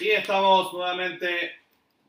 Y 0.00 0.10
estamos 0.10 0.72
nuevamente 0.72 1.28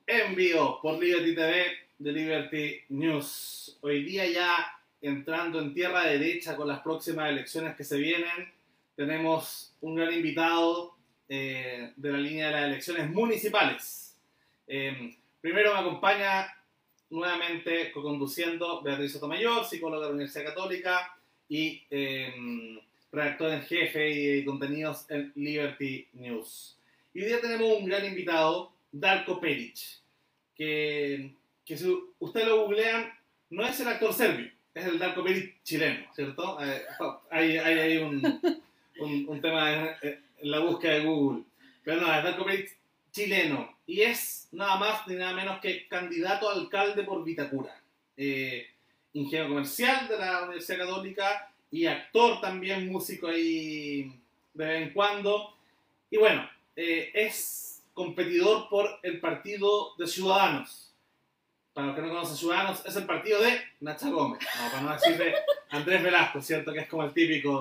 en 0.06 0.36
vivo 0.36 0.80
por 0.80 1.00
Liberty 1.00 1.34
TV 1.34 1.66
de 1.98 2.12
Liberty 2.12 2.80
News. 2.90 3.80
Hoy 3.82 4.04
día 4.04 4.30
ya 4.30 4.80
entrando 5.02 5.60
en 5.60 5.74
tierra 5.74 6.06
derecha 6.06 6.56
con 6.56 6.68
las 6.68 6.82
próximas 6.82 7.32
elecciones 7.32 7.76
que 7.76 7.84
se 7.84 7.98
vienen, 7.98 8.54
tenemos 8.96 9.74
un 9.82 9.96
gran 9.96 10.14
invitado 10.14 10.98
eh, 11.28 11.94
de 11.96 12.12
la 12.12 12.20
línea 12.20 12.48
de 12.48 12.54
las 12.54 12.66
elecciones 12.66 13.10
municipales. 13.10 14.16
Eh, 14.68 15.18
primero 15.42 15.74
me 15.74 15.80
acompaña 15.80 16.46
nuevamente 17.10 17.92
co-conduciendo 17.92 18.84
Beatriz 18.84 19.14
Sotomayor, 19.14 19.66
psicóloga 19.66 20.06
de 20.06 20.10
la 20.10 20.16
Universidad 20.16 20.46
Católica 20.46 21.18
y 21.48 21.82
eh, 21.90 22.80
redactor 23.12 23.50
en 23.52 23.64
jefe 23.64 24.12
y 24.12 24.46
contenidos 24.46 25.10
en 25.10 25.32
Liberty 25.34 26.08
News. 26.14 26.79
Y 27.14 27.22
hoy 27.22 27.28
día 27.28 27.42
tenemos 27.42 27.80
un 27.80 27.86
gran 27.86 28.06
invitado, 28.06 28.72
Darko 28.92 29.40
Peric, 29.40 29.78
que, 30.56 31.34
que 31.66 31.78
si 31.78 31.98
ustedes 32.20 32.48
lo 32.48 32.66
googlean, 32.66 33.12
no 33.50 33.66
es 33.66 33.80
el 33.80 33.88
actor 33.88 34.14
serbio, 34.14 34.52
es 34.74 34.86
el 34.86 35.00
Darko 35.00 35.24
Peric 35.24 35.64
chileno, 35.64 36.06
¿cierto? 36.14 36.58
Eh, 36.62 36.82
hay, 37.32 37.58
hay, 37.58 37.98
un, 37.98 39.42
tema 39.42 39.74
en, 39.74 39.96
en, 40.02 40.52
la 40.52 40.60
búsqueda 40.60 40.94
de 40.94 41.06
Google. 41.06 41.44
Pero 41.84 42.02
no, 42.02 42.14
es 42.14 42.24
Darko 42.24 42.46
Peric 42.46 42.78
chileno. 43.12 43.76
Y 43.88 44.02
es 44.02 44.48
nada 44.52 44.78
más 44.78 45.08
ni 45.08 45.16
nada 45.16 45.34
menos 45.34 45.60
que 45.62 45.88
candidato 45.88 46.48
a 46.48 46.54
alcalde 46.54 47.04
por 47.04 47.24
Vitacura. 47.24 47.82
Eh, 48.16 48.68
ingeniero 49.14 49.50
comercial 49.50 50.08
de 50.08 50.18
la 50.18 50.44
Universidad 50.44 50.86
Católica 50.86 51.52
y 51.72 51.86
actor 51.86 52.40
también, 52.42 52.92
músico 52.92 53.28
ahí 53.28 54.12
de 54.54 54.66
vez 54.66 54.82
en 54.84 54.94
cuando. 54.94 55.56
Y 56.12 56.18
bueno, 56.18 56.48
eh, 56.82 57.12
es 57.14 57.84
competidor 57.94 58.70
por 58.70 59.00
el 59.04 59.20
partido 59.20 59.96
de 59.98 60.08
Ciudadanos. 60.08 60.94
Para 61.74 61.88
los 61.88 61.96
que 61.98 62.02
no 62.02 62.08
conocen 62.08 62.38
Ciudadanos, 62.38 62.86
es 62.86 62.96
el 62.96 63.06
partido 63.06 63.42
de 63.42 63.60
Nacha 63.82 64.10
Gómez. 64.10 64.40
No, 64.40 64.72
para 64.72 64.82
no 64.84 64.94
decir 64.94 65.18
de 65.18 65.36
Andrés 65.72 66.02
Velasco, 66.02 66.42
¿cierto? 66.42 66.72
Que 66.72 66.80
es 66.80 66.88
como 66.88 67.04
el 67.04 67.12
típico, 67.12 67.60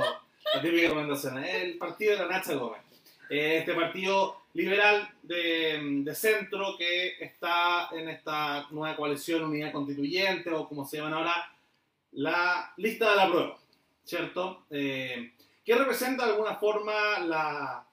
la 0.55 0.63
típica 0.63 0.83
recomendación. 0.83 1.45
El 1.45 1.77
partido 1.79 2.13
de 2.13 2.19
la 2.19 2.29
Nacha 2.29 2.55
Gómez. 2.55 2.81
Eh, 3.29 3.59
este 3.59 3.75
partido 3.75 4.43
liberal 4.55 5.11
de, 5.25 5.81
de, 6.05 6.15
centro 6.15 6.77
que 6.79 7.17
está 7.19 7.89
en 7.91 8.09
esta 8.09 8.69
nueva 8.71 8.95
coalición 8.95 9.43
Unidad 9.43 9.73
Constituyente 9.73 10.49
o 10.51 10.69
como 10.69 10.87
se 10.87 10.99
llaman 10.99 11.15
ahora, 11.15 11.53
la 12.13 12.73
lista 12.77 13.11
de 13.11 13.17
la 13.17 13.29
prueba, 13.29 13.59
¿cierto? 14.05 14.63
Eh, 14.71 15.33
que 15.65 15.75
representa 15.75 16.25
de 16.25 16.31
alguna 16.33 16.55
forma 16.55 17.19
la, 17.19 17.88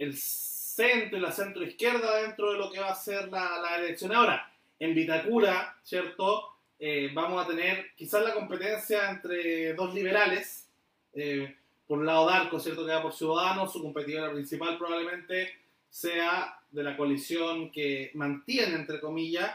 el 0.00 0.16
centro 0.16 1.18
y 1.18 1.20
la 1.20 1.30
centro 1.30 1.62
izquierda 1.62 2.22
dentro 2.22 2.52
de 2.52 2.58
lo 2.58 2.72
que 2.72 2.80
va 2.80 2.88
a 2.88 2.94
ser 2.94 3.28
la, 3.28 3.76
elección. 3.78 4.12
Ahora, 4.14 4.50
en 4.78 4.94
Vitacura, 4.94 5.76
¿cierto? 5.84 6.56
Eh, 6.78 7.10
vamos 7.12 7.44
a 7.44 7.46
tener 7.46 7.90
quizás 7.94 8.24
la 8.24 8.32
competencia 8.32 9.10
entre 9.10 9.74
dos 9.74 9.94
liberales. 9.94 10.66
Eh, 11.12 11.54
por 11.86 11.98
un 11.98 12.06
lado 12.06 12.26
Darco, 12.26 12.58
¿cierto? 12.58 12.86
Que 12.86 12.92
va 12.92 13.02
por 13.02 13.12
Ciudadanos, 13.12 13.72
su 13.72 13.82
competidora 13.82 14.32
principal 14.32 14.78
probablemente 14.78 15.52
sea 15.90 16.58
de 16.70 16.82
la 16.82 16.96
coalición 16.96 17.70
que 17.70 18.10
mantiene, 18.14 18.76
entre 18.76 19.00
comillas, 19.00 19.52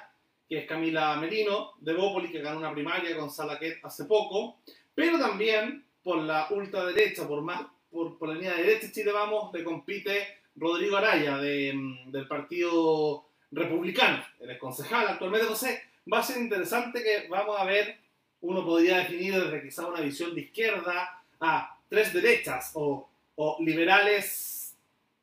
que 0.47 0.59
es 0.59 0.67
Camila 0.67 1.15
Merino, 1.15 1.71
de 1.79 1.93
Bópoli, 1.93 2.29
que 2.29 2.41
ganó 2.41 2.59
una 2.59 2.73
primaria 2.73 3.17
con 3.17 3.31
Salaquet 3.31 3.79
hace 3.83 4.05
poco, 4.05 4.57
pero 4.93 5.17
también 5.17 5.85
por 6.03 6.17
la 6.17 6.47
ultraderecha, 6.51 7.27
por, 7.27 7.41
más, 7.41 7.65
por, 7.95 8.17
por 8.17 8.27
la 8.27 8.35
línea 8.35 8.53
de 8.55 8.63
derecha 8.63 8.91
Chile 8.91 9.11
Vamos, 9.11 9.53
le 9.53 9.63
compite 9.63 10.39
Rodrigo 10.57 10.97
Araya, 10.97 11.37
de, 11.37 11.73
del 12.07 12.27
Partido 12.27 13.25
Republicano, 13.51 14.23
el 14.39 14.51
ex 14.51 14.59
concejal 14.59 15.07
actualmente. 15.07 15.45
Entonces, 15.45 15.79
va 16.11 16.19
a 16.19 16.23
ser 16.23 16.41
interesante 16.41 17.01
que 17.01 17.27
vamos 17.29 17.55
a 17.57 17.63
ver, 17.63 17.97
uno 18.41 18.65
podría 18.65 18.97
definir 18.97 19.33
desde 19.33 19.63
quizá 19.63 19.87
una 19.87 20.01
visión 20.01 20.35
de 20.35 20.41
izquierda 20.41 21.23
a 21.39 21.77
tres 21.89 22.13
derechas, 22.13 22.71
o, 22.73 23.07
o 23.35 23.57
liberales 23.61 24.75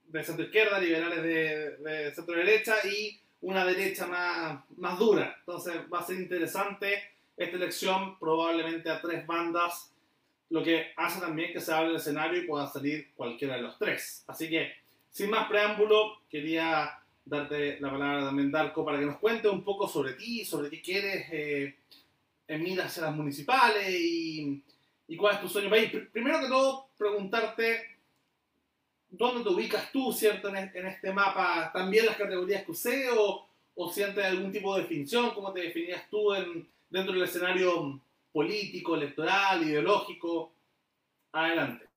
de 0.09 0.25
centro 0.25 0.45
izquierda, 0.45 0.79
liberales 0.79 1.23
de, 1.23 1.77
de 1.77 2.15
centro 2.15 2.35
derecha 2.35 2.75
y 2.87 3.19
una 3.43 3.65
derecha 3.65 4.07
más, 4.07 4.61
más 4.77 4.99
dura. 4.99 5.37
Entonces 5.41 5.75
va 5.93 6.01
a 6.01 6.07
ser 6.07 6.17
interesante 6.17 7.03
esta 7.37 7.57
elección, 7.57 8.19
probablemente 8.19 8.91
a 8.91 9.01
tres 9.01 9.27
bandas, 9.27 9.92
lo 10.53 10.63
que 10.63 10.93
hace 10.97 11.19
también 11.19 11.51
que 11.51 11.63
se 11.63 11.73
hable 11.73 11.91
el 11.91 11.97
escenario 11.97 12.43
y 12.43 12.47
pueda 12.47 12.67
salir 12.67 13.11
cualquiera 13.17 13.57
de 13.57 13.63
los 13.63 13.79
tres. 13.79 14.23
Así 14.27 14.51
que, 14.51 14.71
sin 15.11 15.31
más 15.31 15.49
preámbulo, 15.49 16.21
quería 16.29 16.99
darte 17.25 17.81
la 17.81 17.91
palabra 17.91 18.27
también, 18.27 18.51
Darko, 18.51 18.85
para 18.85 18.99
que 18.99 19.07
nos 19.07 19.17
cuente 19.17 19.49
un 19.49 19.65
poco 19.65 19.89
sobre 19.89 20.13
ti, 20.13 20.45
sobre 20.45 20.69
qué 20.69 20.83
quieres 20.83 21.27
eh, 21.33 21.77
en 22.47 22.63
miras 22.63 22.99
a 22.99 23.01
las 23.01 23.17
municipales 23.17 23.89
y, 23.89 24.63
cuál 25.17 25.37
es 25.37 25.41
tu 25.41 25.49
sueño. 25.49 25.71
Primero 26.13 26.41
que 26.41 26.49
todo, 26.49 26.89
preguntarte 26.99 27.87
¿dónde 29.09 29.43
te 29.43 29.49
ubicas 29.49 29.91
tú, 29.91 30.13
cierto, 30.13 30.49
en, 30.49 30.71
en 30.75 30.87
este 30.87 31.15
mapa? 31.15 31.71
¿También 31.73 32.05
las 32.05 32.17
categorías 32.17 32.63
que 32.65 32.73
usé 32.73 33.09
o, 33.11 33.47
o 33.75 33.91
sientes 33.91 34.23
algún 34.23 34.53
tipo 34.53 34.75
de 34.75 34.83
definición? 34.83 35.31
¿Cómo 35.31 35.51
te 35.51 35.63
definías 35.63 36.03
tú 36.11 36.35
en, 36.35 36.69
dentro 36.91 37.15
del 37.15 37.23
escenario 37.23 38.03
político, 38.33 38.97
electoral, 38.97 39.63
ideológico? 39.63 40.55
Adelante. 41.33 41.89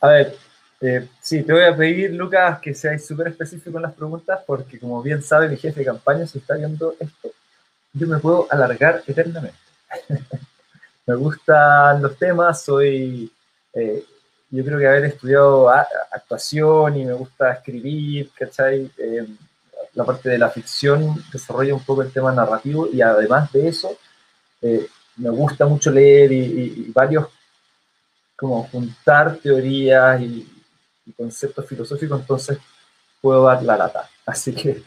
A 0.00 0.08
ver, 0.08 0.36
eh, 0.80 1.08
sí, 1.20 1.42
te 1.42 1.52
voy 1.52 1.64
a 1.64 1.76
pedir, 1.76 2.12
Lucas, 2.12 2.60
que 2.60 2.74
seas 2.74 3.04
súper 3.04 3.28
específico 3.28 3.78
en 3.78 3.82
las 3.82 3.94
preguntas, 3.94 4.40
porque 4.46 4.78
como 4.78 5.02
bien 5.02 5.22
sabe 5.22 5.48
mi 5.48 5.56
jefe 5.56 5.80
de 5.80 5.86
campaña, 5.86 6.26
si 6.26 6.38
está 6.38 6.54
viendo 6.54 6.94
esto, 7.00 7.30
yo 7.92 8.06
me 8.06 8.18
puedo 8.18 8.46
alargar 8.50 9.02
eternamente. 9.06 9.58
me 11.06 11.14
gustan 11.14 12.02
los 12.02 12.18
temas, 12.18 12.62
soy... 12.62 13.32
Eh, 13.72 14.04
yo 14.48 14.64
creo 14.64 14.78
que 14.78 14.86
haber 14.86 15.04
estudiado 15.06 15.68
actuación 15.68 16.96
y 16.96 17.04
me 17.04 17.14
gusta 17.14 17.52
escribir, 17.52 18.30
¿cachai? 18.38 18.90
Eh, 18.96 19.26
la 19.94 20.04
parte 20.04 20.28
de 20.28 20.38
la 20.38 20.50
ficción 20.50 21.16
desarrolla 21.32 21.74
un 21.74 21.82
poco 21.84 22.02
el 22.02 22.12
tema 22.12 22.32
narrativo 22.32 22.88
y 22.92 23.00
además 23.00 23.50
de 23.52 23.68
eso, 23.68 23.98
eh, 24.62 24.86
me 25.16 25.30
gusta 25.30 25.66
mucho 25.66 25.90
leer 25.90 26.32
y, 26.32 26.38
y, 26.38 26.84
y, 26.86 26.92
varios, 26.92 27.28
como 28.34 28.64
juntar 28.64 29.36
teorías 29.36 30.20
y, 30.20 30.46
y, 31.06 31.12
conceptos 31.12 31.66
filosóficos, 31.66 32.20
entonces 32.20 32.58
puedo 33.20 33.44
dar 33.44 33.62
la 33.62 33.76
lata. 33.76 34.08
Así 34.26 34.54
que, 34.54 34.82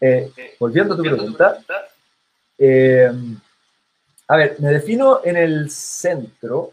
eh, 0.00 0.32
volviendo 0.58 0.94
a 0.94 0.96
tu 0.96 1.02
pregunta, 1.02 1.58
eh, 2.58 3.10
a 4.28 4.36
ver, 4.36 4.56
me 4.58 4.70
defino 4.70 5.20
en 5.24 5.36
el 5.36 5.70
centro. 5.70 6.72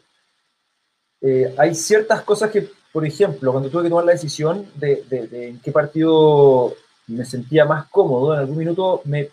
Hay 1.57 1.75
ciertas 1.75 2.23
cosas 2.23 2.49
que, 2.49 2.67
por 2.91 3.05
ejemplo, 3.05 3.51
cuando 3.51 3.69
tuve 3.69 3.83
que 3.83 3.89
tomar 3.89 4.05
la 4.05 4.13
decisión 4.13 4.71
de, 4.75 5.03
de, 5.07 5.27
de, 5.27 5.49
en 5.49 5.59
qué 5.59 5.71
partido 5.71 6.75
me 7.07 7.25
sentía 7.25 7.65
más 7.65 7.87
cómodo, 7.89 8.33
en 8.33 8.39
algún 8.39 8.57
minuto 8.57 9.01
me 9.05 9.29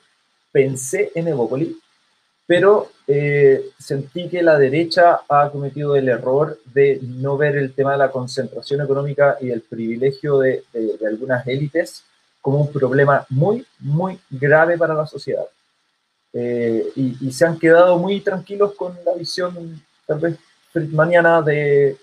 pensé 0.52 1.12
en 1.14 1.28
Evópoli, 1.28 1.78
pero 2.48 2.90
eh, 3.06 3.70
sentí 3.78 4.28
que 4.28 4.42
la 4.42 4.58
derecha 4.58 5.20
ha 5.28 5.50
cometido 5.50 5.94
el 5.96 6.08
error 6.08 6.58
de 6.64 6.98
no 7.02 7.36
ver 7.36 7.56
el 7.56 7.74
tema 7.74 7.92
de 7.92 7.98
la 7.98 8.10
concentración 8.10 8.80
económica 8.80 9.36
y 9.38 9.50
el 9.50 9.60
privilegio 9.60 10.38
de, 10.38 10.64
de 10.72 11.06
algunas 11.06 11.46
élites 11.46 12.04
como 12.40 12.62
un 12.62 12.72
problema 12.72 13.26
muy, 13.28 13.66
muy 13.80 14.18
grave 14.30 14.78
para 14.78 14.94
la 14.94 15.06
sociedad. 15.06 15.44
Eh, 16.32 16.88
y, 16.96 17.26
y 17.26 17.32
se 17.32 17.44
han 17.44 17.58
quedado 17.58 17.98
muy 17.98 18.20
tranquilos 18.20 18.74
con 18.74 18.96
la 19.04 19.12
visión 19.12 19.82
tal 20.06 20.18
vez 20.18 20.38
mañana 20.92 21.42
de, 21.42 21.98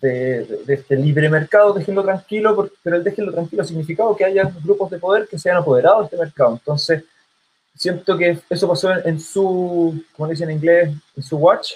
de, 0.00 0.44
de, 0.66 0.74
este 0.74 0.96
libre 0.96 1.28
mercado, 1.28 1.72
déjenlo 1.72 2.02
tranquilo, 2.02 2.68
pero 2.82 2.96
el 2.96 3.04
déjenlo 3.04 3.32
tranquilo 3.32 3.62
significado 3.62 4.16
que 4.16 4.24
haya 4.24 4.50
grupos 4.64 4.90
de 4.90 4.98
poder 4.98 5.28
que 5.28 5.38
se 5.38 5.48
hayan 5.48 5.62
apoderado 5.62 6.00
de 6.00 6.04
este 6.06 6.16
mercado. 6.16 6.52
Entonces, 6.54 7.04
siento 7.78 8.18
que 8.18 8.38
eso 8.50 8.68
pasó 8.68 8.92
en, 8.92 9.08
en 9.08 9.20
su, 9.20 10.04
como 10.14 10.28
dicen 10.28 10.50
en 10.50 10.56
inglés, 10.56 10.90
en 11.16 11.22
su 11.22 11.36
watch, 11.36 11.74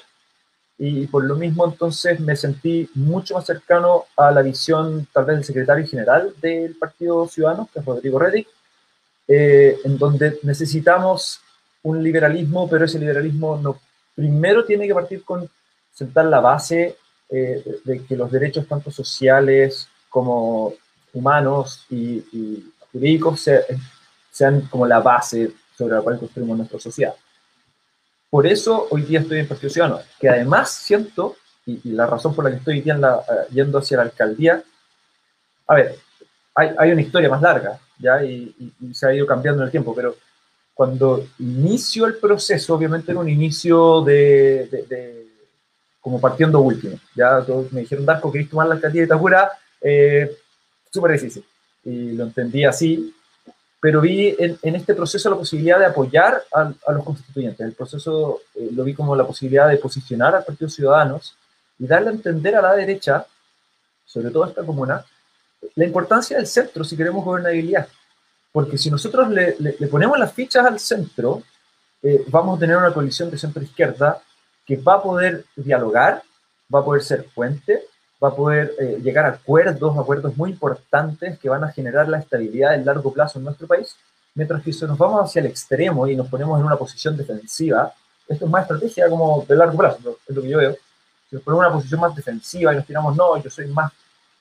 y 0.78 1.06
por 1.06 1.24
lo 1.24 1.36
mismo 1.36 1.64
entonces 1.64 2.18
me 2.18 2.34
sentí 2.34 2.90
mucho 2.94 3.34
más 3.34 3.46
cercano 3.46 4.06
a 4.16 4.32
la 4.32 4.42
visión 4.42 5.06
tal 5.12 5.26
vez 5.26 5.36
del 5.36 5.44
secretario 5.44 5.86
general 5.86 6.34
del 6.40 6.74
Partido 6.74 7.28
Ciudadano, 7.28 7.68
que 7.72 7.78
es 7.78 7.84
Rodrigo 7.84 8.18
Reddick, 8.18 8.48
eh, 9.28 9.78
en 9.84 9.96
donde 9.96 10.40
necesitamos 10.42 11.40
un 11.84 12.02
liberalismo, 12.02 12.68
pero 12.68 12.84
ese 12.84 12.98
liberalismo 12.98 13.56
no, 13.58 13.78
primero 14.16 14.64
tiene 14.64 14.88
que 14.88 14.94
partir 14.94 15.22
con 15.24 15.48
sentar 15.94 16.24
la 16.24 16.40
base 16.40 16.96
eh, 17.28 17.80
de 17.84 18.04
que 18.04 18.16
los 18.16 18.30
derechos 18.32 18.66
tanto 18.66 18.90
sociales 18.90 19.88
como 20.08 20.74
humanos 21.12 21.86
y, 21.90 22.24
y 22.32 22.72
jurídicos 22.90 23.40
se, 23.40 23.64
sean 24.32 24.62
como 24.62 24.86
la 24.86 25.00
base 25.00 25.52
sobre 25.76 25.94
la 25.94 26.00
cual 26.00 26.18
construimos 26.18 26.56
nuestra 26.56 26.78
sociedad. 26.78 27.14
Por 28.30 28.46
eso 28.46 28.86
hoy 28.90 29.02
día 29.02 29.20
estoy 29.20 29.40
en 29.40 29.48
Partido 29.48 29.70
Ciudadano, 29.70 30.00
que 30.18 30.28
además 30.28 30.70
siento, 30.70 31.36
y, 31.66 31.80
y 31.84 31.92
la 31.92 32.06
razón 32.06 32.34
por 32.34 32.44
la 32.44 32.50
que 32.50 32.56
estoy 32.56 32.82
la, 32.82 33.18
uh, 33.18 33.52
yendo 33.52 33.78
hacia 33.78 33.98
la 33.98 34.04
alcaldía, 34.04 34.62
a 35.66 35.74
ver, 35.74 35.96
hay, 36.54 36.70
hay, 36.78 36.92
una 36.92 37.02
historia 37.02 37.28
más 37.28 37.42
larga, 37.42 37.78
¿ya? 37.98 38.22
Y, 38.24 38.54
se 38.92 39.06
ha 39.06 39.14
ido 39.14 39.26
cambiando 39.26 39.62
en 39.62 39.66
el 39.66 39.70
tiempo, 39.70 39.94
pero 39.94 40.16
cuando 40.74 41.26
inicio 41.38 42.06
el 42.06 42.16
proceso, 42.16 42.74
obviamente 42.74 43.10
era 43.12 43.20
un 43.20 43.28
inicio 43.28 44.02
de, 44.02 44.66
de, 44.88 45.26
como 46.00 46.20
partiendo 46.20 46.60
último, 46.60 46.98
¿ya? 47.14 47.42
Todos 47.42 47.72
me 47.72 47.82
dijeron, 47.82 48.04
Darko, 48.04 48.32
¿querés 48.32 48.48
tomar 48.48 48.66
la 48.66 48.74
alcaldía 48.74 49.02
de 49.02 49.06
Itagura? 49.06 49.52
Eh, 49.80 50.36
Súper 50.92 51.12
difícil. 51.12 51.44
Y 51.84 52.12
lo 52.12 52.24
entendí 52.24 52.64
así, 52.64 53.14
pero 53.82 54.00
vi 54.00 54.32
en, 54.38 54.56
en, 54.62 54.76
este 54.76 54.94
proceso 54.94 55.28
la 55.28 55.34
posibilidad 55.34 55.76
de 55.76 55.86
apoyar 55.86 56.44
a, 56.54 56.72
a 56.86 56.92
los 56.92 57.04
constituyentes. 57.04 57.66
El 57.66 57.72
proceso 57.72 58.42
eh, 58.54 58.68
lo 58.72 58.84
vi 58.84 58.94
como 58.94 59.16
la 59.16 59.26
posibilidad 59.26 59.68
de 59.68 59.76
posicionar 59.76 60.36
al 60.36 60.44
Partido 60.44 60.70
Ciudadanos 60.70 61.36
y 61.80 61.88
darle 61.88 62.10
a 62.10 62.12
entender 62.12 62.54
a 62.54 62.62
la 62.62 62.76
derecha, 62.76 63.26
sobre 64.04 64.30
todo 64.30 64.44
a 64.44 64.50
esta 64.50 64.64
comuna, 64.64 65.04
la 65.74 65.84
importancia 65.84 66.36
del 66.36 66.46
centro 66.46 66.84
si 66.84 66.96
queremos 66.96 67.24
gobernabilidad. 67.24 67.88
Porque 68.52 68.78
si 68.78 68.88
nosotros 68.88 69.28
le, 69.30 69.56
le, 69.58 69.88
ponemos 69.88 70.16
las 70.16 70.32
fichas 70.32 70.64
al 70.64 70.78
centro, 70.78 71.42
eh, 72.04 72.24
vamos 72.28 72.58
a 72.58 72.60
tener 72.60 72.76
una 72.76 72.94
coalición 72.94 73.32
de 73.32 73.38
centro-izquierda 73.38 74.22
que 74.64 74.76
va 74.76 74.94
a 74.94 75.02
poder 75.02 75.44
dialogar, 75.56 76.22
va 76.72 76.78
a 76.78 76.84
poder 76.84 77.02
ser 77.02 77.26
puente, 77.34 77.82
va 78.22 78.28
a 78.28 78.34
poder 78.34 78.74
eh, 78.78 78.98
llegar 79.02 79.26
a 79.26 79.30
acuerdos, 79.30 79.98
acuerdos 79.98 80.36
muy 80.36 80.50
importantes 80.50 81.38
que 81.38 81.48
van 81.48 81.64
a 81.64 81.72
generar 81.72 82.08
la 82.08 82.18
estabilidad 82.18 82.74
en 82.74 82.84
largo 82.84 83.12
plazo 83.12 83.38
en 83.38 83.44
nuestro 83.44 83.66
país, 83.66 83.96
mientras 84.34 84.62
que 84.62 84.72
si 84.72 84.84
nos 84.84 84.96
vamos 84.96 85.24
hacia 85.24 85.40
el 85.40 85.46
extremo 85.46 86.06
y 86.06 86.14
nos 86.14 86.28
ponemos 86.28 86.58
en 86.60 86.66
una 86.66 86.76
posición 86.76 87.16
defensiva, 87.16 87.92
esto 88.28 88.44
es 88.44 88.50
más 88.50 88.62
estrategia 88.62 89.08
como 89.08 89.44
de 89.48 89.56
largo 89.56 89.76
plazo, 89.76 90.18
es 90.26 90.36
lo 90.36 90.42
que 90.42 90.48
yo 90.48 90.58
veo, 90.58 90.76
si 91.28 91.36
nos 91.36 91.42
ponemos 91.42 91.64
en 91.64 91.68
una 91.68 91.74
posición 91.74 92.00
más 92.00 92.14
defensiva 92.14 92.72
y 92.72 92.76
nos 92.76 92.86
tiramos, 92.86 93.16
no, 93.16 93.42
yo 93.42 93.50
soy 93.50 93.66
más, 93.66 93.92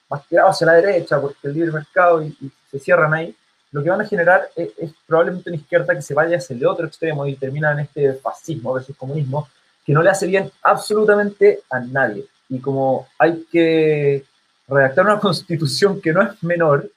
más 0.09 0.27
tirado 0.27 0.49
hacia 0.49 0.67
la 0.67 0.73
derecha 0.73 1.19
porque 1.19 1.47
el 1.47 1.53
libre 1.53 1.71
mercado 1.71 2.21
y, 2.21 2.35
se 2.69 2.79
cierran 2.79 3.13
ahí, 3.13 3.35
lo 3.71 3.83
que 3.83 3.89
van 3.89 3.99
a 3.99 4.05
generar 4.05 4.49
es, 4.55 4.69
es, 4.77 4.93
probablemente 5.05 5.49
una 5.49 5.57
izquierda 5.57 5.93
que 5.93 6.01
se 6.01 6.13
vaya 6.13 6.37
hacia 6.37 6.55
el 6.55 6.65
otro 6.65 6.87
extremo 6.87 7.25
y 7.25 7.35
termina 7.35 7.73
en 7.73 7.79
este 7.79 8.13
fascismo 8.13 8.73
versus 8.73 8.95
comunismo, 8.95 9.49
que 9.85 9.91
no 9.91 10.01
le 10.01 10.09
hace 10.09 10.25
bien 10.25 10.49
absolutamente 10.61 11.63
a 11.69 11.79
nadie 11.81 12.25
y 12.51 12.59
como 12.59 13.07
hay 13.17 13.45
que 13.51 14.25
redactar 14.67 15.05
una 15.05 15.19
constitución 15.27 15.99
que 16.01 16.13
no 16.13 16.21
es 16.21 16.43
menor, 16.43 16.91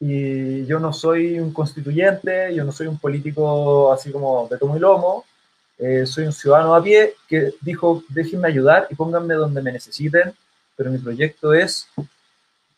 y 0.00 0.66
yo 0.66 0.80
no 0.80 0.92
soy 0.92 1.38
un 1.38 1.52
constituyente, 1.52 2.54
yo 2.54 2.64
no 2.64 2.72
soy 2.72 2.88
un 2.88 2.98
político 2.98 3.92
así 3.92 4.10
como 4.10 4.48
de 4.48 4.58
tomo 4.58 4.76
y 4.76 4.80
lomo, 4.80 5.24
eh, 5.78 6.06
soy 6.06 6.24
un 6.24 6.32
ciudadano 6.32 6.74
a 6.74 6.82
pie 6.82 7.14
que 7.28 7.54
dijo, 7.60 8.02
déjenme 8.08 8.48
ayudar 8.48 8.86
y 8.90 8.94
pónganme 8.94 9.34
donde 9.34 9.62
me 9.62 9.72
necesiten, 9.72 10.34
pero 10.76 10.90
mi 10.90 10.98
proyecto 10.98 11.52
es 11.52 11.86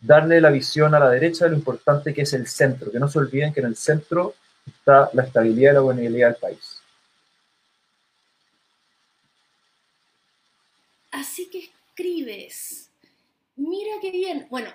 darle 0.00 0.40
la 0.40 0.50
visión 0.50 0.94
a 0.94 0.99
la 0.99 1.11
derecha 1.11 1.44
de 1.44 1.52
lo 1.52 1.56
importante 1.56 2.12
que 2.12 2.23
es 2.23 2.32
el 2.32 2.46
centro, 2.46 2.90
que 2.90 2.99
no 2.99 3.08
se 3.08 3.19
olviden 3.19 3.52
que 3.52 3.61
en 3.61 3.67
el 3.67 3.76
centro 3.76 4.34
está 4.67 5.11
la 5.12 5.23
estabilidad 5.23 5.73
y 5.73 5.75
la 5.75 5.81
gobernabilidad 5.81 6.28
del 6.28 6.37
país. 6.37 6.81
Así 11.12 11.49
que 11.49 11.75
escribes. 11.96 12.90
Mira 13.56 13.93
qué 14.02 14.10
bien. 14.10 14.46
Bueno, 14.50 14.69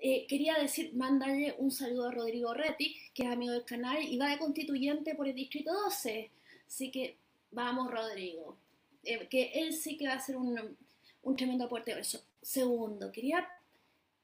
eh, 0.00 0.26
quería 0.28 0.56
decir, 0.58 0.94
mandarle 0.94 1.56
un 1.58 1.72
saludo 1.72 2.08
a 2.08 2.12
Rodrigo 2.12 2.54
Retic, 2.54 3.12
que 3.12 3.24
es 3.24 3.28
amigo 3.28 3.52
del 3.52 3.64
canal 3.64 4.00
y 4.02 4.16
va 4.16 4.28
de 4.28 4.38
constituyente 4.38 5.16
por 5.16 5.26
el 5.26 5.34
Distrito 5.34 5.72
12. 5.72 6.30
Así 6.68 6.92
que 6.92 7.16
vamos, 7.50 7.90
Rodrigo. 7.90 8.56
Eh, 9.02 9.26
que 9.28 9.50
él 9.54 9.72
sí 9.72 9.96
que 9.96 10.06
va 10.06 10.14
a 10.14 10.20
ser 10.20 10.36
un, 10.36 10.76
un 11.22 11.36
tremendo 11.36 11.64
aporte 11.64 11.98
eso. 11.98 12.22
Segundo, 12.40 13.10
quería 13.10 13.48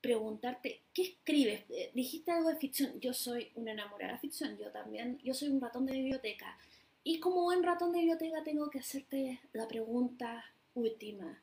preguntarte, 0.00 0.82
¿qué 0.94 1.02
escribes? 1.02 1.64
Eh, 1.70 1.91
dijiste 1.93 2.31
algo 2.31 2.50
de 2.50 2.56
ficción. 2.56 3.00
Yo 3.00 3.12
soy 3.12 3.50
una 3.56 3.73
enamorada 3.73 4.12
de 4.12 4.19
ficción, 4.20 4.56
yo 4.59 4.70
también. 4.70 5.19
Yo 5.25 5.35
soy 5.35 5.49
un 5.49 5.61
ratón 5.61 5.87
de 5.87 5.94
biblioteca. 5.94 6.56
Y 7.02 7.19
como 7.19 7.43
buen 7.43 7.64
ratón 7.64 7.91
de 7.91 7.99
biblioteca 7.99 8.44
tengo 8.44 8.70
que 8.70 8.79
hacerte 8.79 9.41
la 9.52 9.67
pregunta 9.67 10.44
última. 10.75 11.43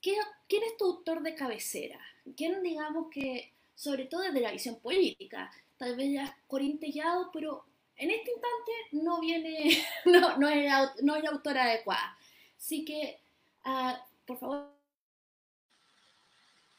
¿Quién 0.00 0.62
es 0.62 0.76
tu 0.76 0.84
autor 0.84 1.22
de 1.22 1.34
cabecera? 1.34 1.98
¿Quién, 2.36 2.62
digamos 2.62 3.08
que, 3.10 3.52
sobre 3.74 4.04
todo 4.06 4.22
desde 4.22 4.40
la 4.40 4.52
visión 4.52 4.78
política, 4.80 5.50
tal 5.76 5.96
vez 5.96 6.12
ya 6.12 6.36
corintellado, 6.46 7.30
pero 7.32 7.64
en 7.96 8.10
este 8.10 8.30
instante 8.30 8.72
no 8.92 9.20
viene, 9.20 9.84
no, 10.04 10.36
no, 10.38 10.48
es, 10.48 10.72
no 11.02 11.16
es 11.16 11.22
la 11.22 11.30
autora 11.30 11.64
adecuada? 11.64 12.16
Así 12.56 12.84
que, 12.84 13.20
uh, 13.64 13.94
por 14.26 14.38
favor. 14.38 14.66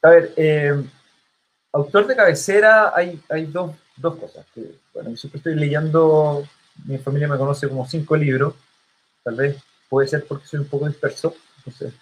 A 0.02 0.10
ver, 0.10 0.32
eh, 0.36 0.82
autor 1.72 2.06
de 2.06 2.16
cabecera 2.16 2.92
hay, 2.94 3.20
hay 3.28 3.46
dos, 3.46 3.76
dos 3.96 4.16
cosas. 4.16 4.46
Bueno, 4.94 5.10
yo 5.10 5.16
siempre 5.16 5.38
estoy 5.38 5.54
leyendo, 5.56 6.46
mi 6.86 6.98
familia 6.98 7.28
me 7.28 7.36
conoce 7.36 7.68
como 7.68 7.86
cinco 7.86 8.16
libros, 8.16 8.54
tal 9.22 9.36
vez 9.36 9.62
puede 9.88 10.08
ser 10.08 10.26
porque 10.26 10.46
soy 10.46 10.60
un 10.60 10.68
poco 10.68 10.86
disperso, 10.86 11.34
entonces 11.58 11.92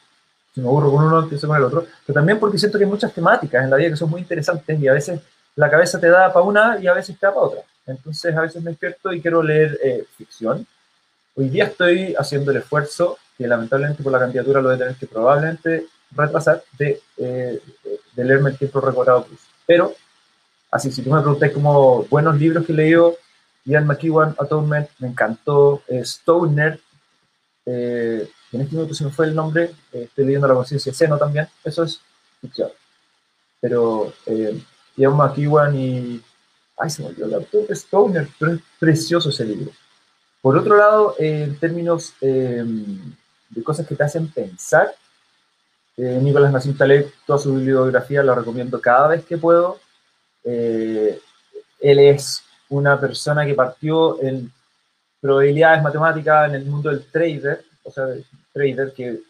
si 0.55 0.61
me 0.61 0.69
aburro 0.69 0.91
con 0.91 1.05
uno, 1.05 1.21
empiezo 1.21 1.47
con 1.47 1.57
el 1.57 1.65
otro, 1.65 1.87
pero 2.07 2.15
también 2.15 2.39
porque 2.39 2.59
siento 2.59 2.79
que 2.79 2.85
hay 2.85 2.91
muchas 2.91 3.13
temáticas 3.13 3.65
en 3.65 3.71
la 3.71 3.77
vida 3.77 3.91
que 3.91 3.97
son 3.97 4.11
muy 4.11 4.21
interesantes 4.21 4.81
y 4.81 4.89
a 4.89 4.93
veces 4.93 5.21
la 5.57 5.71
cabeza 5.71 5.99
te 6.01 6.09
da 6.09 6.33
para 6.33 6.45
una 6.45 6.79
y 6.81 6.87
a 6.87 6.95
veces 6.95 7.19
te 7.19 7.27
da 7.27 7.35
para 7.35 7.47
otra. 7.47 7.61
Entonces 7.87 8.37
a 8.37 8.41
veces 8.43 8.63
me 8.63 8.71
despierto 8.71 9.13
y 9.13 9.21
quiero 9.21 9.43
leer 9.43 9.79
eh, 9.83 10.05
ficción. 10.17 10.67
Hoy 11.35 11.49
día 11.49 11.65
estoy 11.65 12.15
haciendo 12.19 12.51
el 12.51 12.59
esfuerzo, 12.59 13.19
que 13.37 13.47
lamentablemente 13.47 14.03
por 14.03 14.13
la 14.13 14.19
candidatura 14.19 14.61
lo 14.61 14.69
voy 14.69 14.77
a 14.77 14.79
tener 14.79 14.95
que 14.97 15.07
probablemente 15.07 15.87
retrasar, 16.11 16.63
de, 16.79 17.01
eh, 17.17 17.61
de 18.15 18.25
leerme 18.25 18.51
el 18.51 18.59
tiempo 18.59 18.81
recordado 18.81 19.25
plus. 19.25 19.41
Pero, 19.67 19.95
así, 20.71 20.91
si 20.91 21.03
tú 21.03 21.11
me 21.11 21.21
preguntas 21.21 21.51
como 21.53 22.05
buenos 22.05 22.39
libros 22.39 22.67
que 22.67 22.73
he 22.73 22.77
leído, 22.77 23.17
Ian 23.65 23.87
McEwan, 23.87 24.35
Atonement, 24.39 24.89
me 24.99 25.09
encantó, 25.09 25.83
eh, 25.89 26.01
Stoner, 26.01 26.81
eh, 27.67 28.29
en 28.53 28.63
este 28.63 28.75
momento 28.75 28.95
se 28.95 29.05
me 29.05 29.11
fue 29.11 29.27
el 29.27 29.35
nombre, 29.35 29.73
eh, 29.93 30.05
estoy 30.05 30.25
leyendo 30.25 30.49
La 30.49 30.55
conciencia 30.55 30.93
seno 30.93 31.19
también, 31.19 31.49
eso 31.65 31.85
es 31.85 32.01
ficción. 32.41 32.71
Pero 33.61 34.13
eh, 34.27 34.61
Ian 34.97 35.17
McEwan 35.17 35.77
y... 35.77 36.23
Ay, 36.77 36.91
se 36.91 37.03
me 37.03 37.09
olvidó 37.09 37.27
el 37.27 37.35
autor 37.35 37.67
Stoner, 37.71 38.29
pero 38.39 38.53
es 38.53 38.61
precioso 38.79 39.31
ese 39.31 39.45
libro. 39.45 39.73
Por 40.41 40.57
otro 40.57 40.77
lado, 40.77 41.17
en 41.19 41.59
términos 41.59 42.15
em, 42.21 43.15
de 43.51 43.63
cosas 43.65 43.87
que 43.87 43.97
te 43.97 44.05
hacen 44.05 44.29
pensar, 44.29 44.95
eh, 45.97 46.21
Nicolás 46.23 46.53
Nassim 46.53 46.77
Taleb, 46.77 47.13
toda 47.27 47.41
su 47.41 47.55
bibliografía 47.55 48.23
la 48.23 48.37
recomiendo 48.37 48.81
cada 48.81 49.09
vez 49.09 49.25
que 49.25 49.37
puedo. 49.37 49.81
Eh, 50.45 51.21
él 51.81 51.99
es 51.99 52.45
una 52.69 53.01
persona 53.01 53.45
que 53.45 53.55
partió 53.55 54.23
en 54.23 54.53
probabilidades 55.21 55.83
matemáticas 55.83 56.49
en 56.49 56.55
el 56.55 56.67
mundo 56.67 56.91
del 56.91 57.05
trader, 57.07 57.65
o 57.89 57.91
sea, 57.91 58.07
trader 58.53 58.93
que, 58.93 59.21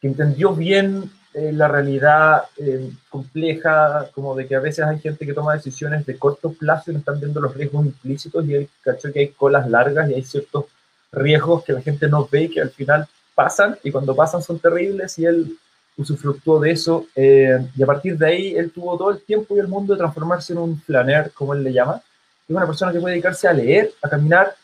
que 0.00 0.08
entendió 0.08 0.54
bien 0.54 1.10
eh, 1.34 1.52
la 1.52 1.68
realidad 1.68 2.44
eh, 2.56 2.90
compleja, 3.08 4.08
como 4.14 4.34
de 4.34 4.46
que 4.46 4.56
a 4.56 4.60
veces 4.60 4.84
hay 4.84 4.98
gente 4.98 5.26
que 5.26 5.34
toma 5.34 5.54
decisiones 5.54 6.06
de 6.06 6.18
corto 6.18 6.52
plazo 6.52 6.90
y 6.90 6.94
no 6.94 7.00
están 7.00 7.20
viendo 7.20 7.40
los 7.40 7.54
riesgos 7.54 7.86
implícitos 7.86 8.44
y 8.46 8.54
hay, 8.54 8.68
cacho 8.82 9.12
que 9.12 9.20
hay 9.20 9.28
colas 9.28 9.68
largas 9.68 10.08
y 10.10 10.14
hay 10.14 10.22
ciertos 10.22 10.66
riesgos 11.12 11.64
que 11.64 11.72
la 11.72 11.82
gente 11.82 12.08
no 12.08 12.28
ve 12.30 12.44
y 12.44 12.48
que 12.50 12.60
al 12.60 12.70
final 12.70 13.06
pasan 13.34 13.76
y 13.82 13.90
cuando 13.90 14.14
pasan 14.14 14.42
son 14.42 14.58
terribles 14.58 15.18
y 15.18 15.24
él 15.24 15.56
usufructuó 15.96 16.60
de 16.60 16.70
eso 16.70 17.06
eh, 17.14 17.58
y 17.76 17.82
a 17.82 17.86
partir 17.86 18.16
de 18.16 18.26
ahí 18.26 18.54
él 18.56 18.70
tuvo 18.70 18.96
todo 18.96 19.10
el 19.10 19.22
tiempo 19.22 19.56
y 19.56 19.60
el 19.60 19.68
mundo 19.68 19.94
de 19.94 19.98
transformarse 19.98 20.52
en 20.52 20.60
un 20.60 20.80
flaner, 20.80 21.32
como 21.32 21.54
él 21.54 21.64
le 21.64 21.72
llama, 21.72 22.02
es 22.48 22.56
una 22.56 22.66
persona 22.66 22.92
que 22.92 23.00
puede 23.00 23.14
dedicarse 23.14 23.46
a 23.46 23.52
leer, 23.52 23.92
a 24.02 24.08
caminar 24.08 24.54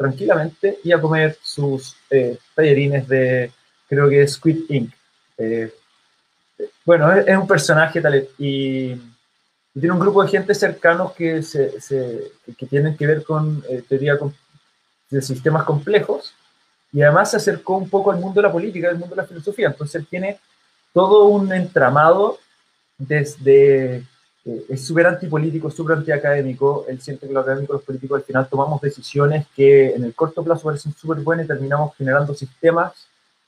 tranquilamente 0.00 0.78
y 0.82 0.92
a 0.92 1.00
comer 1.00 1.36
sus 1.42 1.94
eh, 2.08 2.38
tallerines 2.54 3.06
de, 3.06 3.52
creo 3.86 4.08
que 4.08 4.22
es 4.22 4.32
Squid 4.32 4.62
Ink. 4.70 4.94
Eh, 5.36 5.70
bueno, 6.86 7.12
es, 7.12 7.36
un 7.36 7.46
personaje 7.46 8.00
tal 8.00 8.26
y, 8.38 8.98
tiene 9.74 9.92
un 9.92 10.00
grupo 10.00 10.22
de 10.22 10.30
gente 10.30 10.54
cercanos 10.54 11.12
que, 11.12 11.42
se, 11.42 11.74
que 12.56 12.66
tienen 12.66 12.96
que 12.96 13.06
ver 13.06 13.22
con 13.22 13.62
eh, 13.68 13.84
teoría 13.86 14.18
de 15.10 15.20
sistemas 15.20 15.64
complejos 15.64 16.34
y 16.92 17.02
además 17.02 17.32
se 17.32 17.36
acercó 17.36 17.76
un 17.76 17.90
poco 17.90 18.10
al 18.10 18.18
mundo 18.18 18.40
de 18.40 18.46
la 18.48 18.52
política, 18.52 18.88
al 18.88 18.98
mundo 18.98 19.14
de 19.14 19.22
la 19.22 19.28
filosofía. 19.28 19.68
Entonces 19.68 20.06
tiene 20.08 20.38
todo 20.94 21.26
un 21.26 21.52
entramado 21.52 22.38
desde 22.96 24.02
eh, 24.44 24.64
es 24.70 24.86
súper 24.86 25.06
antipolítico, 25.06 25.70
súper 25.70 25.98
antiacadémico. 25.98 26.86
Él 26.88 27.00
siente 27.00 27.26
que 27.26 27.32
los 27.32 27.42
académicos 27.42 27.74
y 27.74 27.76
los 27.78 27.84
políticos 27.84 28.18
al 28.18 28.24
final 28.24 28.48
tomamos 28.48 28.80
decisiones 28.80 29.46
que 29.54 29.94
en 29.94 30.04
el 30.04 30.14
corto 30.14 30.42
plazo 30.42 30.64
parecen 30.64 30.94
súper 30.94 31.18
buenas 31.18 31.44
y 31.44 31.48
terminamos 31.48 31.94
generando 31.96 32.34
sistemas 32.34 32.92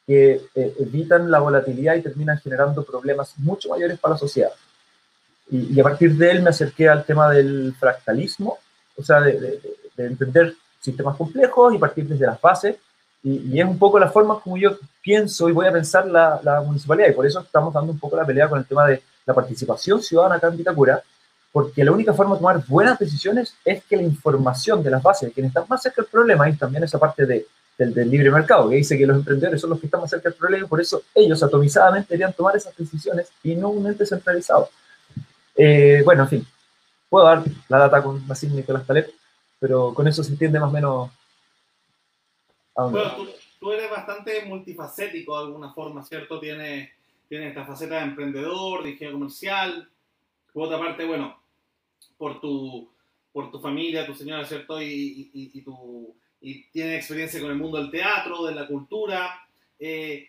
que 0.06 0.42
eh, 0.54 0.74
evitan 0.80 1.30
la 1.30 1.38
volatilidad 1.38 1.94
y 1.94 2.02
terminan 2.02 2.38
generando 2.38 2.84
problemas 2.84 3.34
mucho 3.38 3.70
mayores 3.70 3.98
para 3.98 4.14
la 4.14 4.18
sociedad. 4.18 4.50
Y, 5.50 5.78
a 5.78 5.82
partir 5.82 6.16
de 6.16 6.30
él 6.30 6.42
me 6.42 6.50
acerqué 6.50 6.88
al 6.88 7.04
tema 7.04 7.30
del 7.30 7.74
fractalismo, 7.78 8.58
o 8.96 9.02
sea, 9.02 9.20
de, 9.20 9.60
entender 9.98 10.54
sistemas 10.80 11.16
complejos 11.16 11.74
y 11.74 11.78
partir 11.78 12.06
desde 12.06 12.26
las 12.26 12.40
bases. 12.40 12.76
Y, 13.22 13.60
es 13.60 13.66
un 13.66 13.78
poco 13.78 13.98
la 13.98 14.10
forma 14.10 14.40
como 14.40 14.56
yo 14.56 14.76
pienso 15.02 15.48
y 15.48 15.52
voy 15.52 15.66
a 15.66 15.72
pensar 15.72 16.06
la, 16.06 16.40
la 16.42 16.60
municipalidad. 16.62 17.08
Y 17.08 17.12
por 17.12 17.26
eso 17.26 17.40
estamos 17.40 17.72
dando 17.72 17.92
un 17.92 17.98
poco 17.98 18.16
la 18.16 18.26
pelea 18.26 18.48
con 18.48 18.58
el 18.58 18.66
tema 18.66 18.86
de 18.86 19.02
la 19.26 19.34
participación 19.34 20.02
ciudadana 20.02 20.36
acá 20.36 20.48
en 20.48 20.56
Vitacura, 20.56 21.02
porque 21.52 21.84
la 21.84 21.92
única 21.92 22.14
forma 22.14 22.34
de 22.34 22.40
tomar 22.40 22.66
buenas 22.66 22.98
decisiones 22.98 23.54
es 23.64 23.84
que 23.84 23.96
la 23.96 24.02
información 24.02 24.82
de 24.82 24.90
las 24.90 25.02
bases 25.02 25.28
de 25.28 25.32
quienes 25.32 25.50
están 25.50 25.64
más 25.68 25.82
cerca 25.82 26.02
del 26.02 26.10
problema, 26.10 26.48
y 26.48 26.54
también 26.54 26.84
esa 26.84 26.98
parte 26.98 27.26
de, 27.26 27.46
del, 27.78 28.10
libre 28.10 28.30
mercado, 28.30 28.68
que 28.68 28.76
dice 28.76 28.96
que 28.96 29.06
los 29.06 29.16
emprendedores 29.16 29.60
son 29.60 29.70
los 29.70 29.80
que 29.80 29.86
están 29.86 30.00
más 30.00 30.10
cerca 30.10 30.28
del 30.28 30.38
problema, 30.38 30.66
y 30.66 30.68
por 30.68 30.80
eso 30.80 31.02
ellos 31.14 31.42
atomizadamente 31.42 32.08
deberían 32.08 32.32
tomar 32.32 32.56
esas 32.56 32.76
decisiones 32.76 33.28
y 33.42 33.54
no 33.54 33.68
un 33.68 33.86
ente 33.86 34.06
centralizado. 34.06 34.70
Eh, 35.56 36.02
bueno, 36.04 36.22
en 36.22 36.28
fin, 36.28 36.46
puedo 37.08 37.26
dar 37.26 37.42
la 37.68 37.78
data 37.78 38.02
con 38.02 38.26
Basil 38.26 38.54
Nicolás 38.54 38.86
Taleb, 38.86 39.10
pero 39.60 39.92
con 39.92 40.08
eso 40.08 40.24
se 40.24 40.32
entiende 40.32 40.58
más 40.58 40.70
o 40.70 40.72
menos 40.72 41.10
bueno, 42.74 43.10
tú, 43.60 43.72
eres 43.72 43.90
bastante 43.90 44.44
multifacético 44.46 45.38
de 45.38 45.46
alguna 45.46 45.72
forma, 45.72 46.04
¿cierto? 46.04 46.40
Tienes, 46.40 46.90
tienes 47.32 47.48
esta 47.48 47.64
faceta 47.64 47.94
de 47.94 48.02
emprendedor, 48.02 48.82
de 48.82 48.90
ingeniero 48.90 49.18
comercial. 49.18 49.88
Por 50.52 50.64
otra 50.64 50.78
parte, 50.78 51.06
bueno, 51.06 51.42
por 52.18 52.38
tu, 52.42 52.92
por 53.32 53.50
tu 53.50 53.58
familia, 53.58 54.04
tu 54.04 54.12
señora, 54.14 54.44
¿cierto? 54.44 54.82
Y, 54.82 55.30
y, 55.32 55.62
tu, 55.62 56.14
y 56.42 56.64
tienes 56.64 56.98
experiencia 56.98 57.40
con 57.40 57.50
el 57.50 57.56
mundo 57.56 57.78
del 57.78 57.90
teatro, 57.90 58.44
de 58.44 58.54
la 58.54 58.66
cultura. 58.66 59.48
Eh, 59.78 60.28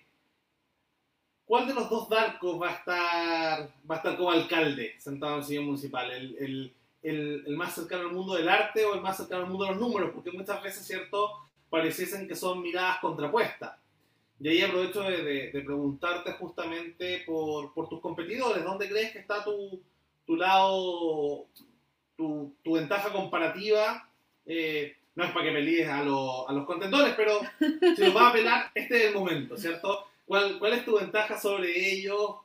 ¿Cuál 1.43 1.67
de 1.67 1.73
los 1.73 1.89
dos 1.89 2.07
Darcos 2.07 2.61
va 2.61 2.69
a 2.69 2.73
estar, 2.73 3.73
va 3.91 3.95
a 3.95 3.97
estar 3.97 4.15
como 4.15 4.31
alcalde 4.31 4.95
sentado 4.97 5.33
en 5.33 5.39
el 5.39 5.45
sillón 5.45 5.65
municipal? 5.65 6.09
¿El, 6.09 6.37
el, 6.37 6.73
el, 7.01 7.43
el 7.45 7.57
más 7.57 7.75
cercano 7.75 8.03
al 8.03 8.15
mundo 8.15 8.35
del 8.35 8.47
arte 8.47 8.85
o 8.85 8.95
el 8.95 9.01
más 9.01 9.17
cercano 9.17 9.43
al 9.43 9.49
mundo 9.49 9.65
de 9.65 9.71
los 9.71 9.79
números? 9.81 10.11
Porque 10.15 10.31
muchas 10.31 10.63
veces, 10.63 10.87
¿cierto? 10.87 11.31
pareciesen 11.73 12.27
que 12.27 12.35
son 12.35 12.61
miradas 12.61 12.99
contrapuestas. 12.99 13.82
Y 14.43 14.49
ahí 14.49 14.61
aprovecho 14.61 15.03
de, 15.03 15.51
preguntarte 15.65 16.33
justamente 16.33 17.23
por, 17.25 17.73
tus 17.87 18.01
competidores, 18.01 18.61
¿dónde 18.61 18.89
crees 18.89 19.13
que 19.13 19.19
está 19.19 19.41
tu, 19.41 19.81
lado, 20.35 21.45
tu, 22.17 22.53
ventaja 22.65 23.13
comparativa? 23.13 24.05
Eh, 24.45 24.97
no 25.15 25.23
es 25.23 25.31
para 25.31 25.45
que 25.45 25.51
pelees 25.53 25.87
a, 25.87 25.99
a, 25.99 26.03
los 26.03 26.65
contendores, 26.65 27.13
pero 27.15 27.39
si 27.95 28.03
los 28.03 28.13
vas 28.13 28.31
a 28.31 28.33
pelar, 28.33 28.71
este 28.75 28.97
es 28.97 29.03
el 29.05 29.13
momento, 29.13 29.55
¿cierto? 29.55 30.07
¿Cuál, 30.25 30.59
¿Cuál, 30.59 30.73
es 30.73 30.83
tu 30.83 30.99
ventaja 30.99 31.39
sobre 31.39 31.93
ellos 31.93 32.35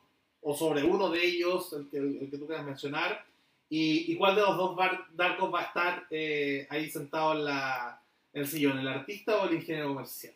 o 0.41 0.55
sobre 0.55 0.81
uno 0.81 1.09
de 1.09 1.21
ellos, 1.21 1.73
el 1.73 1.89
que, 1.89 2.37
tú 2.37 2.47
quieras 2.47 2.65
mencionar? 2.65 3.25
Y, 3.69 4.15
cuál 4.15 4.35
de 4.35 4.41
los 4.43 4.55
dos 4.55 4.77
Darkos 5.11 5.53
va 5.53 5.59
a 5.59 5.65
estar 5.65 6.07
eh, 6.11 6.65
ahí 6.69 6.89
sentado 6.89 7.33
en 7.33 7.43
la, 7.43 8.01
el 8.31 8.47
sillón, 8.47 8.79
el 8.79 8.87
artista 8.87 9.35
o 9.35 9.49
el 9.49 9.55
ingeniero 9.55 9.89
comercial, 9.89 10.35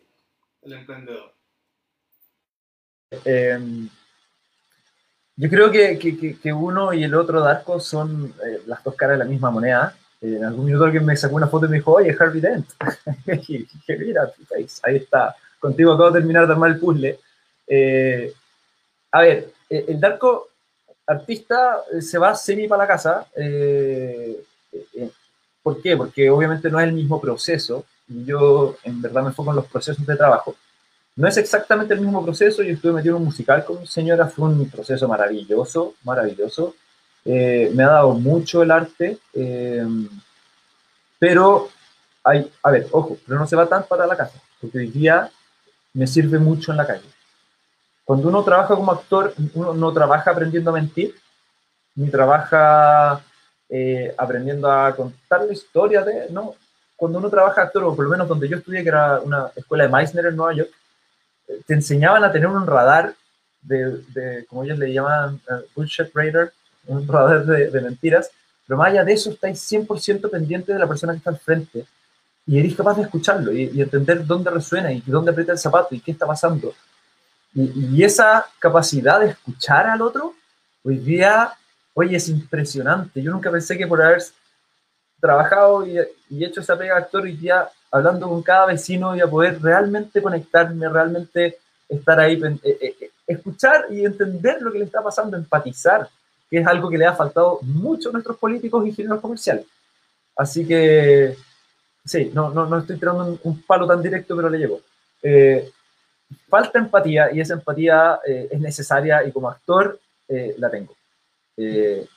el 0.63 0.73
emprendedor? 0.73 1.33
Em, 3.25 3.89
yo 5.35 5.49
creo 5.49 5.71
que, 5.71 5.97
que, 5.97 6.37
que, 6.37 6.53
uno 6.53 6.93
y 6.93 7.03
el 7.03 7.15
otro 7.15 7.41
Darko 7.41 7.79
son 7.79 8.33
eh, 8.45 8.61
las 8.67 8.83
dos 8.83 8.95
caras 8.95 9.17
de 9.17 9.25
la 9.25 9.29
misma 9.29 9.51
moneda. 9.51 9.95
Eh, 10.21 10.35
en 10.37 10.45
algún 10.45 10.65
minuto 10.65 10.85
alguien 10.85 11.05
me 11.05 11.17
sacó 11.17 11.35
una 11.35 11.47
foto 11.47 11.65
y 11.65 11.69
me 11.69 11.77
dijo, 11.77 11.93
oye, 11.93 12.15
Harvey 12.17 12.41
Dent. 12.41 12.67
y 13.47 13.59
dije, 13.59 13.97
mira, 13.97 14.31
ahí 14.83 14.95
está. 14.95 15.35
Contigo 15.59 15.93
acabo 15.93 16.11
de 16.11 16.19
terminar 16.19 16.45
de 16.45 16.53
armar 16.53 16.71
el 16.71 16.79
puzzle. 16.79 17.19
Eh, 17.67 18.33
a 19.11 19.21
ver, 19.21 19.53
el 19.69 19.99
Darko 19.99 20.49
artista 21.05 21.81
se 21.99 22.17
va 22.17 22.35
semi 22.35 22.67
para 22.67 22.83
la 22.83 22.87
casa. 22.87 23.27
¿Por 25.63 25.81
qué? 25.81 25.95
Porque 25.97 26.29
obviamente 26.29 26.69
no 26.69 26.79
es 26.79 26.87
el 26.87 26.93
mismo 26.93 27.19
proceso. 27.19 27.85
Yo 28.07 28.75
en 28.83 29.01
verdad 29.01 29.23
me 29.23 29.29
enfoco 29.29 29.51
en 29.51 29.55
los 29.55 29.65
procesos 29.65 30.05
de 30.05 30.15
trabajo. 30.15 30.55
No 31.15 31.27
es 31.27 31.37
exactamente 31.37 31.93
el 31.93 32.01
mismo 32.01 32.23
proceso. 32.23 32.63
Yo 32.63 32.73
estuve 32.73 32.93
metido 32.93 33.15
en 33.15 33.21
un 33.21 33.27
musical 33.27 33.63
con 33.63 33.79
mi 33.79 33.87
señora. 33.87 34.27
Fue 34.27 34.49
un 34.49 34.69
proceso 34.69 35.07
maravilloso, 35.07 35.93
maravilloso. 36.03 36.75
Eh, 37.25 37.71
me 37.73 37.83
ha 37.83 37.89
dado 37.89 38.13
mucho 38.13 38.63
el 38.63 38.71
arte. 38.71 39.19
Eh, 39.33 39.85
pero 41.19 41.69
hay, 42.23 42.51
a 42.63 42.71
ver, 42.71 42.87
ojo, 42.91 43.17
pero 43.25 43.39
no 43.39 43.47
se 43.47 43.55
va 43.55 43.67
tan 43.67 43.83
para 43.83 44.07
la 44.07 44.17
casa. 44.17 44.41
Porque 44.59 44.79
hoy 44.79 44.87
día 44.87 45.29
me 45.93 46.07
sirve 46.07 46.39
mucho 46.39 46.71
en 46.71 46.77
la 46.77 46.87
calle. 46.87 47.07
Cuando 48.03 48.27
uno 48.27 48.43
trabaja 48.43 48.75
como 48.75 48.91
actor, 48.91 49.33
uno 49.53 49.73
no 49.73 49.93
trabaja 49.93 50.31
aprendiendo 50.31 50.71
a 50.71 50.73
mentir, 50.73 51.15
ni 51.95 52.09
trabaja 52.09 53.23
eh, 53.69 54.13
aprendiendo 54.17 54.69
a 54.69 54.93
contar 54.95 55.45
la 55.45 55.53
historia 55.53 56.03
de, 56.03 56.29
no, 56.29 56.55
cuando 56.95 57.19
uno 57.19 57.29
trabaja 57.29 57.61
actor, 57.61 57.83
o 57.83 57.95
por 57.95 58.05
lo 58.05 58.11
menos 58.11 58.27
donde 58.27 58.49
yo 58.49 58.57
estudié, 58.57 58.83
que 58.83 58.89
era 58.89 59.21
una 59.21 59.51
escuela 59.55 59.85
de 59.85 59.89
Meissner 59.89 60.25
en 60.25 60.35
Nueva 60.35 60.53
York, 60.53 60.71
te 61.65 61.73
enseñaban 61.73 62.23
a 62.23 62.31
tener 62.31 62.47
un 62.47 62.65
radar 62.65 63.13
de, 63.61 64.03
de 64.13 64.45
como 64.45 64.63
ellos 64.63 64.77
le 64.79 64.91
llaman, 64.91 65.41
uh, 65.49 65.61
bullshit 65.75 66.13
radar, 66.13 66.51
un 66.87 67.07
radar 67.07 67.45
de, 67.45 67.69
de, 67.69 67.81
mentiras, 67.81 68.29
pero 68.67 68.77
más 68.77 68.89
allá 68.89 69.03
de 69.03 69.13
eso 69.13 69.29
estáis 69.29 69.59
100% 69.71 70.29
pendiente 70.29 70.73
de 70.73 70.79
la 70.79 70.87
persona 70.87 71.13
que 71.13 71.17
está 71.17 71.29
al 71.29 71.39
frente 71.39 71.85
y 72.45 72.59
eres 72.59 72.75
capaz 72.75 72.95
de 72.95 73.03
escucharlo 73.03 73.53
y, 73.53 73.81
entender 73.81 74.25
dónde 74.25 74.49
resuena 74.49 74.91
y 74.91 75.01
dónde 75.05 75.31
aprieta 75.31 75.53
el 75.53 75.57
zapato 75.57 75.95
y 75.95 76.01
qué 76.01 76.11
está 76.11 76.25
pasando. 76.25 76.73
Y, 77.53 78.03
esa 78.03 78.45
capacidad 78.59 79.19
de 79.19 79.27
escuchar 79.27 79.87
al 79.87 80.01
otro, 80.01 80.33
hoy 80.83 80.97
día 80.97 81.53
Oye, 81.93 82.17
es 82.17 82.27
impresionante. 82.29 83.21
Yo 83.21 83.31
nunca 83.31 83.51
pensé 83.51 83.77
que 83.77 83.87
por 83.87 84.01
haber 84.01 84.23
trabajado 85.19 85.85
y, 85.85 85.99
hecho 86.43 86.61
esa 86.61 86.77
pega 86.77 86.97
actor 86.97 87.27
y 87.27 87.37
ya 87.37 87.69
hablando 87.93 88.27
con 88.27 88.41
cada 88.41 88.65
vecino 88.65 89.15
iba 89.15 89.25
a 89.25 89.29
poder 89.29 89.61
realmente 89.61 90.21
conectarme, 90.21 90.89
realmente 90.89 91.59
estar 91.87 92.19
ahí, 92.19 92.41
eh, 92.41 92.59
eh, 92.63 92.95
eh, 92.99 93.11
escuchar 93.27 93.85
y 93.89 94.03
entender 94.03 94.61
lo 94.61 94.71
que 94.71 94.79
le 94.79 94.85
está 94.85 95.01
pasando, 95.01 95.37
empatizar, 95.37 96.09
que 96.49 96.57
es 96.57 96.67
algo 96.67 96.89
que 96.89 96.97
le 96.97 97.05
ha 97.05 97.13
faltado 97.13 97.59
mucho 97.61 98.09
a 98.09 98.13
nuestros 98.13 98.37
políticos 98.37 98.83
y 98.83 98.89
ingenieros 98.89 99.21
comerciales. 99.21 99.65
Así 100.35 100.67
que, 100.67 101.37
sí, 102.03 102.31
no, 102.33 102.49
no, 102.49 102.65
no 102.65 102.79
estoy 102.79 102.97
tirando 102.97 103.39
un, 103.43 103.61
palo 103.61 103.85
tan 103.85 104.01
directo, 104.01 104.35
pero 104.35 104.49
le 104.49 104.57
llevo. 104.57 104.81
falta 106.49 106.79
empatía 106.79 107.31
y 107.31 107.39
esa 107.39 107.53
empatía 107.53 108.19
es 108.25 108.59
necesaria 108.59 109.23
y 109.23 109.31
como 109.31 109.49
actor 109.49 109.99
la 110.57 110.69
tengo. 110.71 110.95
Eh, 111.57 112.07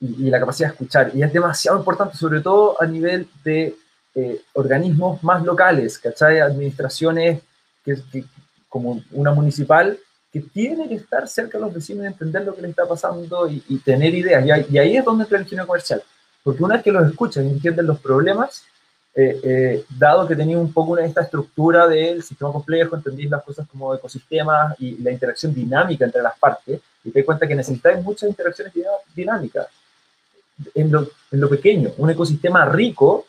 y, 0.00 0.30
la 0.30 0.38
capacidad 0.38 0.68
de 0.68 0.72
escuchar. 0.74 1.10
Y 1.14 1.22
es 1.22 1.32
demasiado 1.32 1.78
importante, 1.78 2.16
sobre 2.16 2.40
todo 2.40 2.80
a 2.80 2.86
nivel 2.86 3.28
de 3.44 3.76
eh, 4.18 4.40
organismos 4.54 5.22
más 5.22 5.44
locales, 5.44 5.98
¿cachai? 5.98 6.40
Administraciones 6.40 7.42
que, 7.84 8.24
como 8.66 9.02
una 9.12 9.34
municipal 9.34 9.98
que 10.32 10.40
tiene 10.40 10.88
que 10.88 10.94
estar 10.94 11.28
cerca 11.28 11.58
de 11.58 11.64
los 11.64 11.74
vecinos 11.74 12.04
y 12.04 12.06
entender 12.06 12.42
lo 12.42 12.54
que 12.54 12.62
les 12.62 12.70
está 12.70 12.88
pasando 12.88 13.46
y, 13.46 13.60
tener 13.84 14.14
ideas. 14.14 14.42
Y, 14.70 14.78
ahí 14.78 14.96
es 14.96 15.04
donde 15.04 15.24
entra 15.24 15.36
el 15.36 15.44
ingenio 15.44 15.66
comercial. 15.66 16.02
Porque 16.42 16.64
una 16.64 16.76
vez 16.76 16.84
que 16.84 16.92
los 16.92 17.06
escuchan 17.10 17.44
y 17.44 17.50
entienden 17.50 17.86
los 17.86 18.00
problemas, 18.00 18.64
eh, 19.14 19.84
dado 19.98 20.26
que 20.26 20.34
tenía 20.34 20.56
un 20.56 20.72
poco 20.72 20.96
esta 20.96 21.20
estructura 21.20 21.86
del 21.86 22.22
sistema 22.22 22.50
complejo, 22.50 22.96
entendís 22.96 23.28
las 23.28 23.44
cosas 23.44 23.68
como 23.68 23.94
ecosistemas 23.94 24.80
y 24.80 24.96
la 24.96 25.10
interacción 25.10 25.52
dinámica 25.52 26.06
entre 26.06 26.22
las 26.22 26.38
partes, 26.38 26.80
y 27.04 27.10
te 27.10 27.18
das 27.18 27.26
cuenta 27.26 27.46
que 27.46 27.54
necesitáis 27.54 28.02
muchas 28.02 28.30
interacciones 28.30 28.72
dinámicas 29.14 29.66
en 30.74 30.90
lo, 30.90 31.06
en 31.30 31.38
lo, 31.38 31.50
pequeño, 31.50 31.92
un 31.98 32.08
ecosistema 32.08 32.64
rico, 32.64 33.26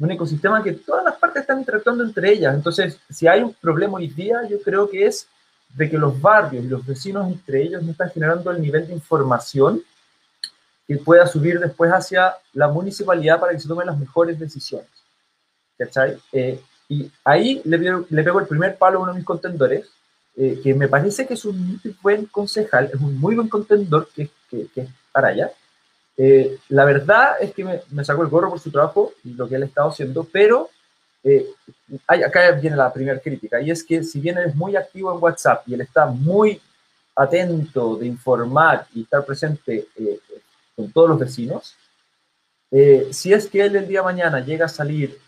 un 0.00 0.10
ecosistema 0.10 0.62
que 0.62 0.72
todas 0.72 1.04
las 1.04 1.16
partes 1.16 1.42
están 1.42 1.58
interactuando 1.58 2.02
entre 2.02 2.32
ellas. 2.32 2.54
Entonces, 2.54 2.98
si 3.10 3.28
hay 3.28 3.42
un 3.42 3.52
problema 3.54 3.98
hoy 3.98 4.08
día, 4.08 4.40
yo 4.48 4.60
creo 4.62 4.88
que 4.88 5.06
es 5.06 5.28
de 5.74 5.88
que 5.88 5.98
los 5.98 6.20
barrios 6.20 6.64
y 6.64 6.68
los 6.68 6.84
vecinos 6.84 7.30
entre 7.30 7.62
ellos 7.62 7.82
no 7.82 7.92
están 7.92 8.10
generando 8.10 8.50
el 8.50 8.60
nivel 8.60 8.86
de 8.86 8.94
información 8.94 9.82
que 10.88 10.96
pueda 10.96 11.26
subir 11.26 11.60
después 11.60 11.92
hacia 11.92 12.34
la 12.54 12.66
municipalidad 12.66 13.38
para 13.38 13.52
que 13.52 13.60
se 13.60 13.68
tomen 13.68 13.86
las 13.86 13.98
mejores 13.98 14.38
decisiones. 14.38 14.88
¿Cachai? 15.78 16.18
Eh, 16.32 16.60
y 16.88 17.10
ahí 17.24 17.62
le, 17.64 17.78
le 18.08 18.24
pego 18.24 18.40
el 18.40 18.46
primer 18.46 18.76
palo 18.76 18.98
a 18.98 19.02
uno 19.02 19.12
de 19.12 19.18
mis 19.18 19.26
contendores, 19.26 19.86
eh, 20.36 20.60
que 20.62 20.74
me 20.74 20.88
parece 20.88 21.26
que 21.26 21.34
es 21.34 21.44
un 21.44 21.78
muy 21.84 21.96
buen 22.02 22.26
concejal, 22.26 22.90
es 22.92 23.00
un 23.00 23.18
muy 23.20 23.36
buen 23.36 23.48
contendor 23.48 24.08
que, 24.14 24.30
que, 24.50 24.66
que 24.74 24.80
es 24.80 24.88
Araya. 25.12 25.50
Eh, 26.22 26.58
la 26.68 26.84
verdad 26.84 27.36
es 27.40 27.54
que 27.54 27.64
me, 27.64 27.80
me, 27.90 28.04
sacó 28.04 28.22
el 28.22 28.28
gorro 28.28 28.50
por 28.50 28.60
su 28.60 28.70
trabajo 28.70 29.14
y 29.24 29.32
lo 29.32 29.48
que 29.48 29.54
él 29.54 29.62
ha 29.62 29.66
estado 29.66 29.88
haciendo, 29.88 30.24
pero 30.30 30.68
eh, 31.22 31.46
acá 32.06 32.52
viene 32.52 32.76
la 32.76 32.92
primera 32.92 33.20
crítica, 33.20 33.60
y 33.60 33.70
es 33.70 33.84
que 33.84 34.02
si 34.02 34.20
bien 34.20 34.38
él 34.38 34.48
es 34.48 34.54
muy 34.54 34.76
activo 34.76 35.12
en 35.12 35.22
WhatsApp 35.22 35.62
y 35.66 35.74
él 35.74 35.82
está 35.82 36.06
muy 36.06 36.60
atento 37.14 37.96
de 37.96 38.06
informar 38.06 38.86
y 38.94 39.02
estar 39.02 39.24
presente 39.24 39.88
eh, 39.96 40.18
con 40.74 40.90
todos 40.92 41.10
los 41.10 41.18
vecinos, 41.18 41.74
eh, 42.70 43.08
si 43.12 43.32
es 43.32 43.48
que 43.48 43.62
él 43.62 43.76
el 43.76 43.86
día 43.86 44.00
de 44.00 44.04
mañana 44.04 44.40
llega 44.40 44.64
a 44.64 44.68
salir, 44.68 45.18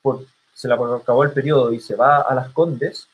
por, 0.00 0.24
se 0.54 0.68
le 0.68 0.74
acabó 0.74 1.24
el 1.24 1.32
periodo 1.32 1.72
y 1.72 1.80
se 1.80 1.96
va 1.96 2.20
a 2.20 2.34
las 2.34 2.50
Condes, 2.50 3.08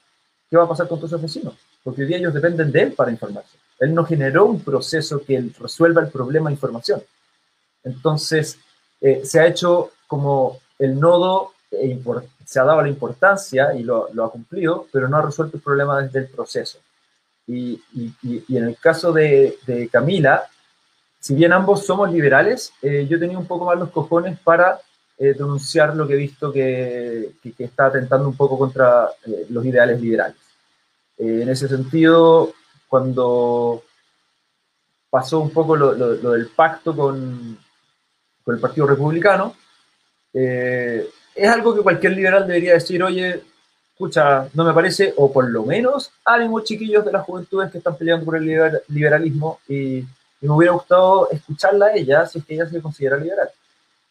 ¿qué 0.51 0.57
va 0.57 0.65
a 0.65 0.69
pasar 0.69 0.89
con 0.89 0.99
todos 0.99 1.13
esos 1.13 1.23
vecinos? 1.23 1.55
Porque 1.83 2.03
hoy 2.03 2.09
día 2.09 2.19
ellos 2.19 2.35
dependen 2.35 2.71
de 2.71 2.83
él 2.83 2.93
para 2.93 3.11
informarse. 3.11 3.57
Él 3.79 3.95
no 3.95 4.05
generó 4.05 4.47
un 4.47 4.61
proceso 4.61 5.23
que 5.25 5.51
resuelva 5.59 6.03
el 6.03 6.09
problema 6.09 6.51
de 6.51 6.55
información. 6.55 7.03
Entonces, 7.85 8.59
eh, 9.01 9.23
se 9.25 9.41
ha 9.41 9.47
hecho 9.47 9.93
como 10.07 10.59
el 10.79 10.99
nodo, 10.99 11.53
eh, 11.71 12.01
se 12.45 12.61
ha 12.61 12.65
dado 12.65 12.83
la 12.83 12.89
importancia 12.89 13.75
y 13.75 13.83
lo, 13.83 14.09
lo, 14.13 14.25
ha 14.25 14.33
cumplido, 14.33 14.87
pero 14.93 15.09
no 15.09 15.17
ha 15.17 15.23
resuelto 15.23 15.57
el 15.57 15.63
problema 15.63 16.01
desde 16.01 16.21
el 16.21 16.29
proceso. 16.29 16.79
Y, 17.47 17.81
y, 17.95 18.13
y 18.23 18.57
en 18.57 18.65
el 18.65 18.77
caso 18.77 19.13
de, 19.13 19.59
de, 19.67 19.89
Camila, 19.89 20.49
si 21.21 21.35
bien 21.35 21.53
ambos 21.53 21.85
somos 21.85 22.13
liberales, 22.13 22.73
eh, 22.83 23.07
yo 23.09 23.19
tenía 23.19 23.39
un 23.39 23.47
poco 23.47 23.65
más 23.65 23.79
los 23.79 23.91
cojones 23.91 24.39
para 24.39 24.81
eh, 25.19 25.35
denunciar 25.35 25.97
lo 25.97 26.07
que 26.07 26.15
he 26.15 26.17
visto 26.17 26.53
que, 26.53 27.33
que, 27.43 27.65
está 27.65 27.87
atentando 27.87 28.29
un 28.29 28.37
poco 28.37 28.59
contra 28.59 29.09
eh, 29.27 29.47
los 29.51 29.65
ideales 29.65 30.01
liberales. 30.01 30.37
en 31.19 31.49
ese 31.49 31.69
sentido, 31.69 32.53
cuando 32.87 33.83
pasó 35.11 35.41
un 35.41 35.51
poco 35.51 35.75
lo, 35.77 35.93
lo, 35.93 36.31
del 36.33 36.49
pacto 36.49 36.95
con, 36.95 37.59
con, 38.49 38.55
el 38.55 38.61
Partido 38.61 38.87
Republicano, 38.87 39.55
es 40.33 41.49
algo 41.49 41.75
que 41.75 41.83
cualquier 41.83 42.13
liberal 42.13 42.47
debería 42.47 42.75
decir, 42.75 43.03
oye, 43.03 43.43
escucha, 43.93 44.49
no 44.55 44.65
me 44.65 44.73
parece, 44.73 45.13
o 45.17 45.33
por 45.33 45.51
lo 45.51 45.65
menos 45.65 46.13
ánimo 46.25 46.61
chiquillos 46.61 47.05
de 47.05 47.13
las 47.13 47.25
juventudes 47.25 47.71
que 47.71 47.79
están 47.79 47.97
peleando 47.97 48.25
por 48.25 48.37
el 48.37 48.81
liberalismo 48.89 49.61
y 49.69 50.05
y 50.41 50.47
me 50.47 50.53
hubiera 50.53 50.73
gustado 50.73 51.31
escucharla 51.31 51.87
a 51.87 51.95
ella, 51.95 52.27
si 52.27 52.39
es 52.39 52.45
que 52.45 52.55
ella 52.55 52.69
se 52.69 52.81
considera 52.81 53.17
liberal. 53.17 53.51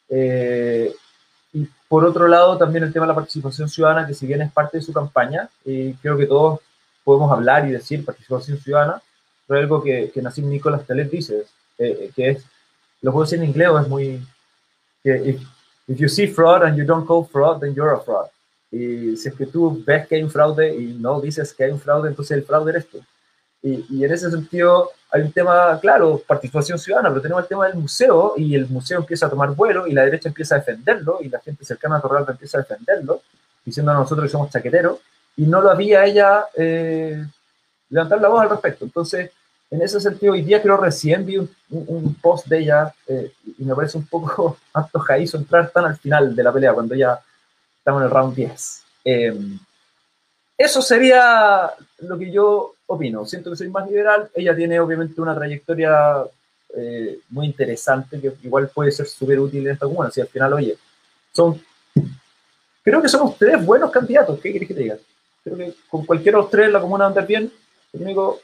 Eh, 0.10 0.94
y 1.54 1.68
por 1.88 2.04
otro 2.06 2.28
lado, 2.28 2.58
también 2.58 2.84
el 2.84 2.92
tema 2.92 3.06
de 3.06 3.12
la 3.12 3.16
participación 3.16 3.70
ciudadana, 3.70 4.06
que 4.06 4.14
si 4.14 4.28
bien 4.28 4.42
es 4.42 4.52
parte 4.52 4.78
de 4.78 4.84
su 4.84 4.92
campaña, 4.92 5.50
y 5.64 5.94
creo 5.96 6.18
que 6.18 6.26
todos 6.26 6.60
podemos 7.04 7.32
hablar 7.32 7.68
y 7.68 7.72
decir 7.72 8.04
participación 8.04 8.58
ciudadana, 8.58 9.02
pero 9.48 9.62
algo 9.62 9.82
que, 9.82 10.12
que 10.14 10.22
Nicolás 10.42 10.86
Taleb 10.86 11.10
dice, 11.10 11.46
eh, 11.78 12.12
que 12.16 12.30
es, 12.32 12.44
lo 13.02 13.12
puedo 13.12 13.26
decir 13.26 13.40
en 13.40 13.46
inglés, 13.46 13.70
es 13.82 13.88
muy, 13.88 14.28
que 15.04 15.16
if, 15.30 15.42
if, 15.88 15.98
you 15.98 16.10
see 16.10 16.28
fraud 16.28 16.64
and 16.64 16.78
you 16.78 16.86
don't 16.86 17.06
call 17.08 17.26
fraud, 17.26 17.60
then 17.60 17.74
you're 17.74 17.94
a 17.94 18.00
fraud. 18.00 18.28
Y 18.72 19.16
si 19.16 19.30
es 19.30 19.36
que 19.36 19.46
tú 19.46 19.84
ves 19.86 20.08
que 20.08 20.16
hay 20.16 20.24
un 20.24 20.30
fraude 20.30 20.76
y 20.76 20.94
no 20.94 21.22
dices 21.22 21.54
que 21.54 21.66
hay 21.66 21.72
un 21.72 21.80
fraude, 21.80 22.10
entonces 22.10 22.38
el 22.38 22.44
fraude 22.44 22.72
eres 22.72 22.90
tú. 22.90 23.02
Y, 23.62 23.86
y 23.90 24.04
en 24.04 24.12
ese 24.12 24.30
sentido, 24.30 24.92
hay 25.10 25.22
un 25.22 25.32
tema, 25.32 25.80
claro, 25.80 26.22
participación 26.26 26.78
ciudadana, 26.78 27.10
pero 27.10 27.22
tenemos 27.22 27.44
el 27.44 27.50
tema 27.50 27.68
del 27.68 27.78
museo 27.78 28.34
y 28.36 28.56
el 28.56 28.68
museo 28.68 29.00
empieza 29.00 29.28
a 29.28 29.30
tomar 29.30 29.52
vuelo 29.52 29.88
y 29.88 29.94
la 29.94 30.04
derecha 30.04 30.30
empieza 30.30 30.56
a 30.56 30.60
defenderlo 30.60 31.20
y 31.22 31.30
la 31.30 31.40
gente 31.40 31.64
cercana 31.64 31.98
a 31.98 32.02
Torralba 32.02 32.34
empieza 32.34 32.58
a 32.58 32.62
defenderlo, 32.62 33.22
diciendo 33.64 33.92
a 33.92 33.96
nosotros 33.96 34.26
que 34.26 34.32
somos 34.32 34.50
chaqueteros, 34.50 35.00
y 35.38 35.46
no 35.46 35.62
lo 35.62 35.70
había 35.70 36.04
ella 36.06 36.46
eh, 36.56 37.26
levantar 37.90 38.20
la 38.20 38.28
voz 38.28 38.42
al 38.42 38.50
respecto. 38.50 38.86
Entonces, 38.86 39.32
en 39.70 39.82
ese 39.82 40.00
sentido, 40.00 40.34
hoy 40.34 40.44
día 40.44 40.62
creo 40.62 40.78
recién 40.78 41.26
vi 41.26 41.38
un, 41.38 41.50
un, 41.70 42.16
post 42.16 42.48
de 42.48 42.60
ella 42.60 42.94
eh, 43.08 43.34
y 43.58 43.64
me 43.64 43.76
parece 43.76 43.98
un 43.98 44.08
poco 44.08 44.58
antojadizo 44.74 45.38
entrar 45.38 45.70
tan 45.72 45.86
al 45.86 45.98
final 45.98 46.36
de 46.36 46.44
la 46.44 46.54
pelea, 46.54 46.74
cuando 46.74 46.96
ya 46.96 47.20
estamos 47.78 48.02
en 48.02 48.06
el 48.06 48.12
round 48.14 48.36
10. 48.36 48.84
Eh, 49.06 49.40
eso 50.58 50.82
sería 50.82 51.72
lo 52.00 52.18
que 52.18 52.32
yo 52.32 52.76
opino. 52.88 53.26
Siento 53.26 53.52
que 53.52 53.58
soy 53.58 53.70
más 53.70 53.88
liberal. 53.88 54.30
Ella 54.34 54.56
tiene 54.56 54.80
obviamente 54.80 55.22
una 55.22 55.36
trayectoria 55.36 56.24
eh, 56.76 57.20
muy 57.30 57.46
interesante 57.46 58.20
que 58.20 58.34
igual 58.44 58.70
puede 58.74 58.92
ser 58.92 59.06
súper 59.06 59.40
útil 59.40 59.66
en 59.68 59.74
esta 59.74 59.86
comuna. 59.86 60.10
Si 60.10 60.20
al 60.20 60.28
final, 60.28 60.54
oye, 60.54 60.78
son. 61.32 61.62
Creo 62.84 63.02
que 63.02 63.10
somos 63.10 63.38
tres 63.38 63.64
buenos 63.64 63.92
candidatos. 63.92 64.40
¿Qué 64.40 64.52
querés 64.52 64.68
que 64.68 64.74
te 64.74 64.82
diga? 64.82 64.98
Creo 65.44 65.58
que 65.58 65.74
con 65.90 66.06
cualquiera 66.06 66.38
de 66.38 66.42
los 66.42 66.52
tres 66.52 66.72
la 66.72 66.82
comuna 66.82 67.04
va 67.04 67.06
a 67.06 67.10
andar 67.10 67.28
bien. 67.28 67.52
El 67.94 68.02
único 68.02 68.40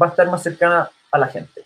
va 0.00 0.06
a 0.06 0.10
estar 0.10 0.30
más 0.30 0.42
cercana 0.42 0.90
a 1.10 1.18
la 1.18 1.28
gente. 1.28 1.64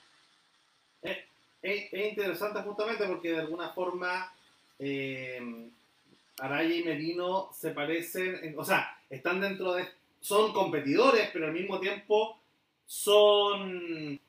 Es, 1.62 1.92
interesante 1.92 2.60
justamente 2.62 3.06
porque 3.06 3.32
de 3.32 3.40
alguna 3.40 3.70
forma 3.70 4.32
eh, 4.78 5.68
Araya 6.38 6.74
y 6.74 6.84
Merino 6.84 7.50
se 7.52 7.70
parecen, 7.70 8.54
o 8.56 8.64
sea, 8.64 8.98
están 9.10 9.40
dentro 9.40 9.74
de, 9.74 9.88
son 10.20 10.52
competidores, 10.52 11.30
pero 11.32 11.46
al 11.46 11.52
mismo 11.52 11.80
tiempo 11.80 12.38
son 12.86 14.20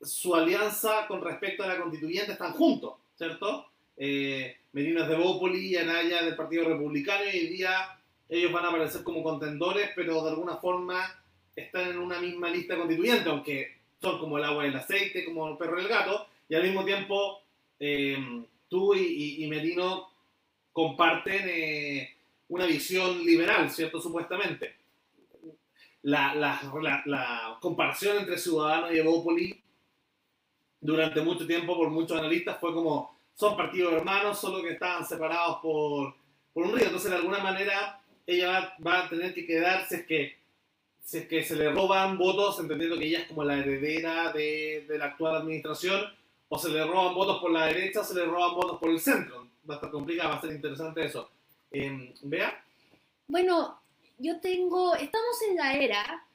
su 0.00 0.34
alianza 0.34 1.06
con 1.08 1.22
respecto 1.22 1.64
a 1.64 1.68
la 1.68 1.80
constituyente 1.80 2.32
están 2.32 2.52
juntos, 2.52 2.94
¿cierto? 3.16 3.66
Eh, 3.96 4.56
Merino 4.72 5.02
es 5.02 5.08
de 5.08 5.16
Bópoli 5.16 5.68
y 5.68 5.76
Anaya 5.76 6.22
del 6.22 6.36
Partido 6.36 6.68
Republicano 6.68 7.24
y 7.24 7.38
hoy 7.38 7.46
día 7.48 7.98
ellos 8.28 8.52
van 8.52 8.66
a 8.66 8.68
aparecer 8.68 9.02
como 9.02 9.22
contendores, 9.22 9.90
pero 9.96 10.22
de 10.22 10.30
alguna 10.30 10.58
forma 10.58 11.17
están 11.60 11.90
en 11.90 11.98
una 11.98 12.20
misma 12.20 12.50
lista 12.50 12.76
constituyente, 12.76 13.28
aunque 13.28 13.78
son 14.00 14.18
como 14.18 14.38
el 14.38 14.44
agua 14.44 14.64
y 14.64 14.68
el 14.68 14.76
aceite, 14.76 15.24
como 15.24 15.48
el 15.48 15.56
perro 15.56 15.78
y 15.78 15.82
el 15.82 15.88
gato, 15.88 16.26
y 16.48 16.54
al 16.54 16.62
mismo 16.62 16.84
tiempo 16.84 17.42
eh, 17.80 18.16
tú 18.68 18.94
y, 18.94 19.44
y, 19.44 19.46
Merino 19.48 20.08
comparten 20.72 21.44
eh, 21.48 22.16
una 22.48 22.66
visión 22.66 23.24
liberal, 23.24 23.70
¿cierto? 23.70 24.00
Supuestamente. 24.00 24.76
La, 26.02 26.34
la, 26.34 27.58
comparación 27.60 28.18
entre 28.18 28.38
Ciudadanos 28.38 28.92
y 28.92 28.98
Evópolis 28.98 29.56
durante 30.80 31.20
mucho 31.20 31.46
tiempo 31.46 31.76
por 31.76 31.90
muchos 31.90 32.18
analistas 32.18 32.58
fue 32.60 32.72
como 32.72 33.18
son 33.34 33.56
partidos 33.56 33.92
hermanos, 33.92 34.38
solo 34.38 34.62
que 34.62 34.72
estaban 34.72 35.04
separados 35.04 35.58
por, 35.60 36.14
por 36.52 36.66
un 36.66 36.76
río. 36.76 36.86
Entonces, 36.86 37.10
de 37.10 37.16
alguna 37.16 37.38
manera, 37.38 38.00
ella 38.26 38.50
va, 38.52 38.76
va, 38.84 39.04
a 39.04 39.08
tener 39.08 39.34
que 39.34 39.46
quedarse 39.46 39.96
es 39.96 40.06
que, 40.06 40.38
si 41.08 41.16
es 41.16 41.26
que 41.26 41.42
se 41.42 41.56
le 41.56 41.72
roban 41.72 42.18
votos, 42.18 42.58
entendiendo 42.60 42.98
que 42.98 43.06
ella 43.06 43.20
es 43.20 43.28
como 43.28 43.42
la 43.42 43.56
heredera 43.56 44.30
de, 44.30 44.84
de 44.86 44.98
la 44.98 45.06
actual 45.06 45.36
administración, 45.36 46.02
o 46.50 46.58
se 46.58 46.68
le 46.68 46.84
roban 46.84 47.14
votos 47.14 47.40
por 47.40 47.50
la 47.50 47.64
derecha, 47.64 48.00
o 48.00 48.04
se 48.04 48.14
le 48.14 48.26
roban 48.26 48.54
votos 48.54 48.78
por 48.78 48.90
el 48.90 49.00
centro. 49.00 49.48
Va 49.66 49.72
a 49.72 49.76
estar 49.76 49.90
complicado, 49.90 50.28
va 50.28 50.36
a 50.36 50.40
ser 50.42 50.52
interesante 50.52 51.06
eso. 51.06 51.30
Eh, 51.70 52.12
¿Vea? 52.24 52.62
Bueno, 53.26 53.80
yo 54.18 54.38
tengo, 54.40 54.94
estamos 54.96 55.40
en 55.48 55.56
la 55.56 55.72
era, 55.78 56.26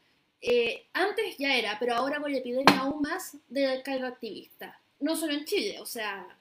eh, 0.41 0.87
antes 0.93 1.37
ya 1.37 1.55
era, 1.55 1.77
pero 1.79 1.93
ahora 1.93 2.19
con 2.19 2.31
la 2.31 2.39
epidemia 2.39 2.79
aún 2.79 3.03
más, 3.03 3.37
del 3.49 3.69
alcalde 3.69 4.07
activista. 4.07 4.81
No 4.99 5.15
solo 5.15 5.33
en 5.33 5.45
Chile, 5.45 5.81
o 5.81 5.85
sea, 5.85 6.35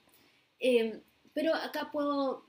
eh, 0.58 0.98
pero 1.34 1.54
acá 1.54 1.90
puedo, 1.92 2.46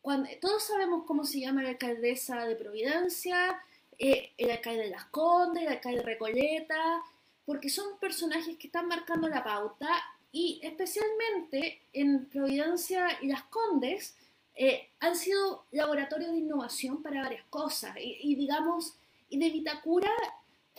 cuando, 0.00 0.30
todos 0.40 0.62
sabemos 0.62 1.04
cómo 1.06 1.26
se 1.26 1.40
llama 1.40 1.62
la 1.62 1.68
alcaldesa 1.68 2.46
de 2.46 2.56
Providencia, 2.56 3.60
eh, 3.98 4.32
el 4.36 4.50
alcalde 4.50 4.82
de 4.82 4.90
Las 4.90 5.06
Condes, 5.06 5.62
el 5.62 5.68
alcalde 5.68 5.98
de 5.98 6.04
Recoleta, 6.04 7.02
porque 7.44 7.68
son 7.68 7.98
personajes 7.98 8.56
que 8.58 8.66
están 8.66 8.88
marcando 8.88 9.28
la 9.28 9.42
pauta 9.42 9.88
y 10.32 10.60
especialmente 10.62 11.80
en 11.92 12.26
Providencia 12.26 13.18
y 13.22 13.28
Las 13.28 13.44
Condes, 13.44 14.14
eh, 14.54 14.88
han 15.00 15.16
sido 15.16 15.64
laboratorios 15.70 16.32
de 16.32 16.38
innovación 16.38 17.02
para 17.02 17.22
varias 17.22 17.44
cosas. 17.48 17.96
Y, 18.00 18.34
digamos, 18.34 18.96
y 19.28 19.38
de 19.38 19.50
Vitacura, 19.50 20.10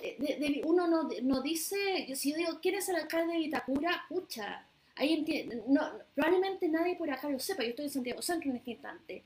eh, 0.02 0.62
uno 0.66 0.88
no, 0.88 1.10
no, 1.24 1.42
dice, 1.42 2.08
si 2.16 2.32
yo 2.32 2.38
digo, 2.38 2.60
¿quién 2.62 2.76
es 2.76 2.90
el 2.90 2.98
alcalde 2.98 3.34
de 3.34 3.40
Vitacura? 3.40 4.06
Pucha, 4.10 4.66
ahí 4.96 5.14
entiende, 5.14 5.64
no, 5.68 5.92
probablemente 6.14 6.68
nadie 6.68 6.96
por 6.96 7.10
acá 7.10 7.30
lo 7.30 7.40
sepa, 7.40 7.64
yo 7.64 7.70
estoy 7.70 7.86
en 7.86 7.92
Santiago 7.92 8.22
Centro 8.22 8.50
en 8.50 8.58
este 8.58 8.72
instante, 8.72 9.24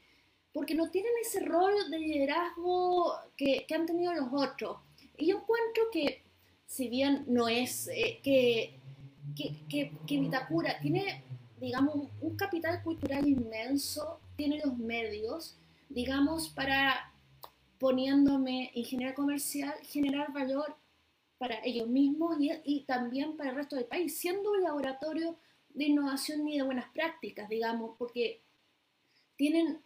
porque 0.54 0.76
no 0.76 0.90
tienen 0.90 1.12
ese 1.22 1.42
rol 1.42 1.74
de 1.90 2.00
liderazgo 2.00 3.14
que, 3.38 3.66
que 3.68 3.76
han 3.76 3.86
tenido 3.86 4.14
los 4.14 4.30
otros. 4.32 4.78
Y 5.18 5.28
yo 5.28 5.38
encuentro 5.38 5.84
que, 5.92 6.24
si 6.66 6.90
bien 6.90 7.24
no 7.28 7.48
es 7.48 7.88
eh, 7.88 8.20
que, 8.24 8.80
que, 9.36 9.56
que, 9.70 9.92
que 10.06 10.20
Vitacura 10.20 10.80
tiene 10.80 11.24
digamos, 11.62 12.10
un 12.22 12.36
capital 12.36 12.82
cultural 12.82 13.28
inmenso, 13.28 14.20
tiene 14.36 14.60
los 14.66 14.76
medios, 14.78 15.56
digamos, 15.90 16.50
para 16.50 17.14
poniéndome 17.78 18.72
ingeniero 18.74 19.14
comercial, 19.14 19.74
generar 19.84 20.34
valor 20.34 20.76
para 21.38 21.64
ellos 21.64 21.88
mismos 21.88 22.38
y, 22.40 22.82
también 22.82 23.38
para 23.38 23.52
el 23.52 23.56
resto 23.56 23.76
del 23.76 23.86
país, 23.86 24.18
siendo 24.18 24.52
un 24.52 24.64
laboratorio 24.64 25.38
de 25.70 25.86
innovación 25.86 26.48
y 26.48 26.58
de 26.58 26.64
buenas 26.64 26.90
prácticas, 26.90 27.48
digamos, 27.48 27.96
porque 27.98 28.42
tienen, 29.36 29.82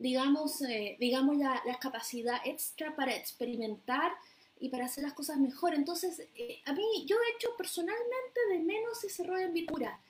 digamos, 0.00 0.62
eh, 0.62 0.96
digamos 0.98 1.36
la, 1.36 1.62
capacidad 1.78 2.40
extra 2.44 2.96
para 2.96 3.14
experimentar 3.14 4.12
y 4.58 4.70
para 4.70 4.86
hacer 4.86 5.04
las 5.04 5.12
cosas 5.12 5.38
mejor. 5.38 5.74
Entonces, 5.74 6.26
eh, 6.34 6.60
a 6.64 6.72
mí, 6.72 6.82
yo 7.06 7.16
he 7.16 7.36
hecho 7.36 7.50
personalmente 7.56 8.40
de 8.50 8.58
menos 8.60 9.04
ese 9.04 9.24
rol 9.24 9.40
en 9.40 9.52
Vitura 9.52 10.00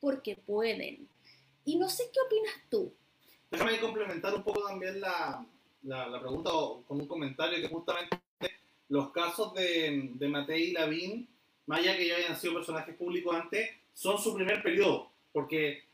porque 0.00 0.36
pueden. 0.36 1.06
Y 1.64 1.76
no 1.76 1.88
sé 1.88 2.04
qué 2.12 2.20
opinas 2.20 2.54
tú. 2.70 2.92
Déjame 3.50 3.78
complementar 3.80 4.34
un 4.34 4.42
poco 4.42 4.66
también 4.66 5.00
la, 5.00 5.46
la, 5.82 6.20
pregunta 6.20 6.50
con 6.88 7.00
un 7.00 7.06
comentario 7.06 7.60
que 7.60 7.72
justamente 7.72 8.18
los 8.88 9.10
casos 9.10 9.54
de, 9.54 10.10
de 10.14 10.28
Matei 10.28 10.70
y 10.70 10.72
Lavín, 10.72 11.28
más 11.66 11.80
allá 11.80 11.96
que 11.96 12.08
ya 12.08 12.16
hayan 12.16 12.36
sido 12.36 12.54
personajes 12.54 12.96
públicos 12.96 13.34
antes, 13.34 13.70
son 13.92 14.18
su 14.18 14.34
primer 14.34 14.62
periodo, 14.62 15.10
porque 15.32 15.84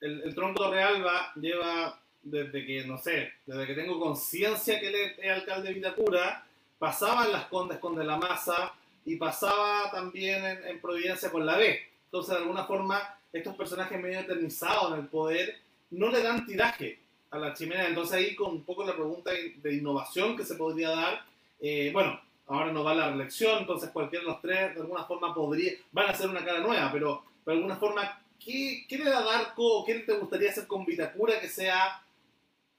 el, 0.00 0.22
el 0.22 0.34
tronco 0.34 0.70
real 0.70 1.04
va, 1.04 1.32
lleva 1.34 2.00
desde 2.30 2.66
que, 2.66 2.84
no 2.84 2.98
sé, 2.98 3.32
desde 3.46 3.66
que 3.66 3.74
tengo 3.74 3.98
conciencia 3.98 4.80
que 4.80 4.88
él 4.88 5.14
es 5.18 5.30
alcalde 5.30 5.68
de 5.68 5.74
Vitacura, 5.74 6.44
pasaba 6.78 7.26
en 7.26 7.32
las 7.32 7.46
Condes 7.46 7.78
con 7.78 7.96
De 7.96 8.04
la 8.04 8.16
Masa 8.16 8.72
y 9.04 9.16
pasaba 9.16 9.90
también 9.90 10.44
en, 10.44 10.66
en 10.66 10.80
Providencia 10.80 11.30
con 11.30 11.44
la 11.44 11.56
B. 11.56 11.80
Entonces, 12.04 12.34
de 12.34 12.42
alguna 12.42 12.64
forma, 12.64 13.16
estos 13.32 13.54
personajes 13.56 14.00
medio 14.00 14.20
eternizados 14.20 14.92
en 14.92 15.00
el 15.00 15.06
poder 15.06 15.58
no 15.90 16.10
le 16.10 16.22
dan 16.22 16.46
tiraje 16.46 16.98
a 17.30 17.38
la 17.38 17.54
chimera. 17.54 17.86
Entonces 17.86 18.14
ahí 18.16 18.34
con 18.34 18.52
un 18.52 18.64
poco 18.64 18.84
la 18.84 18.94
pregunta 18.94 19.30
de 19.30 19.74
innovación 19.74 20.36
que 20.36 20.44
se 20.44 20.54
podría 20.54 20.90
dar, 20.90 21.24
eh, 21.60 21.90
bueno, 21.92 22.20
ahora 22.46 22.72
no 22.72 22.84
va 22.84 22.94
la 22.94 23.08
reelección, 23.08 23.58
entonces 23.58 23.90
cualquiera 23.90 24.24
de 24.24 24.30
los 24.30 24.40
tres 24.40 24.74
de 24.74 24.80
alguna 24.80 25.04
forma 25.04 25.34
podría, 25.34 25.72
van 25.92 26.08
a 26.08 26.14
ser 26.14 26.28
una 26.28 26.44
cara 26.44 26.60
nueva, 26.60 26.90
pero 26.92 27.22
de 27.44 27.52
alguna 27.52 27.76
forma, 27.76 28.20
¿qué, 28.42 28.84
¿qué, 28.88 28.98
le 28.98 29.10
da 29.10 29.22
Darko? 29.22 29.84
¿Qué 29.84 29.94
te 30.00 30.14
gustaría 30.14 30.50
hacer 30.50 30.66
con 30.66 30.84
Vitacura 30.84 31.40
que 31.40 31.48
sea, 31.48 32.02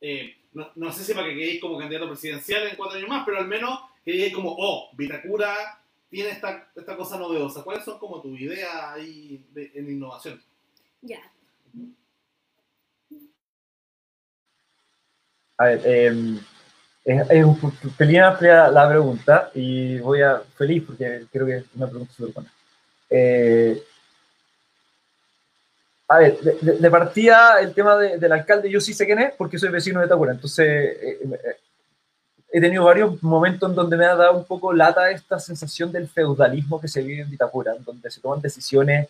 eh, 0.02 0.36
no, 0.54 0.72
no, 0.76 0.92
sé 0.92 1.04
si 1.04 1.14
para 1.14 1.28
que 1.28 1.36
quedéis 1.36 1.62
como 1.62 1.78
candidato 1.78 2.08
presidencial 2.08 2.68
en 2.68 2.76
cuatro 2.76 2.98
años 2.98 3.10
más, 3.10 3.24
pero 3.26 3.38
al 3.38 3.48
menos 3.48 3.80
que 4.04 4.12
digáis 4.12 4.34
como, 4.34 4.56
oh, 4.58 4.90
Vitacura 4.94 5.80
tiene 6.10 6.30
esta, 6.30 6.70
esta 6.76 6.96
cosa 6.96 7.18
novedosa. 7.18 7.64
¿Cuáles 7.64 7.84
son 7.84 8.00
como 8.00 8.22
tu 8.22 8.36
ideas 8.36 8.74
ahí 8.94 9.46
de, 9.52 9.72
en 9.76 9.92
innovación? 9.92 10.42
Ya. 11.02 11.20
A 15.58 15.66
ver, 15.66 15.82
eh, 15.86 16.40
es, 17.04 17.30
es, 17.30 17.46
un 17.46 17.72
pelín 17.98 18.22
amplia 18.22 18.70
la 18.70 18.88
pregunta 18.90 19.52
y 19.54 20.00
voy 20.00 20.22
a 20.22 20.40
feliz 20.58 20.84
porque 20.86 21.26
creo 21.32 21.46
que 21.46 21.58
es 21.58 21.66
una 21.76 21.88
pregunta 21.88 22.14
súper 22.14 22.34
buena. 22.34 22.54
Eh, 23.10 23.84
a 26.12 26.18
ver, 26.18 26.40
de, 26.40 26.78
de, 26.80 26.90
partida 26.90 27.62
el 27.62 27.72
tema 27.72 27.96
de, 27.96 28.18
del 28.18 28.32
alcalde, 28.32 28.70
yo 28.70 28.82
sí 28.82 28.96
sé 28.96 29.06
quién 29.06 29.20
es 29.20 29.34
porque 29.36 29.60
soy 29.60 29.70
vecino 29.70 30.02
de 30.02 30.08
Tacura, 30.08 30.32
entonces 30.32 30.68
eh, 30.68 31.20
eh, 31.22 31.58
he 32.52 32.60
tenido 32.60 32.84
varios 32.84 33.22
momentos 33.22 33.70
en 33.70 33.76
donde 33.76 33.96
me 33.96 34.06
ha 34.06 34.16
dado 34.16 34.36
un 34.36 34.44
poco 34.44 34.74
lata 34.74 35.12
esta 35.12 35.38
sensación 35.38 35.92
del 35.92 36.08
feudalismo 36.08 36.82
que 36.82 36.88
se 36.88 37.04
vive 37.04 37.22
en 37.22 37.30
Vitacura, 37.30 37.76
en 37.76 37.84
donde 37.84 38.10
se 38.10 38.22
toman 38.22 38.42
decisiones, 38.42 39.08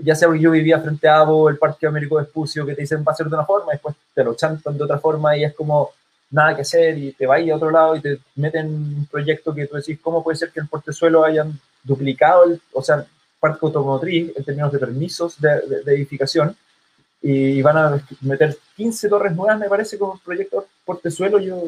ya 0.00 0.14
sea 0.14 0.28
porque 0.28 0.42
yo 0.42 0.52
vivía 0.52 0.80
frente 0.80 1.08
a 1.08 1.18
Abo, 1.18 1.48
el 1.48 1.58
Parque 1.58 1.88
Américo 1.88 2.18
de 2.18 2.22
Espucio, 2.22 2.64
que 2.64 2.76
te 2.76 2.82
dicen 2.82 3.04
va 3.06 3.10
a 3.10 3.16
ser 3.16 3.26
de 3.26 3.34
una 3.34 3.44
forma, 3.44 3.72
después 3.72 3.96
te 4.14 4.22
lo 4.22 4.34
chantan 4.34 4.78
de 4.78 4.84
otra 4.84 5.00
forma 5.00 5.36
y 5.36 5.42
es 5.42 5.54
como 5.54 5.90
nada 6.30 6.54
que 6.54 6.62
hacer 6.62 6.96
y 6.98 7.12
te 7.12 7.26
vas 7.26 7.40
a 7.40 7.56
otro 7.56 7.72
lado 7.72 7.96
y 7.96 8.00
te 8.00 8.20
meten 8.36 8.66
un 8.66 9.08
proyecto 9.10 9.52
que 9.52 9.66
tú 9.66 9.74
decís, 9.74 9.98
¿cómo 10.00 10.22
puede 10.22 10.38
ser 10.38 10.52
que 10.52 10.60
en 10.60 10.68
Portezuelo 10.68 11.24
hayan 11.24 11.58
duplicado, 11.82 12.44
el, 12.44 12.60
o 12.72 12.80
sea, 12.80 13.04
parque 13.42 13.66
automotriz 13.66 14.32
en 14.36 14.44
términos 14.44 14.70
de 14.70 14.78
permisos 14.78 15.40
de, 15.40 15.48
de, 15.62 15.82
de, 15.82 15.94
edificación 15.96 16.56
y 17.20 17.60
van 17.60 17.76
a 17.76 18.06
meter 18.20 18.56
15 18.76 19.08
torres 19.08 19.34
nuevas, 19.34 19.58
me 19.58 19.68
parece, 19.68 19.98
como 19.98 20.16
proyecto 20.18 20.64
Portezuelo. 20.84 21.40
Yo, 21.40 21.64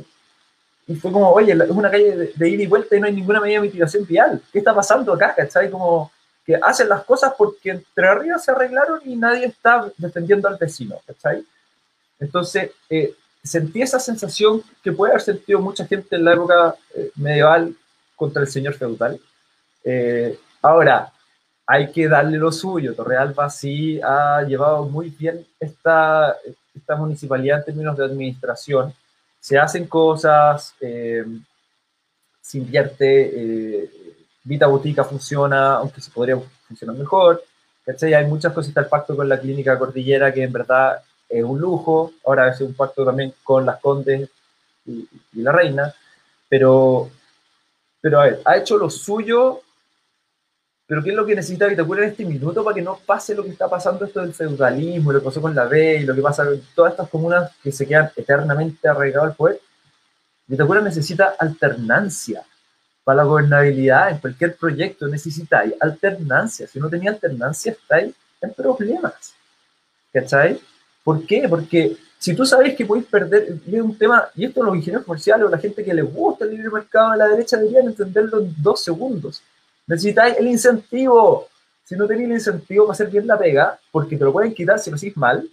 y 0.86 0.94
fue 0.94 1.10
como, 1.10 1.30
oye, 1.30 1.52
es 1.52 1.70
una 1.70 1.90
calle 1.90 2.16
de, 2.16 2.32
de, 2.32 2.48
ida 2.48 2.62
y 2.62 2.66
vuelta 2.66 2.94
y 2.94 3.00
no 3.00 3.06
hay 3.06 3.12
ninguna 3.12 3.40
medida 3.40 3.60
de 3.60 3.66
mitigación 3.66 4.06
vial. 4.06 4.40
¿Qué 4.52 4.60
está 4.60 4.72
pasando 4.72 5.12
acá? 5.12 5.34
¿Cachai? 5.34 5.68
Como 5.68 6.12
que 6.46 6.54
hacen 6.56 6.88
las 6.88 7.02
cosas 7.04 7.32
porque 7.36 7.70
entre 7.70 8.06
arriba 8.06 8.38
se 8.38 8.52
arreglaron 8.52 9.00
y 9.04 9.16
nadie 9.16 9.46
está 9.46 9.90
defendiendo 9.96 10.46
al 10.46 10.58
vecino, 10.58 11.00
¿cachai? 11.06 11.44
Entonces, 12.20 12.70
eh, 12.88 13.14
sentí 13.42 13.82
esa 13.82 13.98
sensación 13.98 14.62
que 14.82 14.92
puede 14.92 15.12
haber 15.12 15.22
sentido 15.22 15.60
mucha 15.60 15.86
gente 15.86 16.14
en 16.14 16.24
la 16.24 16.34
época 16.34 16.76
eh, 16.94 17.10
medieval 17.16 17.74
contra 18.14 18.42
el 18.42 18.48
señor 18.48 18.74
feudal. 18.74 19.18
Eh, 19.82 20.38
ahora, 20.62 21.12
hay 21.66 21.90
que 21.90 22.08
darle 22.08 22.38
lo 22.38 22.52
suyo. 22.52 22.94
Torrealba 22.94 23.48
sí 23.50 24.00
ha 24.02 24.42
llevado 24.42 24.84
muy 24.84 25.10
bien 25.10 25.46
esta, 25.58 26.36
municipalidad 26.98 27.60
en 27.60 27.64
términos 27.64 27.96
de 27.96 28.04
administración. 28.04 28.92
Se 29.40 29.58
hacen 29.58 29.86
cosas, 29.86 30.74
eh, 30.80 31.24
se 32.40 32.58
invierte, 32.58 33.82
eh, 33.84 33.90
Vita 34.42 34.66
Botica 34.66 35.04
funciona, 35.04 35.76
aunque 35.76 36.00
se 36.00 36.10
podría 36.10 36.38
funcionar 36.68 36.96
mejor. 36.96 37.42
Hay 37.86 38.26
muchas 38.26 38.52
cosas, 38.52 38.68
está 38.68 38.80
el 38.80 38.86
pacto 38.86 39.16
con 39.16 39.28
la 39.28 39.38
clínica 39.38 39.78
cordillera 39.78 40.32
que 40.32 40.42
en 40.42 40.52
verdad 40.52 41.02
es 41.28 41.44
un 41.44 41.58
lujo. 41.58 42.12
Ahora 42.26 42.48
es 42.48 42.60
un 42.60 42.74
pacto 42.74 43.04
también 43.04 43.34
con 43.42 43.64
las 43.64 43.80
Condes 43.80 44.28
y, 44.86 45.08
y 45.32 45.42
la 45.42 45.52
Reina. 45.52 45.94
Pero, 46.48 47.10
pero 48.00 48.20
a 48.20 48.24
ver, 48.24 48.42
ha 48.44 48.56
hecho 48.56 48.76
lo 48.76 48.90
suyo 48.90 49.63
pero 50.86 51.02
¿qué 51.02 51.10
es 51.10 51.16
lo 51.16 51.24
que 51.24 51.34
necesita 51.34 51.66
Vitacura 51.66 52.02
en 52.02 52.10
este 52.10 52.24
minuto 52.24 52.62
para 52.62 52.74
que 52.74 52.82
no 52.82 52.98
pase 53.06 53.34
lo 53.34 53.42
que 53.42 53.50
está 53.50 53.68
pasando 53.68 54.04
esto 54.04 54.20
del 54.20 54.34
feudalismo, 54.34 55.12
lo 55.12 55.20
que 55.20 55.24
pasó 55.24 55.40
con 55.40 55.54
la 55.54 55.64
B 55.64 56.00
y 56.02 56.04
lo 56.04 56.14
que 56.14 56.20
pasa 56.20 56.44
con 56.44 56.60
todas 56.74 56.92
estas 56.92 57.08
comunas 57.08 57.52
que 57.62 57.72
se 57.72 57.86
quedan 57.86 58.10
eternamente 58.14 58.86
arraigadas 58.86 59.30
al 59.30 59.36
poder? 59.36 59.60
Vitacura 60.46 60.82
necesita 60.82 61.34
alternancia 61.38 62.44
para 63.02 63.18
la 63.18 63.24
gobernabilidad 63.24 64.10
en 64.10 64.18
cualquier 64.18 64.56
proyecto 64.56 65.06
necesita 65.06 65.62
alternancia. 65.80 66.66
Si 66.66 66.78
no 66.78 66.88
tenía 66.88 67.10
alternancia, 67.10 67.72
estáis 67.72 68.14
en 68.40 68.52
problemas. 68.52 69.34
¿Cachai? 70.12 70.60
¿Por 71.02 71.26
qué? 71.26 71.46
Porque 71.48 71.96
si 72.18 72.34
tú 72.34 72.46
sabes 72.46 72.74
que 72.74 72.86
podéis 72.86 73.06
perder, 73.06 73.58
y 73.66 73.76
es 73.76 73.82
un 73.82 73.96
tema, 73.96 74.28
y 74.34 74.46
esto 74.46 74.62
los 74.62 74.76
ingenieros 74.76 75.04
comerciales 75.04 75.46
o 75.46 75.50
la 75.50 75.58
gente 75.58 75.84
que 75.84 75.92
les 75.92 76.04
gusta 76.04 76.44
el 76.44 76.52
libre 76.52 76.70
mercado 76.70 77.12
de 77.12 77.18
la 77.18 77.28
derecha 77.28 77.58
deberían 77.58 77.86
entenderlo 77.88 78.40
en 78.40 78.54
dos 78.58 78.82
segundos 78.82 79.42
necesitáis 79.86 80.36
el 80.38 80.48
incentivo. 80.48 81.48
Si 81.84 81.96
no 81.96 82.06
tenéis 82.06 82.28
el 82.28 82.34
incentivo 82.34 82.86
para 82.86 82.94
hacer 82.94 83.08
bien 83.08 83.26
la 83.26 83.38
pega, 83.38 83.78
porque 83.90 84.16
te 84.16 84.24
lo 84.24 84.32
pueden 84.32 84.54
quitar 84.54 84.78
si 84.78 84.90
lo 84.90 84.96
hacéis 84.96 85.16
mal, 85.16 85.48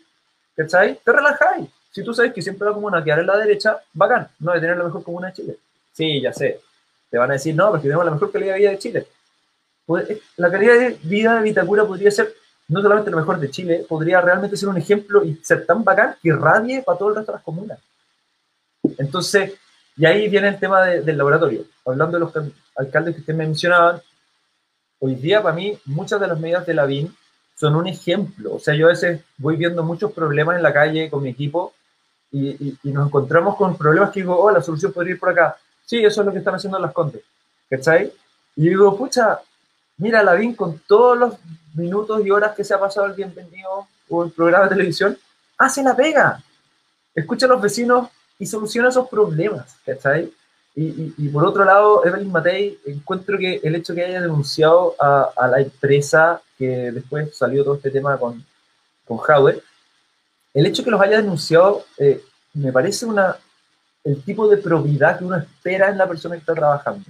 ¿cachai? 0.55 0.99
Te 1.03 1.11
relajáis. 1.11 1.69
Si 1.91 2.03
tú 2.03 2.13
sabes 2.13 2.33
que 2.33 2.41
siempre 2.41 2.67
la 2.67 2.73
comuna 2.73 3.03
quedar 3.03 3.19
en 3.19 3.27
la 3.27 3.37
derecha, 3.37 3.79
bacán, 3.93 4.29
no 4.39 4.53
de 4.53 4.61
tener 4.61 4.77
la 4.77 4.85
mejor 4.85 5.03
comuna 5.03 5.27
de 5.27 5.33
Chile. 5.33 5.57
Sí, 5.91 6.21
ya 6.21 6.31
sé. 6.31 6.61
Te 7.09 7.17
van 7.17 7.29
a 7.31 7.33
decir, 7.33 7.53
no, 7.53 7.69
porque 7.69 7.83
tenemos 7.83 8.05
la 8.05 8.11
mejor 8.11 8.31
calidad 8.31 8.53
de 8.53 8.59
vida 8.59 8.69
de 8.69 8.79
Chile. 8.79 9.07
La 10.37 10.49
calidad 10.49 10.75
de 10.75 10.97
vida 11.03 11.35
de 11.35 11.41
Vitacura 11.41 11.85
podría 11.85 12.11
ser 12.11 12.33
no 12.69 12.81
solamente 12.81 13.11
lo 13.11 13.17
mejor 13.17 13.37
de 13.37 13.51
Chile, 13.51 13.85
podría 13.87 14.21
realmente 14.21 14.55
ser 14.55 14.69
un 14.69 14.77
ejemplo 14.77 15.25
y 15.25 15.35
ser 15.43 15.65
tan 15.65 15.83
bacán 15.83 16.15
que 16.21 16.29
irradie 16.29 16.81
para 16.81 16.97
todo 16.97 17.09
el 17.09 17.15
resto 17.15 17.33
de 17.33 17.35
las 17.35 17.43
comunas. 17.43 17.79
Entonces, 18.97 19.53
y 19.97 20.05
ahí 20.05 20.29
viene 20.29 20.47
el 20.47 20.59
tema 20.59 20.85
de, 20.85 21.01
del 21.01 21.17
laboratorio. 21.17 21.65
Hablando 21.85 22.17
de 22.17 22.19
los 22.21 22.53
alcaldes 22.77 23.15
que 23.15 23.19
ustedes 23.19 23.37
mencionaban, 23.37 24.01
hoy 25.01 25.15
día 25.15 25.41
para 25.41 25.55
mí 25.55 25.77
muchas 25.85 26.19
de 26.21 26.27
las 26.27 26.39
medidas 26.39 26.65
de 26.65 26.75
la 26.75 26.85
BIN 26.85 27.13
son 27.55 27.75
un 27.75 27.87
ejemplo. 27.87 28.55
O 28.55 28.59
sea, 28.59 28.75
yo 28.75 28.85
a 28.85 28.89
veces 28.89 29.21
voy 29.37 29.57
viendo 29.57 29.83
muchos 29.83 30.13
problemas 30.13 30.55
en 30.55 30.63
la 30.63 30.71
calle 30.71 31.09
con 31.09 31.23
mi 31.23 31.29
equipo 31.29 31.73
y, 32.31 32.77
nos 32.83 33.07
encontramos 33.07 33.57
con 33.57 33.77
problemas 33.77 34.11
que 34.11 34.21
digo, 34.21 34.39
oh, 34.39 34.51
la 34.51 34.61
solución 34.61 34.93
podría 34.93 35.15
ir 35.15 35.19
por 35.19 35.29
acá. 35.29 35.57
Sí, 35.85 35.97
eso 36.03 36.21
es 36.21 36.25
lo 36.25 36.31
que 36.31 36.39
están 36.39 36.55
haciendo 36.55 36.79
las 36.79 36.93
Condes. 36.93 37.23
¿Cachai? 37.69 38.13
Y 38.55 38.69
digo, 38.69 38.95
pucha, 38.97 39.39
mira, 39.97 40.23
la 40.23 40.33
BIN 40.33 40.55
con 40.55 40.79
todos 40.87 41.17
los 41.17 41.33
minutos 41.73 42.25
y 42.25 42.31
horas 42.31 42.55
que 42.55 42.63
se 42.63 42.73
ha 42.73 42.79
pasado 42.79 43.07
el 43.07 43.13
bienvenido 43.13 43.87
o 44.07 44.23
el 44.23 44.31
programa 44.31 44.65
de 44.65 44.75
televisión, 44.75 45.17
hace 45.57 45.83
la 45.83 45.95
pega. 45.95 46.41
Escucha 47.15 47.47
a 47.47 47.49
los 47.49 47.61
vecinos 47.61 48.09
y 48.37 48.45
soluciona 48.45 48.89
esos 48.89 49.09
problemas, 49.09 49.75
¿cachai? 49.85 50.31
Y, 50.73 50.83
y, 50.83 51.13
y, 51.17 51.29
por 51.29 51.45
otro 51.45 51.65
lado, 51.65 52.05
Evelyn 52.05 52.31
Matei, 52.31 52.79
encuentro 52.85 53.37
que 53.37 53.59
el 53.61 53.75
hecho 53.75 53.93
que 53.93 54.05
haya 54.05 54.21
denunciado 54.21 54.95
a, 54.99 55.29
a 55.35 55.47
la 55.47 55.59
empresa 55.59 56.41
que 56.57 56.91
después 56.91 57.35
salió 57.35 57.63
todo 57.63 57.75
este 57.75 57.91
tema 57.91 58.17
con, 58.17 58.43
con 59.05 59.17
Howard, 59.17 59.61
el 60.53 60.65
hecho 60.65 60.83
que 60.83 60.91
los 60.91 61.01
haya 61.01 61.17
denunciado 61.17 61.85
eh, 61.97 62.21
me 62.53 62.71
parece 62.71 63.05
una, 63.05 63.37
el 64.03 64.21
tipo 64.23 64.47
de 64.47 64.57
probidad 64.57 65.17
que 65.17 65.25
uno 65.25 65.37
espera 65.37 65.89
en 65.89 65.97
la 65.97 66.07
persona 66.07 66.35
que 66.35 66.39
está 66.39 66.53
trabajando. 66.53 67.05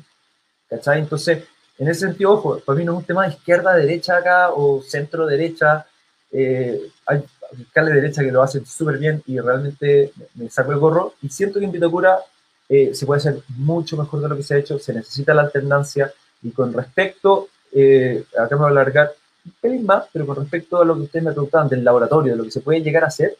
¿Cachai? 0.69 0.99
Entonces, 0.99 1.43
en 1.77 1.87
ese 1.87 2.01
sentido, 2.01 2.31
ojo, 2.31 2.59
para 2.59 2.77
mí 2.77 2.85
no 2.85 2.93
es 2.93 2.99
un 2.99 3.05
tema 3.05 3.25
de 3.25 3.33
izquierda-derecha 3.33 4.17
acá 4.17 4.51
o 4.51 4.81
centro-derecha. 4.81 5.85
Eh, 6.31 6.79
hay 7.05 7.23
fiscales 7.57 7.93
de 7.93 8.01
derecha 8.01 8.23
que 8.23 8.31
lo 8.31 8.41
hacen 8.41 8.65
súper 8.65 8.97
bien 8.97 9.21
y 9.25 9.39
realmente 9.39 10.13
me 10.35 10.49
saco 10.49 10.71
el 10.71 10.79
gorro. 10.79 11.15
Y 11.21 11.29
siento 11.29 11.59
que 11.59 11.65
en 11.65 11.71
Vitacura 11.71 12.19
eh, 12.73 12.95
se 12.95 13.05
puede 13.05 13.17
hacer 13.17 13.43
mucho 13.49 13.97
mejor 13.97 14.21
de 14.21 14.29
lo 14.29 14.37
que 14.37 14.43
se 14.43 14.55
ha 14.55 14.57
hecho, 14.57 14.79
se 14.79 14.93
necesita 14.93 15.33
la 15.33 15.41
alternancia 15.41 16.09
y 16.41 16.51
con 16.51 16.71
respecto, 16.71 17.49
eh, 17.73 18.23
acá 18.31 18.55
me 18.55 18.61
voy 18.61 18.67
a 18.67 18.71
alargar 18.71 19.11
un 19.43 19.51
pelín 19.59 19.85
más, 19.85 20.05
pero 20.13 20.25
con 20.25 20.37
respecto 20.37 20.81
a 20.81 20.85
lo 20.85 20.95
que 20.95 21.01
ustedes 21.01 21.25
me 21.25 21.33
preguntaban 21.33 21.67
del 21.67 21.83
laboratorio, 21.83 22.31
de 22.31 22.37
lo 22.37 22.45
que 22.45 22.51
se 22.51 22.61
puede 22.61 22.81
llegar 22.81 23.03
a 23.03 23.07
hacer, 23.07 23.35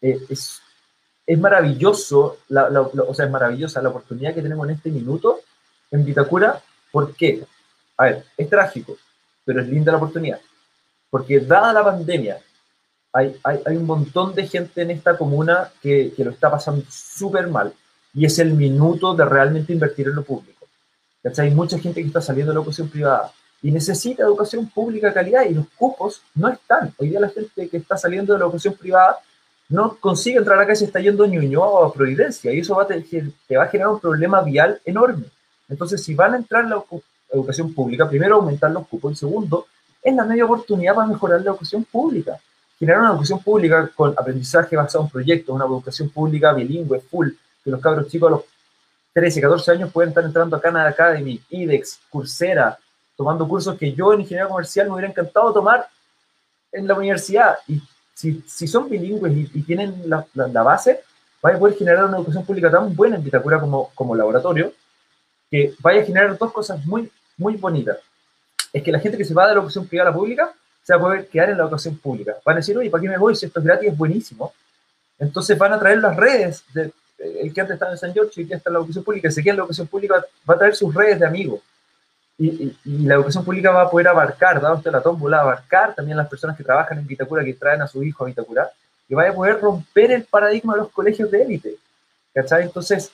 eh, 0.00 0.20
es, 0.28 0.62
es 1.26 1.38
maravilloso, 1.40 2.38
la, 2.50 2.70
la, 2.70 2.88
la, 2.92 3.02
o 3.02 3.12
sea, 3.12 3.24
es 3.24 3.30
maravillosa 3.32 3.82
la 3.82 3.88
oportunidad 3.88 4.32
que 4.32 4.42
tenemos 4.42 4.68
en 4.68 4.76
este 4.76 4.90
minuto 4.90 5.40
en 5.90 6.04
Vitacura. 6.04 6.62
¿Por 6.92 7.16
qué? 7.16 7.44
A 7.96 8.04
ver, 8.04 8.24
es 8.36 8.48
trágico, 8.48 8.96
pero 9.44 9.62
es 9.62 9.68
linda 9.68 9.90
la 9.90 9.98
oportunidad. 9.98 10.40
Porque 11.10 11.40
dada 11.40 11.72
la 11.72 11.82
pandemia, 11.82 12.38
hay, 13.12 13.36
hay, 13.42 13.60
hay 13.66 13.76
un 13.76 13.84
montón 13.84 14.32
de 14.32 14.46
gente 14.46 14.82
en 14.82 14.92
esta 14.92 15.18
comuna 15.18 15.72
que, 15.82 16.12
que 16.16 16.24
lo 16.24 16.30
está 16.30 16.48
pasando 16.48 16.84
súper 16.88 17.48
mal 17.48 17.74
y 18.18 18.24
es 18.24 18.36
el 18.40 18.52
minuto 18.52 19.14
de 19.14 19.24
realmente 19.24 19.72
invertir 19.72 20.08
en 20.08 20.16
lo 20.16 20.24
público. 20.24 20.66
¿Cachai? 21.22 21.46
Hay 21.48 21.54
mucha 21.54 21.78
gente 21.78 22.00
que 22.00 22.08
está 22.08 22.20
saliendo 22.20 22.50
de 22.50 22.56
la 22.56 22.60
educación 22.60 22.88
privada 22.88 23.30
y 23.62 23.70
necesita 23.70 24.24
educación 24.24 24.68
pública 24.68 25.06
de 25.06 25.14
calidad 25.14 25.44
y 25.48 25.54
los 25.54 25.66
cupos 25.76 26.20
no 26.34 26.48
están. 26.48 26.92
Hoy 26.98 27.10
día 27.10 27.20
la 27.20 27.28
gente 27.28 27.68
que 27.68 27.76
está 27.76 27.96
saliendo 27.96 28.32
de 28.32 28.40
la 28.40 28.46
educación 28.46 28.74
privada 28.74 29.18
no 29.68 29.96
consigue 30.00 30.38
entrar 30.38 30.58
acá 30.58 30.72
y 30.72 30.76
se 30.76 30.86
está 30.86 30.98
yendo 30.98 31.22
a 31.22 31.28
Ñuñoa 31.28 31.68
o 31.68 31.84
a 31.84 31.92
Providencia 31.92 32.52
y 32.52 32.58
eso 32.58 32.74
va 32.74 32.82
a 32.82 32.86
te, 32.88 33.00
te 33.46 33.56
va 33.56 33.64
a 33.64 33.68
generar 33.68 33.92
un 33.92 34.00
problema 34.00 34.42
vial 34.42 34.80
enorme. 34.84 35.26
Entonces, 35.68 36.02
si 36.02 36.16
van 36.16 36.34
a 36.34 36.38
entrar 36.38 36.64
en 36.64 36.70
la 36.70 36.82
educación 37.32 37.72
pública, 37.72 38.08
primero 38.08 38.34
aumentar 38.34 38.72
los 38.72 38.88
cupos 38.88 39.12
y 39.12 39.16
segundo, 39.16 39.66
es 40.02 40.12
la 40.12 40.24
media 40.24 40.44
oportunidad 40.44 40.96
para 40.96 41.06
mejorar 41.06 41.40
la 41.42 41.50
educación 41.50 41.84
pública. 41.84 42.36
Generar 42.80 43.00
una 43.00 43.10
educación 43.10 43.40
pública 43.44 43.88
con 43.94 44.12
aprendizaje 44.18 44.74
basado 44.74 45.04
en 45.04 45.10
proyectos, 45.10 45.54
una 45.54 45.66
educación 45.66 46.08
pública 46.08 46.52
bilingüe, 46.52 46.98
full, 46.98 47.28
que 47.68 47.72
los 47.72 47.80
cabros 47.80 48.08
chicos 48.08 48.28
a 48.28 48.30
los 48.30 48.42
13, 49.12 49.40
14 49.40 49.70
años 49.72 49.92
pueden 49.92 50.08
estar 50.08 50.24
entrando 50.24 50.56
a 50.56 50.60
Canada 50.60 50.88
Academy, 50.88 51.40
IDEX, 51.50 52.00
Coursera, 52.08 52.78
tomando 53.16 53.46
cursos 53.46 53.76
que 53.76 53.92
yo 53.92 54.12
en 54.12 54.20
ingeniería 54.20 54.48
comercial 54.48 54.86
me 54.86 54.94
hubiera 54.94 55.08
encantado 55.08 55.52
tomar 55.52 55.86
en 56.72 56.86
la 56.86 56.94
universidad. 56.94 57.56
Y 57.66 57.82
si, 58.14 58.42
si 58.46 58.66
son 58.66 58.88
bilingües 58.88 59.50
y, 59.54 59.62
tienen 59.62 60.02
la, 60.06 60.26
la, 60.34 60.62
base, 60.62 61.00
vaya 61.42 61.56
a 61.56 61.58
poder 61.58 61.76
generar 61.76 62.04
una 62.04 62.16
educación 62.16 62.44
pública 62.44 62.70
tan 62.70 62.94
buena 62.94 63.16
en 63.16 63.24
Vitacura 63.24 63.60
como, 63.60 63.90
como 63.94 64.14
laboratorio, 64.14 64.72
que 65.50 65.74
vaya 65.80 66.02
a 66.02 66.04
generar 66.04 66.38
dos 66.38 66.52
cosas 66.52 66.84
muy, 66.86 67.10
muy 67.36 67.56
bonitas. 67.56 67.98
Es 68.72 68.82
que 68.82 68.92
la 68.92 69.00
gente 69.00 69.18
que 69.18 69.24
se 69.24 69.34
va 69.34 69.46
de 69.46 69.54
la 69.54 69.60
educación 69.60 69.86
privada 69.86 70.10
a 70.10 70.12
la 70.12 70.18
pública 70.18 70.52
se 70.82 70.94
va 70.94 70.98
a 70.98 71.02
poder 71.02 71.28
quedar 71.28 71.50
en 71.50 71.58
la 71.58 71.64
educación 71.64 71.98
pública. 71.98 72.36
Van 72.44 72.56
a 72.56 72.60
decir, 72.60 72.78
oye, 72.78 72.88
¿para 72.88 73.02
qué 73.02 73.08
me 73.08 73.18
voy 73.18 73.34
si 73.34 73.46
esto 73.46 73.60
es 73.60 73.66
gratis? 73.66 73.90
Es 73.90 73.98
buenísimo. 73.98 74.52
Entonces 75.18 75.58
van 75.58 75.72
a 75.72 75.78
traer 75.78 75.98
las 75.98 76.16
redes, 76.16 76.64
de, 76.72 76.92
el 77.18 77.52
que 77.52 77.60
antes 77.60 77.74
estaba 77.74 77.92
en 77.92 77.98
San 77.98 78.12
George 78.12 78.42
y 78.42 78.46
que 78.46 78.54
está 78.54 78.70
en 78.70 78.74
la 78.74 78.78
educación 78.80 79.04
pública, 79.04 79.30
se 79.30 79.42
queda 79.42 79.52
en 79.52 79.56
la 79.56 79.62
educación 79.62 79.86
pública, 79.86 80.24
va 80.48 80.54
a 80.54 80.58
traer 80.58 80.74
sus 80.74 80.94
redes 80.94 81.18
de 81.18 81.26
amigos. 81.26 81.60
Y, 82.38 82.76
la 82.84 83.14
educación 83.14 83.44
pública 83.44 83.72
va 83.72 83.82
a 83.82 83.90
poder 83.90 84.08
abarcar, 84.08 84.60
dado 84.60 84.76
usted 84.76 84.92
la 84.92 85.00
tómbola, 85.00 85.40
abarcar 85.40 85.94
también 85.94 86.16
las 86.16 86.28
personas 86.28 86.56
que 86.56 86.62
trabajan 86.62 86.98
en 86.98 87.06
Vitacura, 87.06 87.44
que 87.44 87.54
traen 87.54 87.82
a 87.82 87.88
su 87.88 88.02
hijo 88.02 88.22
a 88.22 88.28
Vitacura, 88.28 88.70
y 89.08 89.14
vaya 89.14 89.30
a 89.30 89.34
poder 89.34 89.60
romper 89.60 90.12
el 90.12 90.24
paradigma 90.24 90.74
de 90.74 90.80
los 90.80 90.90
colegios 90.90 91.30
de 91.30 91.42
élite. 91.42 91.74
¿Cachai? 92.32 92.62
Entonces, 92.62 93.10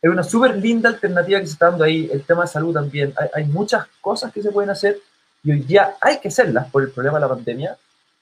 es 0.00 0.10
una 0.10 0.22
súper 0.22 0.56
linda 0.56 0.88
alternativa 0.88 1.40
que 1.40 1.46
se 1.46 1.52
está 1.52 1.70
dando 1.70 1.84
ahí. 1.84 2.08
El 2.10 2.22
tema 2.22 2.42
de 2.42 2.48
salud 2.48 2.72
también. 2.72 3.12
Hay, 3.16 3.28
hay, 3.34 3.44
muchas 3.44 3.86
cosas 4.00 4.32
que 4.32 4.40
se 4.40 4.50
pueden 4.50 4.70
hacer 4.70 4.98
y 5.42 5.52
hoy 5.52 5.60
día 5.60 5.96
hay 6.00 6.18
que 6.18 6.28
hacerlas 6.28 6.70
por 6.70 6.82
el 6.82 6.90
problema 6.90 7.18
de 7.18 7.20
la 7.20 7.28
pandemia. 7.28 7.76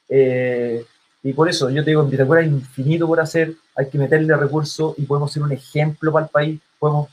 Eh, 0.08 0.84
y 1.26 1.32
por 1.32 1.48
eso 1.48 1.68
yo 1.70 1.82
te 1.82 1.90
digo, 1.90 2.02
en 2.02 2.10
Vitacura 2.10 2.40
hay 2.40 2.46
infinito 2.46 3.04
por 3.04 3.18
hacer, 3.18 3.52
hay 3.74 3.88
que 3.88 3.98
meterle 3.98 4.36
recursos 4.36 4.94
y 4.96 5.02
podemos 5.02 5.32
ser 5.32 5.42
un 5.42 5.50
ejemplo 5.50 6.12
para 6.12 6.26
el 6.26 6.30
país, 6.30 6.60
podemos 6.78 7.08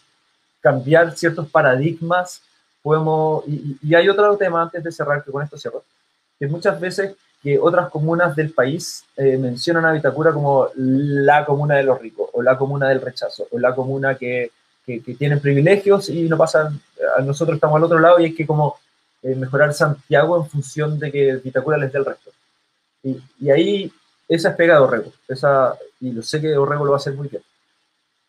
cambiar 0.62 1.18
ciertos 1.18 1.50
paradigmas, 1.50 2.44
podemos... 2.84 3.44
Y, 3.48 3.96
hay 3.96 4.08
otro 4.08 4.38
tema 4.38 4.62
antes 4.62 4.84
de 4.84 4.92
cerrar, 4.92 5.24
que 5.24 5.32
con 5.32 5.42
esto 5.42 5.58
cierro, 5.58 5.84
que 6.38 6.46
muchas 6.46 6.80
veces 6.80 7.16
que 7.42 7.58
otras 7.58 7.90
comunas 7.90 8.36
del 8.36 8.52
país 8.52 9.04
eh, 9.18 9.36
mencionan 9.36 9.84
a 9.86 9.94
Vitacura 9.94 10.32
como 10.32 10.68
la 10.76 11.44
comuna 11.44 11.78
de 11.78 11.84
los 11.84 12.00
ricos, 12.00 12.30
o 12.34 12.44
la 12.44 12.56
comuna 12.56 12.90
del 12.90 13.02
rechazo, 13.02 13.48
o 13.50 13.58
la 13.58 13.74
comuna 13.74 14.14
que, 14.14 14.52
que, 14.86 15.00
tienen 15.18 15.40
privilegios 15.40 16.10
y 16.10 16.30
no 16.30 16.38
pasan, 16.38 16.80
nosotros 17.24 17.56
estamos 17.56 17.78
al 17.78 17.86
otro 17.86 17.98
lado 17.98 18.20
y 18.20 18.26
hay 18.26 18.36
que 18.36 18.46
como 18.46 18.78
eh, 19.24 19.34
mejorar 19.34 19.74
Santiago 19.74 20.38
en 20.38 20.48
función 20.48 21.00
de 21.00 21.12
que 21.12 21.36
Vitacura 21.38 21.80
les 21.80 21.92
dé 21.92 21.98
el 21.98 22.06
resto. 22.06 22.30
Y, 23.02 23.20
y 23.40 23.50
ahí 23.50 23.92
esa 24.28 24.50
es 24.50 24.56
pega 24.56 24.76
de 24.76 24.82
Orrego, 24.82 25.12
esa, 25.28 25.76
y 26.00 26.12
lo 26.12 26.22
sé 26.24 26.42
que 26.42 26.58
Orrego 26.58 26.86
lo 26.86 26.92
va 26.92 26.98
a 26.98 27.00
hacer 27.00 27.14
muy 27.14 27.28
bien. 27.28 27.44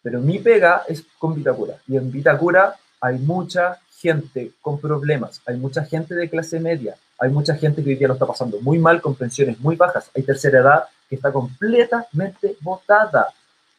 Pero 0.03 0.21
mi 0.21 0.39
pega 0.39 0.83
es 0.89 1.05
con 1.19 1.35
Vitacura, 1.35 1.77
y 1.87 1.97
en 1.97 2.11
Vitacura 2.11 2.77
hay 3.01 3.19
mucha 3.19 3.79
gente 3.99 4.53
con 4.61 4.79
problemas, 4.79 5.41
hay 5.47 5.57
mucha 5.57 5.85
gente 5.85 6.15
de 6.15 6.29
clase 6.29 6.61
media, 6.61 6.97
hay 7.19 7.31
mucha 7.31 7.55
gente 7.55 7.83
que 7.83 7.91
hoy 7.91 7.97
día 7.97 8.09
lo 8.09 8.15
está 8.15 8.27
pasando 8.27 8.61
muy 8.61 8.79
mal 8.79 9.01
con 9.01 9.15
pensiones 9.15 9.59
muy 9.61 9.77
bajas, 9.77 10.11
hay 10.15 10.23
tercera 10.23 10.61
edad 10.61 10.85
que 11.09 11.17
está 11.17 11.33
completamente 11.33 12.57
botada, 12.61 13.29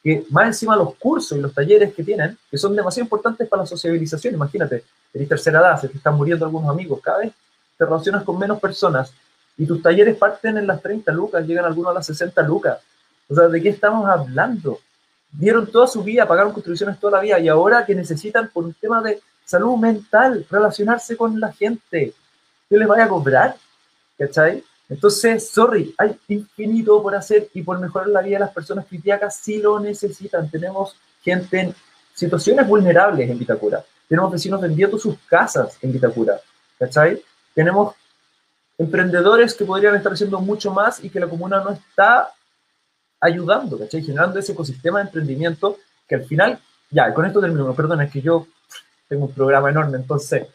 que 0.03 0.25
más 0.29 0.47
encima 0.47 0.75
los 0.75 0.95
cursos 0.95 1.37
y 1.37 1.41
los 1.41 1.53
talleres 1.53 1.93
que 1.93 2.03
tienen, 2.03 2.37
que 2.49 2.57
son 2.57 2.75
demasiado 2.75 3.05
importantes 3.05 3.47
para 3.47 3.63
la 3.63 3.67
sociabilización, 3.67 4.35
imagínate, 4.35 4.83
eres 5.13 5.27
tercera 5.27 5.59
edad, 5.59 5.79
se 5.79 5.89
te 5.89 5.97
están 5.97 6.15
muriendo 6.15 6.45
algunos 6.45 6.69
amigos, 6.69 6.99
cada 7.01 7.19
vez 7.19 7.33
te 7.77 7.85
relacionas 7.85 8.23
con 8.23 8.37
menos 8.37 8.59
personas, 8.59 9.13
y 9.57 9.65
tus 9.65 9.81
talleres 9.81 10.17
parten 10.17 10.57
en 10.57 10.67
las 10.67 10.81
30 10.81 11.11
lucas, 11.11 11.45
llegan 11.45 11.65
algunos 11.65 11.91
a 11.91 11.95
las 11.95 12.05
60 12.05 12.41
lucas. 12.43 12.79
O 13.29 13.35
sea, 13.35 13.47
¿de 13.47 13.61
qué 13.61 13.69
estamos 13.69 14.07
hablando? 14.07 14.79
Dieron 15.31 15.67
toda 15.67 15.87
su 15.87 16.03
vida, 16.03 16.27
pagaron 16.27 16.53
construcciones 16.53 16.99
toda 16.99 17.17
la 17.17 17.23
vida 17.23 17.39
y 17.39 17.47
ahora 17.47 17.85
que 17.85 17.95
necesitan 17.95 18.49
por 18.53 18.65
un 18.65 18.73
tema 18.73 19.01
de 19.01 19.21
salud 19.45 19.77
mental, 19.77 20.45
relacionarse 20.49 21.15
con 21.15 21.39
la 21.39 21.51
gente, 21.53 22.13
¿qué 22.69 22.77
les 22.77 22.87
vaya 22.87 23.05
a 23.05 23.09
cobrar? 23.09 23.55
¿Cachai? 24.17 24.63
Entonces, 24.87 25.49
sorry, 25.49 25.93
hay 25.97 26.17
infinito 26.27 27.01
por 27.01 27.15
hacer 27.15 27.49
y 27.53 27.61
por 27.61 27.79
mejorar 27.79 28.07
la 28.07 28.21
vida 28.21 28.35
de 28.35 28.45
las 28.45 28.53
personas 28.53 28.85
criticas 28.85 29.35
si 29.37 29.59
lo 29.59 29.79
necesitan. 29.79 30.49
Tenemos 30.49 30.95
gente 31.23 31.59
en 31.59 31.75
situaciones 32.13 32.67
vulnerables 32.67 33.29
en 33.29 33.39
Vitacura. 33.39 33.83
Tenemos 34.07 34.31
vecinos 34.31 34.61
vendiendo 34.61 34.97
sus 34.99 35.17
casas 35.27 35.77
en 35.81 35.91
Vitacura. 35.91 36.39
¿Cachai? 36.77 37.21
Tenemos 37.53 37.95
emprendedores 38.77 39.53
que 39.53 39.65
podrían 39.65 39.95
estar 39.95 40.13
haciendo 40.13 40.39
mucho 40.39 40.71
más 40.71 41.03
y 41.03 41.09
que 41.09 41.19
la 41.19 41.27
comuna 41.27 41.63
no 41.63 41.71
está 41.71 42.29
ayudando, 43.19 43.79
¿cachai? 43.79 44.03
Generando 44.03 44.39
ese 44.39 44.51
ecosistema 44.51 44.99
de 44.99 45.05
emprendimiento 45.05 45.77
que 46.07 46.15
al 46.15 46.25
final, 46.25 46.59
ya, 46.91 47.13
con 47.13 47.25
esto 47.25 47.41
termino, 47.41 47.73
perdón, 47.73 48.01
es 48.01 48.11
que 48.11 48.21
yo 48.21 48.47
tengo 49.07 49.25
un 49.25 49.33
programa 49.33 49.69
enorme, 49.69 49.97
entonces, 49.97 50.47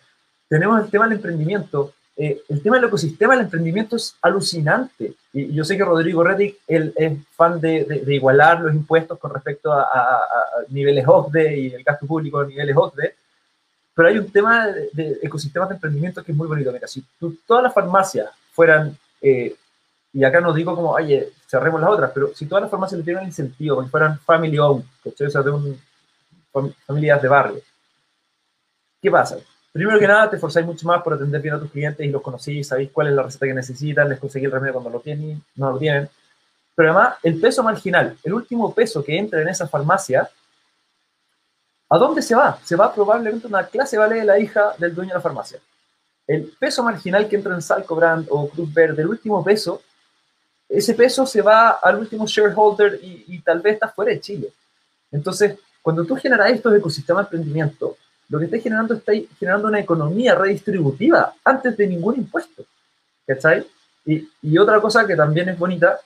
tenemos 0.49 0.83
el 0.83 0.91
tema 0.91 1.05
del 1.05 1.17
emprendimiento. 1.17 1.95
Eh, 2.17 2.43
el 2.49 2.63
tema 2.63 2.77
del 2.77 2.87
ecosistema 2.87 3.35
del 3.35 3.45
emprendimiento 3.45 3.97
es 3.97 4.17
alucinante. 4.21 5.15
Y 5.33 5.55
yo 5.55 5.65
sé 5.65 5.77
que 5.77 5.85
Rodrigo 5.85 6.25
Reddick 6.25 6.59
él, 6.67 6.93
es 6.97 7.13
fan 7.37 7.61
de, 7.61 8.05
igualar 8.09 8.61
los 8.61 8.75
impuestos 8.75 9.19
con 9.19 9.33
respecto 9.33 9.73
a, 9.73 9.83
a, 9.83 10.21
niveles 10.69 11.07
OCDE 11.07 11.57
y 11.57 11.67
el 11.73 11.85
gasto 11.85 12.07
público 12.07 12.41
a 12.41 12.47
niveles 12.47 12.77
OCDE, 12.77 13.15
pero 13.95 14.09
hay 14.09 14.19
un 14.19 14.31
tema 14.31 14.67
de, 14.67 15.19
ecosistemas 15.23 15.69
de 15.69 15.75
emprendimiento 15.75 16.23
que 16.23 16.33
es 16.33 16.39
muy 16.39 16.47
bonito. 16.47 16.73
Mira, 16.73 16.87
si 16.87 17.05
todas 17.47 17.63
las 17.63 17.75
farmacias 17.75 18.31
fueran, 18.53 18.97
eh, 19.21 19.55
y 20.13 20.25
acá 20.25 20.41
no 20.41 20.53
digo 20.53 20.75
como, 20.75 20.91
oye, 20.91 21.33
cerremos 21.47 21.81
las 21.81 21.91
otras, 21.91 22.11
pero 22.15 22.35
si 22.35 22.47
todas 22.47 22.63
las 22.63 22.71
farmacias 22.71 22.99
le 22.99 23.05
tuvieran 23.05 23.27
incentivo, 23.27 23.83
que 23.83 23.89
fueran 23.89 24.19
family 24.21 24.59
owned, 24.59 24.85
o 25.05 25.31
sea, 25.31 25.43
de 25.43 25.51
un, 25.51 25.81
familias 26.87 27.23
de 27.23 27.29
barrio, 27.29 27.61
¿qué 29.01 29.11
pasa? 29.11 29.37
Primero 29.73 30.01
que 30.01 30.07
nada, 30.07 30.29
te 30.29 30.37
esforzáis 30.37 30.67
mucho 30.67 30.87
más 30.87 31.01
por 31.03 31.15
atender 31.15 31.41
bien 31.41 31.55
a 31.55 31.61
tus 31.61 31.71
clientes 31.71 32.05
y 32.05 32.11
los 32.11 32.23
conocís, 32.23 32.67
sabéis 32.67 32.91
cuál 32.91 33.07
es 33.07 33.13
la 33.15 33.23
receta 33.23 33.47
que 33.47 33.55
necesitan, 33.55 34.09
les 34.09 34.19
conseguís 34.19 34.47
el 34.47 34.53
remedio 34.53 34.73
cuando 34.75 34.91
lo 34.91 35.01
tienen, 35.01 35.43
no 35.55 35.73
lo 35.73 35.79
tienen. 35.79 36.09
Pero 36.75 36.91
además, 36.91 37.17
el 37.23 37.41
peso 37.41 37.63
marginal, 37.63 38.17
el 38.25 38.33
último 38.33 38.75
peso 38.75 39.05
que 39.05 39.17
entra 39.17 39.41
en 39.41 39.49
esa 39.49 39.69
farmacia, 39.69 40.29
¿A 41.93 41.99
dónde 41.99 42.23
se 42.23 42.37
va? 42.37 42.59
Se 42.63 42.77
va 42.77 42.95
probablemente 42.95 43.47
a 43.47 43.49
una 43.49 43.67
clase 43.67 43.99
vale 43.99 44.17
de 44.21 44.25
la 44.25 44.39
hija 44.39 44.75
del 44.79 44.95
dueño 44.95 45.11
de 45.11 45.15
la 45.15 45.21
farmacia. 45.21 45.59
El 46.25 46.45
peso 46.57 46.85
marginal 46.85 47.29
que 47.29 47.35
entra 47.35 47.53
en 47.53 47.61
Salco 47.61 47.97
Brand 47.97 48.29
o 48.31 48.49
Cruz 48.49 48.73
Verde, 48.73 49.03
el 49.03 49.09
último 49.09 49.43
peso, 49.43 49.83
ese 50.69 50.95
peso 50.95 51.27
se 51.27 51.43
va 51.43 51.71
al 51.71 51.99
último 51.99 52.29
shareholder 52.29 53.01
y, 53.03 53.41
tal 53.41 53.61
vez 53.61 53.75
está 53.75 53.89
fuera 53.89 54.13
de 54.13 54.21
Chile. 54.21 54.53
Entonces, 55.11 55.59
cuando 55.83 56.05
tú 56.05 56.15
generas 56.15 56.53
estos 56.53 56.73
ecosistemas 56.73 57.29
de 57.29 57.37
emprendimiento, 57.37 57.97
lo 58.29 58.39
que 58.39 58.45
estás 58.45 58.63
generando 58.63 58.95
está 58.95 59.13
generando 59.37 59.67
una 59.67 59.81
economía 59.81 60.37
redistributiva 60.37 61.35
antes 61.43 61.77
de 61.77 61.89
ningún 61.89 62.19
impuesto. 62.19 62.65
¿Cachai? 63.27 63.67
Y, 64.07 64.29
y 64.43 64.59
otra 64.59 64.81
cosa 64.81 65.05
que 65.05 65.17
también 65.17 65.49
es 65.49 65.59
bonita 65.59 65.99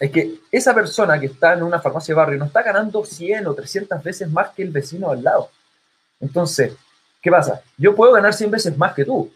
es 0.00 0.10
que 0.10 0.40
esa 0.50 0.74
persona 0.74 1.20
que 1.20 1.26
está 1.26 1.54
en 1.54 1.62
una 1.62 1.80
farmacia 1.80 2.14
de 2.14 2.16
barrio 2.16 2.38
no 2.38 2.46
está 2.46 2.62
ganando 2.62 3.04
100 3.04 3.46
o 3.46 3.54
300 3.54 4.02
veces 4.02 4.30
más 4.30 4.50
que 4.50 4.62
el 4.62 4.70
vecino 4.70 5.10
al 5.10 5.22
lado. 5.22 5.50
Entonces, 6.20 6.74
¿qué 7.22 7.30
pasa? 7.30 7.62
Yo 7.78 7.94
puedo 7.94 8.12
ganar 8.12 8.34
100 8.34 8.50
veces 8.50 8.76
más 8.76 8.94
que 8.94 9.04
tú, 9.04 9.30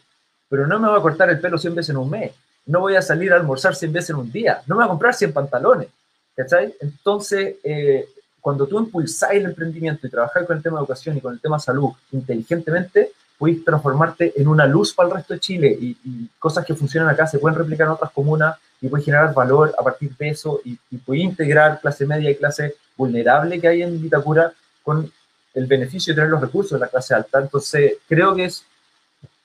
pero 0.49 0.67
no 0.67 0.81
me 0.81 0.89
voy 0.89 0.99
a 0.99 1.03
cortar 1.03 1.31
el 1.31 1.41
pelo 1.41 1.59
100 1.59 1.75
veces 1.75 1.91
en 1.91 1.99
un 1.99 2.11
mes, 2.11 2.33
no 2.67 2.81
voy 2.81 2.97
a 2.97 3.03
salir 3.03 3.33
a 3.33 3.37
almorzar 3.37 3.75
100 3.75 3.93
veces 3.93 4.11
en 4.11 4.17
un 4.17 4.33
día, 4.33 4.63
no 4.67 4.75
me 4.75 4.81
voy 4.81 4.87
a 4.87 4.89
comprar 4.89 5.15
100 5.15 5.33
pantalones, 5.33 5.89
¿cachai? 6.35 6.75
Entonces, 6.81 7.57
eh, 7.63 8.09
cuando 8.41 8.67
tú 8.67 8.79
impulsáis 8.79 9.41
el 9.41 9.47
emprendimiento 9.47 10.07
y 10.07 10.11
trabajáis 10.11 10.47
con 10.47 10.57
el 10.57 10.63
tema 10.63 10.79
de 10.79 10.83
educación 10.83 11.17
y 11.17 11.21
con 11.21 11.35
el 11.35 11.41
tema 11.41 11.57
de 11.57 11.63
salud 11.63 11.91
inteligentemente, 12.13 13.13
puedes 13.39 13.65
transformarte 13.65 14.33
en 14.37 14.49
una 14.49 14.67
luz 14.67 14.93
para 14.93 15.11
el 15.11 15.15
resto 15.17 15.35
de 15.35 15.41
Chile 15.41 15.79
y, 15.81 15.97
y 16.05 16.29
cosas 16.39 16.65
que 16.65 16.75
funcionan 16.75 17.09
acá 17.09 17.27
se 17.27 17.39
pueden 17.39 17.57
replicar 17.57 17.87
en 17.87 17.93
otras 17.93 18.11
comunas 18.11 18.59
y 18.81 18.89
puede 18.89 19.05
generar 19.05 19.35
valor 19.35 19.75
a 19.79 19.83
partir 19.83 20.17
de 20.17 20.29
eso 20.29 20.61
y, 20.65 20.79
y 20.91 20.99
puede 20.99 21.21
integrar 21.21 21.81
clase 21.81 22.07
media 22.07 22.31
y 22.31 22.37
clase 22.37 22.75
vulnerable 22.97 23.61
que 23.61 23.69
hay 23.69 23.83
en 23.83 24.01
Vitacura 24.01 24.53
con 24.83 25.11
el 25.55 25.67
beneficio 25.67 26.13
de 26.13 26.17
tener 26.17 26.31
los 26.31 26.41
recursos 26.41 26.73
de 26.73 26.85
la 26.85 26.89
clase 26.89 27.15
alta. 27.15 27.41
Entonces, 27.41 27.95
creo 28.07 28.35
que 28.35 28.45
es 28.45 28.65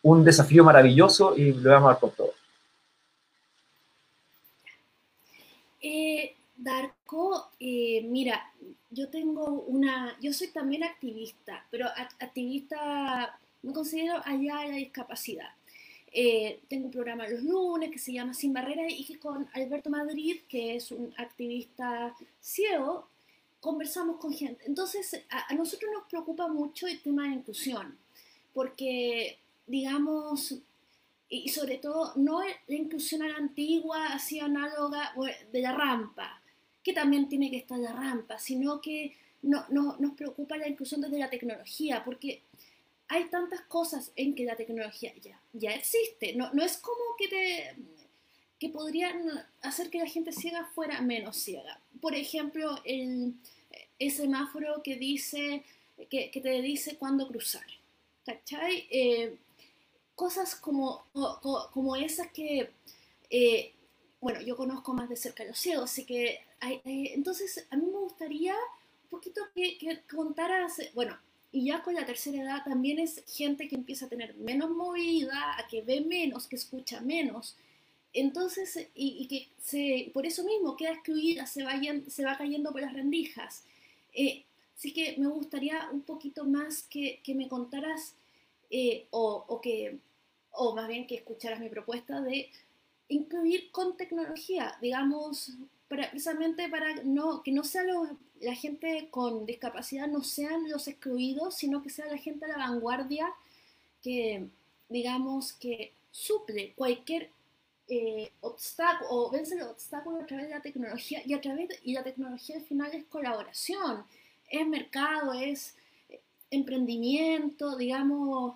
un 0.03 0.23
desafío 0.23 0.63
maravilloso 0.63 1.35
y 1.35 1.53
lo 1.53 1.71
vamos 1.71 1.87
a 1.87 1.93
dar 1.93 1.99
con 1.99 2.11
todo. 2.11 2.33
Eh, 5.81 6.35
Darko, 6.55 7.49
eh, 7.59 8.05
mira, 8.07 8.51
yo 8.89 9.09
tengo 9.09 9.63
una, 9.67 10.15
yo 10.21 10.31
soy 10.33 10.47
también 10.47 10.83
activista, 10.83 11.65
pero 11.71 11.87
activista, 12.19 13.37
me 13.63 13.73
considero 13.73 14.21
allá 14.23 14.59
de 14.59 14.67
la 14.69 14.75
discapacidad. 14.75 15.49
Eh, 16.15 16.61
tengo 16.69 16.85
un 16.85 16.91
programa 16.91 17.27
los 17.27 17.41
lunes 17.41 17.89
que 17.89 17.97
se 17.97 18.13
llama 18.13 18.35
Sin 18.35 18.53
Barreras 18.53 18.93
y 18.95 19.03
que 19.03 19.17
con 19.17 19.49
Alberto 19.53 19.89
Madrid, 19.89 20.41
que 20.47 20.75
es 20.75 20.91
un 20.91 21.11
activista 21.17 22.15
ciego, 22.39 23.07
conversamos 23.59 24.17
con 24.19 24.31
gente. 24.31 24.63
Entonces, 24.67 25.25
a, 25.31 25.51
nosotros 25.55 25.89
nos 25.91 26.03
preocupa 26.03 26.47
mucho 26.47 26.85
el 26.85 27.01
tema 27.01 27.23
de 27.27 27.35
inclusión, 27.35 27.97
porque, 28.53 29.39
digamos, 29.65 30.55
y 31.29 31.49
sobre 31.49 31.77
todo, 31.77 32.13
no 32.15 32.41
la 32.41 32.75
inclusión 32.75 33.23
a 33.23 33.29
la 33.29 33.37
antigua, 33.37 34.13
así 34.13 34.39
análoga 34.39 35.15
de 35.51 35.61
la 35.61 35.71
rampa, 35.71 36.41
que 36.83 36.93
también 36.93 37.27
tiene 37.27 37.49
que 37.49 37.57
estar 37.57 37.79
la 37.79 37.91
rampa, 37.91 38.37
sino 38.37 38.79
que 38.81 39.15
no, 39.41 39.65
nos 39.69 40.13
preocupa 40.13 40.57
la 40.57 40.67
inclusión 40.67 41.01
desde 41.01 41.17
la 41.17 41.29
tecnología, 41.29 42.03
porque 42.05 42.43
hay 43.07 43.25
tantas 43.25 43.61
cosas 43.61 44.11
en 44.15 44.35
que 44.35 44.45
la 44.45 44.55
tecnología 44.55 45.13
ya, 45.53 45.73
existe. 45.73 46.33
No, 46.35 46.51
no 46.53 46.63
es 46.63 46.77
como 46.77 47.15
que 47.17 47.27
te... 47.27 47.75
que 48.59 48.69
podrían 48.69 49.45
hacer 49.61 49.89
que 49.89 49.99
la 49.99 50.07
gente 50.07 50.31
ciega 50.31 50.69
fuera 50.73 51.01
menos 51.01 51.37
ciega. 51.37 51.79
Por 52.01 52.15
ejemplo, 52.15 52.79
el, 52.85 53.35
semáforo 54.09 54.81
que 54.83 54.95
dice 54.95 55.63
que, 56.09 56.29
te 56.29 56.61
dice 56.61 56.97
cuándo 56.97 57.27
cruzar. 57.27 57.65
¿Cachai? 58.25 58.87
Eh, 58.89 59.35
cosas 60.15 60.55
como, 60.55 61.05
como, 61.71 61.95
esas 61.95 62.27
que, 62.31 62.71
eh, 63.29 63.73
bueno, 64.21 64.41
yo 64.41 64.55
conozco 64.55 64.93
más 64.93 65.09
de 65.09 65.17
cerca 65.17 65.43
a 65.43 65.47
los 65.47 65.59
ciegos, 65.59 65.91
así 65.91 66.05
que, 66.05 66.39
entonces 66.61 67.65
a 67.69 67.75
mí 67.75 67.85
me 67.85 67.97
gustaría 67.97 68.55
un 68.55 69.09
poquito 69.09 69.41
que, 69.53 69.77
que 69.77 70.01
contaras, 70.09 70.77
bueno, 70.93 71.17
y 71.53 71.65
ya 71.65 71.83
con 71.83 71.93
la 71.93 72.03
tercera 72.03 72.41
edad 72.41 72.63
también 72.65 72.97
es 72.97 73.23
gente 73.27 73.67
que 73.67 73.75
empieza 73.75 74.07
a 74.07 74.09
tener 74.09 74.35
menos 74.37 74.71
movilidad, 74.71 75.59
a 75.59 75.67
que 75.69 75.83
ve 75.83 76.01
menos, 76.01 76.47
que 76.47 76.55
escucha 76.55 76.99
menos. 76.99 77.55
Entonces, 78.11 78.89
y, 78.95 79.27
que 79.27 80.11
por 80.13 80.25
eso 80.25 80.43
mismo 80.43 80.75
queda 80.75 80.93
excluida, 80.93 81.45
se, 81.45 81.63
vayan, 81.63 82.09
se 82.09 82.25
va 82.25 82.39
cayendo 82.39 82.71
por 82.71 82.81
las 82.81 82.93
rendijas. 82.93 83.65
Eh, 84.13 84.45
así 84.75 84.93
que 84.93 85.15
me 85.19 85.27
gustaría 85.27 85.89
un 85.91 86.01
poquito 86.01 86.43
más 86.43 86.81
que, 86.81 87.21
me 87.27 87.47
contaras 87.47 88.15
eh, 88.71 89.05
o, 89.11 89.61
que, 89.61 89.99
o 90.53 90.73
más 90.73 90.87
bien 90.87 91.05
que 91.05 91.15
escucharas 91.15 91.59
mi 91.59 91.69
propuesta 91.69 92.19
de 92.19 92.49
incluir 93.09 93.69
con 93.69 93.95
tecnología, 93.95 94.75
digamos, 94.81 95.51
precisamente 95.87 96.67
para 96.67 96.95
no, 97.03 97.43
que 97.43 97.51
no 97.51 97.63
sea 97.63 97.83
la 98.43 98.55
gente 98.55 99.07
con 99.09 99.45
discapacidad 99.45 100.07
no 100.07 100.23
sean 100.23 100.69
los 100.69 100.87
excluidos, 100.87 101.55
sino 101.55 101.81
que 101.81 101.89
sea 101.89 102.05
la 102.07 102.17
gente 102.17 102.45
a 102.45 102.49
la 102.49 102.57
vanguardia 102.57 103.33
que, 104.01 104.47
digamos, 104.89 105.53
que 105.53 105.93
suple 106.11 106.73
cualquier 106.75 107.29
eh, 107.87 108.31
obstáculo 108.41 109.09
o 109.09 109.31
vence 109.31 109.55
los 109.55 109.67
obstáculos 109.67 110.23
a 110.23 110.25
través 110.25 110.47
de 110.47 110.55
la 110.55 110.61
tecnología 110.61 111.21
y 111.25 111.33
a 111.33 111.41
través 111.41 111.69
y 111.83 111.93
la 111.93 112.03
tecnología 112.03 112.57
al 112.57 112.63
final 112.63 112.91
es 112.93 113.05
colaboración, 113.05 114.05
es 114.49 114.67
mercado, 114.67 115.33
es 115.33 115.75
emprendimiento, 116.51 117.77
digamos. 117.77 118.55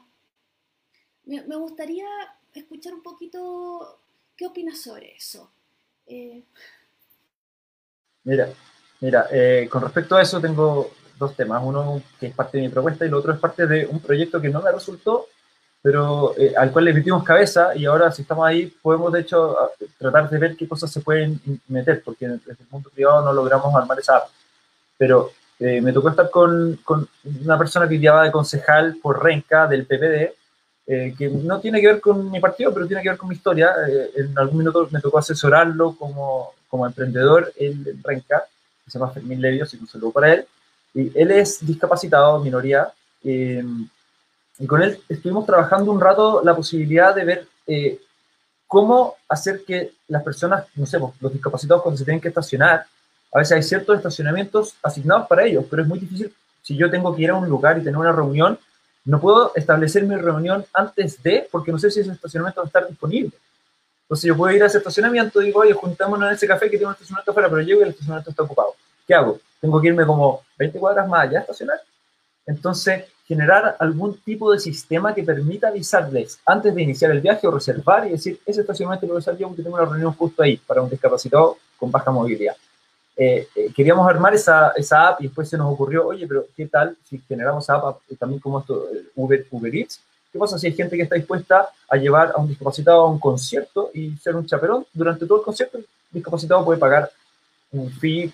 Me, 1.26 1.42
gustaría 1.58 2.08
escuchar 2.54 2.94
un 2.94 3.04
poquito 3.04 4.00
qué 4.36 4.46
opinas 4.48 4.80
sobre 4.80 5.16
eso. 5.16 5.52
Eh, 6.06 6.44
Mira, 8.24 8.54
mira, 9.02 9.28
eh, 9.32 9.68
con 9.70 9.82
respecto 9.82 10.16
a 10.16 10.22
eso 10.22 10.40
tengo 10.40 10.92
dos 11.18 11.36
temas. 11.36 11.62
Uno 11.64 12.02
que 12.20 12.28
es 12.28 12.36
parte 12.36 12.58
de 12.58 12.64
mi 12.64 12.70
propuesta 12.70 13.06
y 13.06 13.08
el 13.08 13.14
otro 13.14 13.34
es 13.34 13.40
parte 13.40 13.68
de 13.68 13.86
un 13.86 14.00
proyecto 14.00 14.42
que 14.42 14.50
no 14.50 14.62
me 14.62 14.72
resultó, 14.72 15.28
pero 15.82 16.34
eh, 16.38 16.54
al 16.56 16.72
cual 16.72 16.86
le 16.86 16.94
metimos 16.94 17.24
cabeza 17.24 17.76
y 17.76 17.86
ahora 17.86 18.12
si 18.12 18.24
estamos 18.24 18.46
ahí 18.46 18.68
podemos 18.82 19.14
de 19.14 19.22
hecho 19.22 19.56
tratar 19.98 20.30
de 20.30 20.38
ver 20.38 20.56
qué 20.56 20.68
cosas 20.68 20.92
se 20.92 21.02
pueden 21.02 21.40
meter, 21.68 22.02
porque 22.04 22.28
desde 22.28 22.52
el 22.52 22.68
mundo 22.70 22.90
privado 22.94 23.24
no 23.24 23.34
logramos 23.34 23.74
armar 23.76 24.00
esa 24.00 24.18
app. 24.18 24.30
Pero 24.98 25.32
eh, 25.60 25.82
me 25.82 25.94
tocó 25.94 26.10
estar 26.10 26.30
con, 26.30 26.80
con, 26.84 27.08
una 27.44 27.58
persona 27.58 27.88
que 27.88 28.00
llevaba 28.00 28.24
de 28.24 28.32
concejal 28.32 28.98
por 29.02 29.24
Renca 29.24 29.68
del 29.68 29.86
PPD, 29.86 30.34
que 31.18 31.30
no 31.30 31.60
tiene 31.60 31.82
que 31.82 31.88
ver 31.88 32.00
con 32.00 32.32
mi 32.32 32.40
partido, 32.40 32.74
pero 32.74 32.88
tiene 32.88 33.04
que 33.04 33.10
ver 33.10 33.18
con 33.18 33.28
mi 33.28 33.36
historia. 33.36 33.74
en 34.16 34.38
algún 34.40 34.60
minuto 34.60 34.88
me 34.90 35.02
tocó 35.02 35.18
asesorarlo 35.18 35.94
como 35.98 36.54
como 36.68 36.86
emprendedor 36.86 37.52
en 37.58 38.02
Renca, 38.04 38.44
que 38.88 38.92
se 38.92 38.98
llama 38.98 39.12
Fermín 39.12 39.42
Levio, 39.42 39.66
así 39.66 39.76
que 39.76 39.84
un 39.84 39.90
saludo 39.90 40.12
para 40.12 40.34
él. 40.34 40.46
Y 40.94 41.12
él 41.20 41.32
es 41.32 41.66
discapacitado, 41.66 42.40
minoría, 42.40 42.88
eh, 43.22 43.64
y 44.60 44.66
con 44.66 44.82
él 44.82 44.98
estuvimos 45.10 45.46
trabajando 45.46 45.92
un 45.92 46.00
rato 46.00 46.42
la 46.44 46.56
posibilidad 46.56 47.14
de 47.14 47.26
ver 47.26 47.48
eh, 47.68 48.00
cómo 48.66 49.16
hacer 49.28 49.64
que 49.66 49.92
las 50.08 50.24
personas, 50.24 50.66
no 50.76 50.86
sé, 50.86 51.00
pues, 51.00 51.14
los 51.20 51.34
discapacitados 51.34 51.84
cuando 51.84 51.98
se 51.98 52.06
tienen 52.06 52.22
que 52.22 52.30
estacionar, 52.30 52.86
a 53.34 53.40
veces 53.40 53.58
hay 53.58 53.64
ciertos 53.64 53.98
estacionamientos 53.98 54.76
asignados 54.82 55.28
para 55.28 55.44
ellos, 55.44 55.66
pero 55.70 55.82
es 55.82 55.88
muy 55.88 56.00
difícil 56.00 56.34
si 56.62 56.78
yo 56.78 56.90
tengo 56.90 57.14
que 57.16 57.24
ir 57.24 57.30
a 57.30 57.36
un 57.36 57.50
lugar 57.50 57.78
y 57.78 57.84
tener 57.84 57.98
una 57.98 58.14
reunión, 58.14 58.58
no 59.04 59.20
puedo 59.20 59.54
establecer 59.56 60.04
mi 60.04 60.16
reunión 60.16 60.66
antes 60.74 61.22
de, 61.22 61.48
porque 61.52 61.72
no 61.72 61.80
sé 61.80 61.92
si 61.92 62.00
ese 62.00 62.12
estacionamiento 62.12 62.62
va 62.62 62.66
a 62.66 62.68
estar 62.68 62.88
disponible. 62.88 63.32
Entonces 64.08 64.30
yo 64.30 64.38
puedo 64.38 64.56
ir 64.56 64.64
a 64.64 64.68
ese 64.68 64.78
estacionamiento 64.78 65.42
y 65.42 65.48
digo, 65.48 65.60
oye, 65.60 65.74
juntémonos 65.74 66.30
en 66.30 66.36
ese 66.36 66.48
café 66.48 66.70
que 66.70 66.78
tiene 66.78 66.86
un 66.86 66.94
estacionamiento 66.94 67.32
afuera, 67.32 67.50
pero 67.50 67.62
llego 67.62 67.82
y 67.82 67.84
el 67.84 67.90
estacionamiento 67.90 68.30
está 68.30 68.44
ocupado. 68.44 68.74
¿Qué 69.06 69.14
hago? 69.14 69.38
Tengo 69.60 69.82
que 69.82 69.88
irme 69.88 70.06
como 70.06 70.44
20 70.58 70.80
cuadras 70.80 71.10
más 71.10 71.28
allá 71.28 71.40
a 71.40 71.42
estacionar. 71.42 71.82
Entonces, 72.46 73.04
generar 73.28 73.76
algún 73.80 74.18
tipo 74.22 74.54
de 74.54 74.60
sistema 74.60 75.14
que 75.14 75.24
permita 75.24 75.68
avisarles 75.68 76.40
antes 76.46 76.74
de 76.74 76.82
iniciar 76.82 77.12
el 77.12 77.20
viaje 77.20 77.46
o 77.46 77.52
reservar 77.52 78.08
y 78.08 78.12
decir, 78.12 78.40
ese 78.46 78.62
estacionamiento 78.62 79.06
lo 79.06 79.14
voy 79.14 79.18
a 79.18 79.20
usar 79.20 79.38
yo 79.38 79.48
porque 79.48 79.64
tengo 79.64 79.76
una 79.76 79.86
reunión 79.86 80.14
justo 80.14 80.42
ahí 80.42 80.56
para 80.56 80.82
un 80.82 80.90
discapacitado 80.90 81.58
con 81.78 81.92
baja 81.92 82.10
movilidad. 82.10 82.56
Eh, 83.18 83.48
eh, 83.54 83.74
queríamos 83.76 84.08
armar 84.08 84.34
esa, 84.34 84.72
esa, 84.78 85.10
app 85.10 85.20
y 85.20 85.24
después 85.24 85.50
se 85.50 85.58
nos 85.58 85.74
ocurrió, 85.74 86.08
oye, 86.08 86.26
pero 86.26 86.46
¿qué 86.56 86.68
tal 86.68 86.96
si 87.04 87.20
generamos 87.28 87.70
app 87.70 88.00
también 88.18 88.40
como 88.40 88.60
esto, 88.60 88.88
Uber, 89.16 89.46
Uber 89.52 89.76
Eats? 89.76 90.00
¿Qué 90.32 90.40
pasa 90.40 90.58
si 90.60 90.68
hay 90.68 90.74
gente 90.74 90.96
que 90.96 91.04
está 91.04 91.16
dispuesta 91.16 91.70
a 91.90 91.96
llevar 91.96 92.34
a 92.36 92.40
un 92.40 92.48
discapacitado 92.48 93.02
a 93.02 93.10
un 93.10 93.20
concierto 93.20 93.92
y 93.94 94.16
ser 94.18 94.36
un 94.36 94.46
chaperón? 94.46 94.86
Durante 94.94 95.26
todo 95.26 95.40
el 95.40 95.46
concierto, 95.46 95.78
el 95.78 95.86
discapacitado 96.12 96.64
puede 96.66 96.80
pagar 96.80 97.10
un 97.72 97.90
fee, 97.92 98.34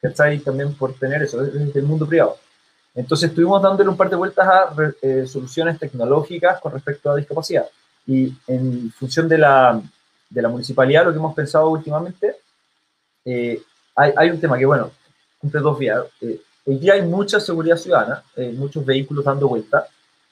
¿cachai? 0.00 0.38
También 0.40 0.74
por 0.74 0.94
tener 0.94 1.22
eso, 1.22 1.42
desde 1.42 1.78
el 1.78 1.86
mundo 1.86 2.06
privado. 2.06 2.36
Entonces 2.94 3.30
estuvimos 3.30 3.60
dándole 3.60 3.90
un 3.90 3.96
par 3.96 4.08
de 4.08 4.16
vueltas 4.16 4.46
a 4.46 4.74
eh, 5.02 5.26
soluciones 5.26 5.78
tecnológicas 5.78 6.60
con 6.60 6.72
respecto 6.72 7.10
a 7.10 7.16
discapacidad. 7.16 7.66
Y 8.06 8.32
en 8.46 8.92
función 8.92 9.28
de 9.28 9.38
la, 9.38 9.80
de 10.30 10.42
la 10.42 10.48
municipalidad, 10.48 11.04
lo 11.04 11.10
que 11.10 11.18
hemos 11.18 11.34
pensado 11.34 11.70
últimamente, 11.70 12.36
eh, 13.24 13.60
hay, 13.96 14.12
hay, 14.16 14.30
un 14.30 14.40
tema 14.40 14.58
que, 14.58 14.66
bueno, 14.66 14.92
cumple 15.40 15.60
dos 15.60 15.78
vías. 15.78 16.04
Eh, 16.20 16.40
hoy 16.66 16.78
día 16.78 16.94
hay 16.94 17.02
mucha 17.02 17.40
seguridad 17.40 17.76
ciudadana, 17.76 18.22
muchos 18.54 18.84
vehículos 18.84 19.24
dando 19.24 19.48
vueltas, 19.48 19.84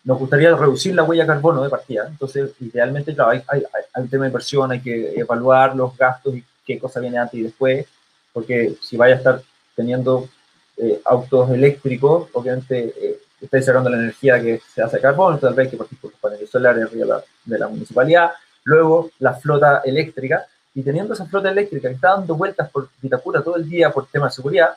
nos 0.04 0.18
gustaría 0.18 0.54
reducir 0.56 0.94
la 0.94 1.04
huella 1.04 1.22
de 1.22 1.28
carbono 1.28 1.62
de 1.62 1.70
partida. 1.70 2.06
Entonces, 2.08 2.50
idealmente, 2.60 3.14
claro, 3.14 3.30
hay, 3.30 3.42
hay, 3.48 3.62
un 3.96 4.08
tema 4.08 4.24
de 4.24 4.30
inversión, 4.30 4.72
hay 4.72 4.80
que 4.80 5.14
evaluar 5.18 5.76
los 5.76 5.96
gastos 5.96 6.34
y 6.34 6.44
qué 6.66 6.78
cosa 6.78 7.00
viene 7.00 7.18
antes 7.18 7.38
y 7.38 7.42
después, 7.44 7.86
porque 8.32 8.76
si 8.80 8.96
vaya 8.96 9.14
a 9.14 9.18
estar 9.18 9.42
teniendo 9.76 10.28
eh, 10.76 11.00
autos 11.04 11.50
eléctricos, 11.50 12.28
obviamente 12.32 12.94
eh, 12.96 13.18
está 13.40 13.60
cerrando 13.60 13.90
la 13.90 13.98
energía 13.98 14.40
que 14.40 14.60
se 14.74 14.82
hace 14.82 14.96
de 14.96 15.02
carbono, 15.02 15.38
tal 15.38 15.54
vez 15.54 15.66
hay 15.66 15.70
que 15.70 15.76
partir 15.76 15.98
por 15.98 16.10
los 16.10 16.20
paneles 16.20 16.50
solares 16.50 16.90
de 16.90 17.04
la, 17.04 17.22
de 17.44 17.58
la 17.58 17.68
municipalidad, 17.68 18.32
luego 18.64 19.10
la 19.18 19.34
flota 19.34 19.82
eléctrica, 19.84 20.46
y 20.74 20.82
teniendo 20.82 21.14
esa 21.14 21.26
flota 21.26 21.50
eléctrica 21.50 21.88
que 21.88 21.94
está 21.94 22.16
dando 22.16 22.34
vueltas 22.34 22.70
por 22.70 22.88
Vitacura 23.00 23.42
todo 23.42 23.56
el 23.56 23.68
día 23.68 23.90
por 23.90 24.06
tema 24.06 24.26
de 24.26 24.32
seguridad, 24.32 24.76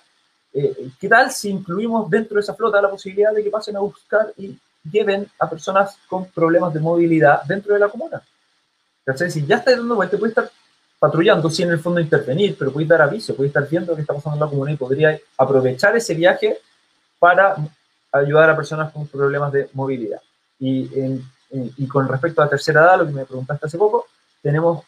eh, 0.54 0.90
¿qué 1.00 1.08
tal 1.08 1.32
si 1.32 1.50
incluimos 1.50 2.10
dentro 2.10 2.36
de 2.36 2.42
esa 2.42 2.54
flota 2.54 2.82
la 2.82 2.90
posibilidad 2.90 3.34
de 3.34 3.44
que 3.44 3.50
pasen 3.50 3.76
a 3.78 3.80
buscar 3.80 4.34
y 4.38 4.58
lleven 4.92 5.28
a 5.40 5.50
personas 5.50 5.98
con 6.08 6.26
problemas 6.26 6.74
de 6.74 6.80
movilidad 6.80 7.44
dentro 7.44 7.74
de 7.74 7.80
la 7.80 7.90
comuna. 7.90 8.22
¿Cachai? 9.04 9.30
Si 9.30 9.46
ya 9.46 9.58
está 9.58 9.72
dando 9.72 9.96
vuelta, 9.96 10.18
puede 10.18 10.30
estar 10.30 10.50
patrullando, 11.00 11.50
sí, 11.50 11.64
en 11.64 11.72
el 11.72 11.80
fondo 11.80 12.00
intervenir, 12.00 12.56
pero 12.58 12.72
puede 12.72 12.88
dar 12.88 13.02
aviso, 13.02 13.36
puede 13.36 13.48
estar 13.48 13.68
viendo 13.68 13.96
qué 13.96 14.02
está 14.02 14.14
pasando 14.14 14.36
en 14.36 14.42
la 14.42 14.50
comuna 14.50 14.72
y 14.72 14.78
podría 14.78 15.20
aprovechar 15.38 15.96
ese 15.96 16.14
viaje 16.14 16.58
para 17.20 17.56
ayudar 18.12 18.50
a 18.50 18.56
personas 18.56 18.92
con 18.92 19.08
problemas 19.08 19.52
de 19.52 19.70
movilidad. 19.74 20.22
Y, 20.60 20.90
y 21.52 21.88
con 21.88 22.08
respecto 22.08 22.42
a 22.42 22.46
la 22.46 22.50
tercera 22.50 22.82
edad, 22.82 23.00
lo 23.00 23.06
que 23.06 23.14
me 23.14 23.26
preguntaste 23.26 23.66
hace 23.66 23.78
poco, 23.78 24.08
tenemos, 24.42 24.84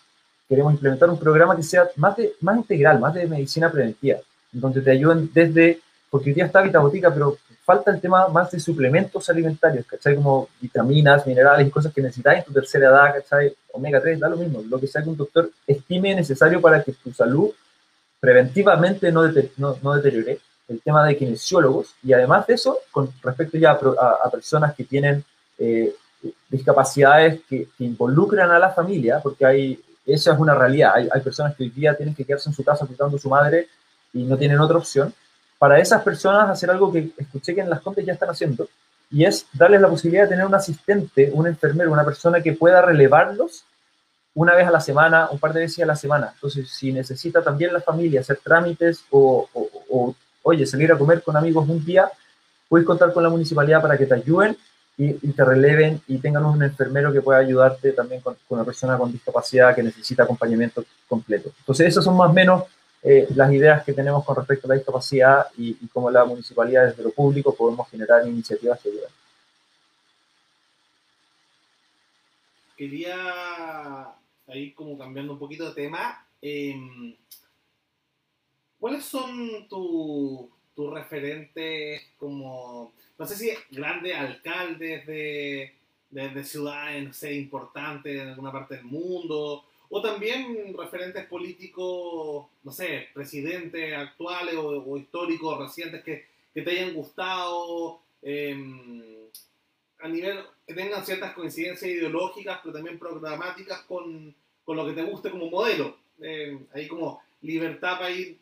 queremos 0.48 0.74
implementar 0.74 1.10
un 1.10 1.20
programa 1.20 1.56
que 1.56 1.64
sea 1.64 1.88
más, 1.96 2.16
de, 2.18 2.34
más 2.42 2.58
integral, 2.58 3.00
más 3.00 3.14
de 3.14 3.28
medicina 3.28 3.72
preventiva, 3.72 4.20
donde 4.52 4.82
te 4.82 4.92
ayuden 4.92 5.30
desde, 5.34 5.80
porque 6.10 6.30
hoy 6.30 6.36
día 6.36 6.46
está 6.46 6.62
Vita 6.62 6.80
Botica, 6.80 7.14
pero 7.14 7.38
falta 7.68 7.92
el 7.92 8.00
tema 8.00 8.30
más 8.30 8.50
de 8.50 8.62
suplementos 8.62 9.30
alimentarios, 9.30 9.86
¿cachai? 9.86 10.16
Como 10.16 10.48
vitaminas, 10.62 11.28
minerales 11.28 11.68
y 11.68 11.70
cosas 11.70 11.92
que 11.94 12.02
necesitas 12.02 12.38
en 12.38 12.46
tu 12.46 12.54
tercera 12.54 12.88
edad, 12.88 13.16
¿cachai? 13.16 13.54
Omega 13.74 14.00
3, 14.00 14.22
da 14.22 14.30
lo 14.30 14.38
mismo, 14.38 14.64
lo 14.70 14.80
que 14.80 14.88
sea 14.88 15.04
que 15.04 15.10
un 15.10 15.18
doctor 15.18 15.52
estime 15.68 16.16
necesario 16.16 16.62
para 16.62 16.82
que 16.82 16.94
tu 16.94 17.12
salud 17.12 17.50
preventivamente 18.22 19.12
no, 19.12 19.30
no, 19.82 19.96
deteriore. 19.96 20.40
El 20.70 20.82
tema 20.82 21.06
de 21.06 21.18
kinesiólogos 21.18 21.94
y 22.04 22.14
además 22.14 22.48
de 22.48 22.54
eso, 22.54 22.80
con 22.90 23.10
respecto 23.22 23.58
ya 23.58 23.72
a, 23.72 24.30
personas 24.32 24.74
que 24.74 24.86
tienen 24.86 25.26
eh, 25.60 25.94
discapacidades 26.50 27.42
que, 27.50 27.68
involucran 27.80 28.50
a 28.50 28.60
la 28.60 28.70
familia, 28.70 29.20
porque 29.22 29.46
hay, 29.46 29.78
esa 30.06 30.32
es 30.32 30.40
una 30.40 30.56
realidad, 30.56 30.94
hay, 30.96 31.10
hay 31.12 31.20
personas 31.20 31.54
que 31.54 31.64
hoy 31.64 31.70
día 31.72 31.98
tienen 31.98 32.16
que 32.16 32.24
quedarse 32.24 32.50
en 32.50 32.56
su 32.56 32.64
casa 32.64 32.86
cuidando 32.86 33.18
a 33.18 33.20
su 33.20 33.30
madre 33.30 33.68
y 34.14 34.24
no 34.24 34.38
tienen 34.38 34.58
otra 34.62 34.78
opción 34.78 35.14
para 35.58 35.80
esas 35.80 36.04
personas 36.04 36.50
hacer 36.50 36.70
algo 36.70 36.92
que 36.92 37.12
escuché 37.18 37.56
que 37.56 37.62
en 37.62 37.70
las 37.70 37.82
Condes 37.82 38.06
ya 38.06 38.14
están 38.14 38.30
haciendo, 38.30 38.68
y 39.10 39.26
es 39.26 39.46
darles 39.54 39.82
la 39.82 39.88
posibilidad 39.88 40.24
de 40.24 40.30
tener 40.30 40.46
un 40.46 40.56
asistente, 40.56 41.32
un 41.34 41.48
enfermero, 41.48 41.92
una 41.92 42.06
persona 42.06 42.42
que 42.42 42.54
pueda 42.54 42.82
relevarlos 42.82 43.64
una 44.36 44.54
vez 44.54 44.68
a 44.68 44.72
la 44.72 44.82
semana, 44.82 45.30
un 45.32 45.40
par 45.40 45.54
de 45.54 45.62
veces 45.62 45.84
a 45.84 45.88
la 45.88 45.96
semana. 45.96 46.32
Entonces, 46.34 46.70
si 46.70 46.92
necesita 46.92 47.42
también 47.42 47.74
la 47.74 47.82
familia 47.82 48.22
hacer 48.22 48.40
trámites 48.44 49.04
o, 49.10 49.50
oye, 50.44 50.66
salir 50.66 50.92
a 50.92 50.98
comer 50.98 51.24
con 51.24 51.36
amigos 51.36 51.68
un 51.68 51.84
día, 51.84 52.12
puedes 52.70 52.86
contar 52.86 53.14
con 53.14 53.24
la 53.24 53.30
municipalidad 53.30 53.82
para 53.82 53.98
que 53.98 54.06
te 54.06 54.14
ayuden 54.14 54.56
y, 54.98 55.14
te 55.14 55.44
releven 55.44 56.02
y 56.08 56.18
tengan 56.20 56.46
un 56.46 56.62
enfermero 56.62 57.12
que 57.12 57.22
pueda 57.22 57.40
ayudarte 57.40 57.94
también 57.94 58.22
con, 58.22 58.36
una 58.50 58.64
persona 58.64 58.98
con 58.98 59.12
discapacidad 59.12 59.74
que 59.74 59.84
necesita 59.84 60.24
acompañamiento 60.24 60.84
completo. 61.08 61.52
Entonces, 61.60 61.88
esas 61.88 62.04
son 62.04 62.18
más 62.18 62.30
o 62.30 62.34
menos 62.34 62.64
eh, 63.10 63.26
las 63.36 63.54
ideas 63.54 63.86
que 63.86 63.94
tenemos 63.94 64.26
con 64.26 64.36
respecto 64.36 64.68
a 64.68 64.70
la 64.70 64.76
discapacidad 64.76 65.48
y, 65.58 65.76
cómo 65.88 66.12
la 66.12 66.26
municipalidad 66.26 66.88
desde 66.88 67.04
lo 67.04 67.12
público 67.12 67.56
podemos 67.56 67.90
generar 67.90 68.28
iniciativas 68.28 68.82
que 68.82 68.90
ayuden. 68.90 69.10
Quería, 72.76 74.14
ahí 74.48 74.74
como 74.74 74.98
cambiando 74.98 75.32
un 75.32 75.40
poquito 75.40 75.70
de 75.70 75.74
tema, 75.74 76.28
em, 76.42 77.16
¿cuáles 78.78 79.06
son 79.06 79.70
tus 79.70 80.94
referentes 80.94 82.02
como 82.18 82.92
no 83.18 83.26
sé 83.26 83.38
si 83.38 83.52
grandes 83.72 84.18
alcaldes 84.18 85.08
de, 85.08 85.74
de, 86.10 86.44
ciudades, 86.44 87.24
no 87.24 87.30
importantes 87.30 88.22
en 88.22 88.28
alguna 88.28 88.52
parte 88.52 88.76
del 88.76 88.84
mundo, 88.84 89.64
o 89.90 90.02
también 90.02 90.76
referentes 90.78 91.26
políticos, 91.28 92.48
no 92.64 92.72
sé, 92.72 93.08
presidentes 93.14 93.94
actuales 93.96 94.56
o, 94.56 94.98
históricos 94.98 95.60
recientes 95.60 96.04
que, 96.04 96.28
que, 96.54 96.62
te 96.62 96.72
hayan 96.72 96.94
gustado, 96.94 98.02
em, 98.22 99.02
a 100.00 100.08
nivel 100.08 100.40
que 100.66 100.74
tengan 100.74 101.06
ciertas 101.06 101.34
coincidencias 101.34 101.90
ideológicas, 101.90 102.60
pero 102.62 102.74
también 102.74 103.00
programáticas 103.00 103.82
con, 103.84 104.36
con 104.64 104.78
lo 104.78 104.86
que 104.86 104.94
te 104.94 105.04
guste 105.04 105.32
como 105.32 105.50
modelo. 105.50 105.98
Eh, 106.22 106.58
ahí 106.74 106.88
como 106.88 107.22
libertad 107.42 108.00
para 108.00 108.12
ir 108.12 108.40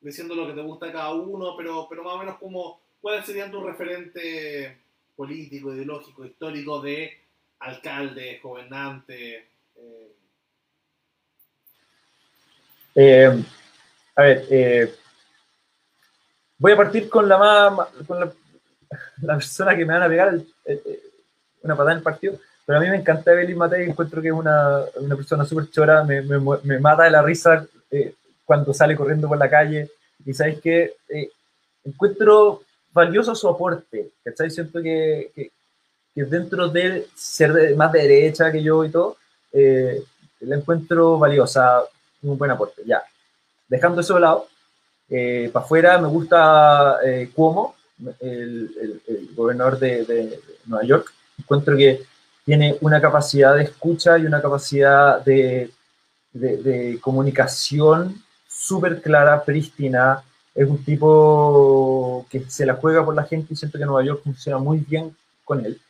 diciendo 0.00 0.34
lo 0.34 0.46
que 0.46 0.54
te 0.54 0.62
gusta 0.62 0.86
a 0.86 0.92
cada 0.92 1.14
uno, 1.14 1.56
pero, 1.56 1.86
pero 1.88 2.02
más 2.02 2.14
o 2.14 2.18
menos 2.18 2.38
como 2.38 2.80
¿cuáles 3.00 3.26
serían 3.26 3.50
tus 3.50 3.62
referentes 3.62 4.76
políticos, 5.16 5.74
ideológicos, 5.74 6.26
históricos 6.26 6.82
de 6.82 7.18
alcalde, 7.60 8.40
gobernante? 8.42 9.48
Eh? 9.76 10.12
Eh, 12.94 13.44
a 14.16 14.22
ver, 14.22 14.44
eh, 14.50 14.94
voy 16.58 16.72
a 16.72 16.76
partir 16.76 17.08
con 17.08 17.28
la 17.28 17.38
más, 17.38 17.88
con 18.06 18.20
la, 18.20 18.32
persona 19.36 19.76
que 19.76 19.84
me 19.84 19.94
van 19.94 20.02
a 20.02 20.08
pegar 20.08 20.38
una 21.62 21.76
patada 21.76 21.92
en 21.92 21.98
el 21.98 22.02
partido, 22.02 22.38
pero 22.66 22.78
a 22.78 22.82
mí 22.82 22.88
me 22.88 22.96
encanta 22.96 23.32
Evelyn 23.32 23.58
Matei, 23.58 23.88
encuentro 23.88 24.20
que 24.20 24.28
es 24.28 24.34
una, 24.34 24.84
una 24.96 25.16
persona 25.16 25.44
súper 25.44 25.70
chora, 25.70 26.04
me, 26.04 26.22
me, 26.22 26.38
me, 26.38 26.78
mata 26.78 27.04
de 27.04 27.10
la 27.10 27.22
risa 27.22 27.66
cuando 28.44 28.72
sale 28.72 28.96
corriendo 28.96 29.28
por 29.28 29.38
la 29.38 29.48
calle, 29.48 29.90
y 30.24 30.34
sabes 30.34 30.60
que 30.60 30.94
encuentro 31.84 32.62
valioso 32.92 33.34
su 33.34 33.48
aporte, 33.48 34.10
¿cachai? 34.24 34.50
Siento 34.50 34.82
que, 34.82 35.30
que, 35.34 35.50
dentro 36.24 36.68
de 36.68 37.06
ser 37.14 37.76
más 37.76 37.92
de 37.92 38.02
derecha 38.02 38.50
que 38.50 38.62
yo 38.62 38.84
y 38.84 38.90
todo, 38.90 39.16
eh, 39.52 40.02
la 40.40 40.56
encuentro 40.56 41.16
valiosa, 41.18 41.82
un 42.22 42.38
buen 42.38 42.50
aporte, 42.50 42.82
ya. 42.84 43.02
Dejando 43.68 44.00
eso 44.00 44.14
de 44.14 44.20
lado, 44.20 44.48
eh, 45.08 45.50
para 45.52 45.64
afuera 45.64 45.98
me 45.98 46.08
gusta 46.08 46.98
eh, 47.04 47.30
Cuomo, 47.34 47.76
el, 48.20 49.00
el, 49.06 49.34
gobernador 49.34 49.78
de, 49.78 50.40
Nueva 50.66 50.84
York, 50.84 51.12
encuentro 51.38 51.76
que 51.76 52.02
tiene 52.44 52.76
una 52.80 53.00
capacidad 53.00 53.54
de 53.54 53.64
escucha 53.64 54.18
y 54.18 54.26
una 54.26 54.40
capacidad 54.40 55.24
de, 55.24 55.70
de 56.32 56.98
comunicación 57.00 58.22
súper 58.46 59.00
clara, 59.00 59.44
prístina, 59.44 60.22
es 60.54 60.68
un 60.68 60.84
tipo 60.84 62.26
que 62.28 62.40
se 62.50 62.66
la 62.66 62.74
juega 62.74 63.04
por 63.04 63.14
la 63.14 63.22
gente 63.24 63.54
y 63.54 63.56
siento 63.56 63.78
que 63.78 63.84
Nueva 63.84 64.04
York 64.04 64.22
funciona 64.24 64.58
muy 64.58 64.78
bien 64.78 65.16
con 65.44 65.64
él. 65.64 65.80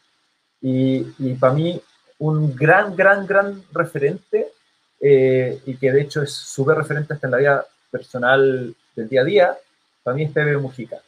Y, 0.60 1.06
y 1.18 1.34
para 1.34 1.54
mí, 1.54 1.80
un 2.18 2.54
gran, 2.54 2.94
gran, 2.94 3.26
gran 3.26 3.62
referente, 3.72 4.52
eh, 5.00 5.60
y 5.66 5.76
que 5.76 5.92
de 5.92 6.02
hecho 6.02 6.22
es 6.22 6.32
súper 6.32 6.76
referente 6.76 7.14
hasta 7.14 7.26
en 7.26 7.30
la 7.30 7.38
vida 7.38 7.66
personal 7.90 8.74
del 8.94 9.08
día 9.08 9.20
a 9.20 9.24
día, 9.24 9.58
para 10.02 10.16
mí 10.16 10.24
es 10.24 10.32
Pepe 10.32 10.56
Mujica. 10.56 10.98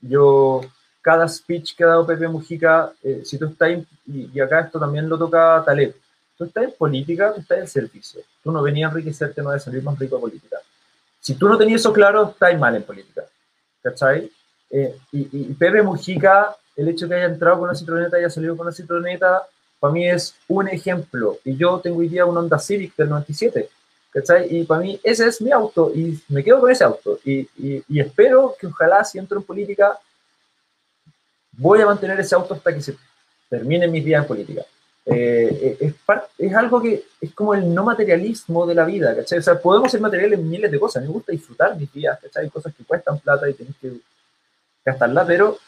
Yo, 0.00 0.60
cada 1.00 1.28
speech 1.28 1.76
que 1.76 1.84
ha 1.84 1.88
dado 1.88 2.06
Pepe 2.06 2.28
Mujica, 2.28 2.92
eh, 3.02 3.22
si 3.24 3.38
tú 3.38 3.46
estás, 3.46 3.70
y, 4.06 4.30
y, 4.32 4.40
acá 4.40 4.60
esto 4.60 4.78
también 4.78 5.08
lo 5.08 5.18
toca 5.18 5.62
Taleb, 5.64 5.94
tú 6.36 6.44
estás 6.44 6.64
en 6.64 6.72
política, 6.72 7.32
tú 7.34 7.40
estás 7.40 7.58
en 7.58 7.68
servicio. 7.68 8.20
Tú 8.42 8.50
no 8.52 8.62
venías 8.62 8.90
a 8.90 8.92
enriquecerte, 8.92 9.42
no 9.42 9.50
de 9.50 9.60
salir 9.60 9.82
más 9.82 9.98
rico 9.98 10.16
a 10.16 10.20
política. 10.20 10.58
Si 11.20 11.34
tú 11.34 11.48
no 11.48 11.58
tenías 11.58 11.80
eso 11.80 11.92
claro, 11.92 12.30
estás 12.30 12.58
mal 12.58 12.74
en 12.76 12.82
política. 12.82 13.24
¿Cachai? 13.82 14.30
Eh, 14.70 14.96
y, 15.12 15.28
y, 15.32 15.54
Pepe 15.54 15.82
Mujica, 15.82 16.56
el 16.76 16.88
hecho 16.88 17.06
de 17.06 17.10
que 17.10 17.14
haya 17.16 17.32
entrado 17.32 17.58
con 17.58 17.68
una 17.68 17.78
citroneta 17.78 18.16
haya 18.16 18.30
salido 18.30 18.56
con 18.56 18.66
una 18.66 18.74
citroneta, 18.74 19.46
para 19.80 19.92
mí 19.92 20.08
es 20.08 20.34
un 20.48 20.68
ejemplo. 20.68 21.38
Y 21.44 21.56
yo 21.56 21.80
tengo 21.80 21.98
hoy 21.98 22.08
día 22.08 22.26
un 22.26 22.36
Honda 22.36 22.58
Civic 22.58 22.96
del 22.96 23.08
97. 23.10 23.68
¿Cachai? 24.10 24.56
Y 24.56 24.64
para 24.64 24.80
mí 24.80 24.98
ese 25.02 25.26
es 25.26 25.40
mi 25.40 25.52
auto 25.52 25.92
y 25.94 26.18
me 26.28 26.42
quedo 26.42 26.60
con 26.60 26.70
ese 26.70 26.82
auto. 26.82 27.18
Y, 27.24 27.48
y, 27.56 28.00
espero 28.00 28.56
que 28.58 28.66
ojalá 28.66 29.04
si 29.04 29.18
entro 29.18 29.38
en 29.38 29.44
política, 29.44 29.98
voy 31.52 31.82
a 31.82 31.86
mantener 31.86 32.18
ese 32.18 32.34
auto 32.34 32.54
hasta 32.54 32.74
que 32.74 32.80
se 32.80 32.96
termine 33.50 33.86
mis 33.86 34.04
días 34.04 34.22
en 34.22 34.28
política. 34.28 34.62
Eh, 35.04 35.76
es, 35.80 35.94
es, 36.38 36.54
algo 36.54 36.82
que 36.82 37.04
es 37.20 37.32
como 37.32 37.54
el 37.54 37.72
no 37.72 37.84
materialismo 37.84 38.66
de 38.66 38.74
la 38.74 38.84
vida, 38.84 39.14
¿cachai? 39.14 39.38
O 39.38 39.42
sea, 39.42 39.58
podemos 39.58 39.90
ser 39.90 40.00
materiales 40.00 40.38
en 40.38 40.48
miles 40.48 40.70
de 40.70 40.80
cosas. 40.80 41.02
Me 41.02 41.08
gusta 41.08 41.32
disfrutar 41.32 41.76
mis 41.76 41.92
días, 41.92 42.18
¿cachai? 42.20 42.44
Hay 42.44 42.50
cosas 42.50 42.74
que 42.74 42.84
cuestan 42.84 43.18
plata 43.18 43.48
y 43.48 43.54
tienes 43.54 43.76
que 43.80 43.92
gastarla, 44.84 45.26
pero, 45.26 45.58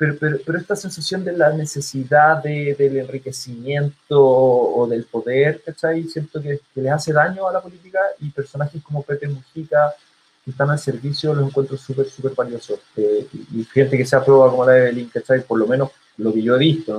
pero, 0.00 0.38
pero, 0.46 0.58
esta 0.58 0.74
sensación 0.74 1.22
de 1.22 1.34
la 1.34 1.52
necesidad 1.52 2.42
de, 2.42 2.74
del 2.74 2.96
enriquecimiento 2.96 4.18
o, 4.18 4.86
del 4.88 5.04
poder, 5.04 5.60
¿cachai? 5.62 6.04
Siento 6.04 6.40
que, 6.40 6.58
que 6.74 6.80
le 6.80 6.88
hace 6.88 7.12
daño 7.12 7.46
a 7.46 7.52
la 7.52 7.60
política 7.60 7.98
y 8.18 8.30
personajes 8.30 8.82
como 8.82 9.02
Pepe 9.02 9.28
Mujica, 9.28 9.94
que 10.42 10.52
están 10.52 10.70
al 10.70 10.78
servicio, 10.78 11.34
los 11.34 11.46
encuentro 11.46 11.76
súper, 11.76 12.06
súper 12.08 12.32
valiosos. 12.34 12.80
Eh, 12.96 13.26
y, 13.52 13.62
gente 13.64 13.98
que 13.98 14.06
se 14.06 14.16
aprueba 14.16 14.50
como 14.50 14.64
la 14.64 14.72
de 14.72 14.80
Evelyn, 14.84 15.10
¿cachai? 15.10 15.42
Por 15.42 15.58
lo 15.58 15.66
menos 15.66 15.90
lo 16.16 16.32
que 16.32 16.42
yo 16.42 16.56
he 16.56 16.58
visto, 16.58 16.94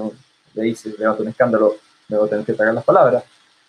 ¿no? 0.54 0.62
Dice, 0.62 0.93
levanta 0.95 1.24
un 1.24 1.30
escándalo 1.30 1.78
me 2.08 2.18
voy 2.18 2.28
a 2.28 2.30
tener 2.30 2.45
que 2.45 2.54
tragar 2.54 2.76
las 2.76 2.84
palabras, 2.84 3.24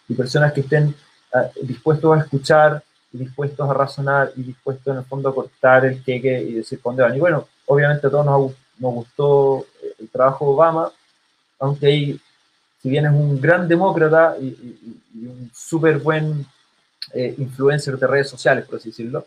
y 0.09 0.15
personas 0.15 0.53
que 0.53 0.61
estén 0.61 0.95
ah, 1.33 1.49
dispuestos 1.63 2.15
a 2.15 2.21
escuchar, 2.21 2.83
y 3.15 3.17
dispuestos 3.17 3.71
a 3.71 3.73
razonar, 3.73 4.33
y 4.37 4.43
dispuestos 4.43 4.93
en 4.93 4.99
el 4.99 5.07
fondo 5.07 5.31
a 5.31 5.35
cortar 5.35 5.87
el 5.87 6.03
queque 6.03 6.43
y 6.43 6.53
decir 6.53 6.81
dónde 6.85 7.03
van. 7.03 7.17
Y 7.17 7.21
bueno, 7.21 7.49
obviamente 7.65 8.07
a 8.07 8.11
todos 8.11 8.27
nos, 8.27 8.53
nos 8.79 8.95
gustó 8.95 9.67
eh, 9.83 9.95
el 10.01 10.09
trabajo 10.09 10.47
de 10.47 10.51
Obama, 10.53 10.93
aunque 11.59 11.87
ahí, 11.87 12.21
si 12.81 12.91
bien 12.91 13.07
es 13.07 13.13
un 13.13 13.41
gran 13.41 13.69
demócrata 13.69 14.37
y, 14.41 14.79
un 15.15 15.51
súper 15.55 15.99
buen 15.99 16.45
eh, 17.13 17.35
influencer 17.39 17.99
de 17.99 18.07
redes 18.07 18.29
sociales, 18.29 18.65
por 18.65 18.79
así 18.79 18.91
decirlo, 18.91 19.27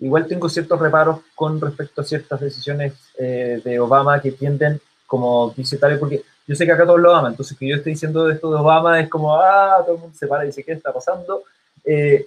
igual 0.00 0.26
tengo 0.26 0.48
ciertos 0.48 0.78
reparos 0.78 1.20
con 1.34 1.60
respecto 1.60 2.00
a 2.00 2.04
ciertas 2.04 2.40
decisiones 2.40 2.94
eh, 3.18 3.60
de 3.64 3.80
Obama 3.80 4.20
que 4.20 4.32
tienden, 4.32 4.80
como 5.06 5.52
dice 5.56 5.78
tal, 5.78 5.98
porque 5.98 6.22
yo 6.46 6.54
sé 6.54 6.66
que 6.66 6.72
acá 6.72 6.84
todos 6.84 7.00
lo 7.00 7.14
aman, 7.14 7.32
entonces 7.32 7.56
que 7.56 7.68
yo 7.68 7.76
esté 7.76 7.90
diciendo 7.90 8.30
esto 8.30 8.50
de 8.50 8.60
Obama 8.60 9.00
es 9.00 9.08
como, 9.08 9.34
ah, 9.34 9.78
todo 9.84 9.94
el 9.94 10.00
mundo 10.00 10.16
se 10.16 10.26
para 10.26 10.44
y 10.44 10.48
dice, 10.48 10.64
¿qué 10.64 10.72
está 10.72 10.92
pasando? 10.92 11.42
Eh, 11.84 12.26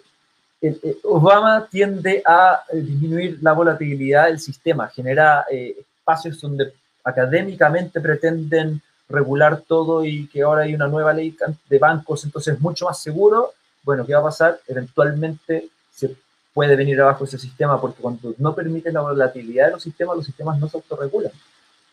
Obama 1.04 1.68
tiende 1.70 2.24
a 2.26 2.64
disminuir 2.72 3.40
la 3.42 3.54
volatilidad 3.54 4.26
del 4.26 4.40
sistema, 4.40 4.88
genera 4.88 5.46
eh, 5.52 5.76
espacios 6.06 6.40
donde 6.40 6.74
académicamente 7.04 8.00
pretenden 8.00 8.82
regular 9.10 9.62
todo 9.68 10.06
y 10.06 10.28
que 10.28 10.44
ahora 10.44 10.64
hay 10.64 10.76
una 10.76 10.88
nueva 10.88 11.14
ley 11.14 11.36
de 11.70 11.80
bancos, 11.80 12.24
entonces 12.24 12.56
es 12.56 12.62
mucho 12.62 12.86
más 12.86 13.00
seguro. 13.02 13.54
Bueno, 13.84 14.06
¿qué 14.06 14.14
va 14.14 14.20
a 14.20 14.24
pasar? 14.24 14.60
Eventualmente 14.68 15.70
se 15.92 16.16
puede 16.54 16.76
venir 16.76 17.02
abajo 17.02 17.26
ese 17.26 17.38
sistema 17.38 17.80
porque 17.80 18.02
cuando 18.02 18.34
no 18.38 18.54
permite 18.54 18.92
la 18.92 19.02
volatilidad 19.02 19.68
de 19.68 19.72
los 19.74 19.84
sistemas, 19.84 20.18
los 20.18 20.26
sistemas 20.26 20.60
no 20.60 20.68
se 20.68 20.78
autorregulan. 20.78 21.32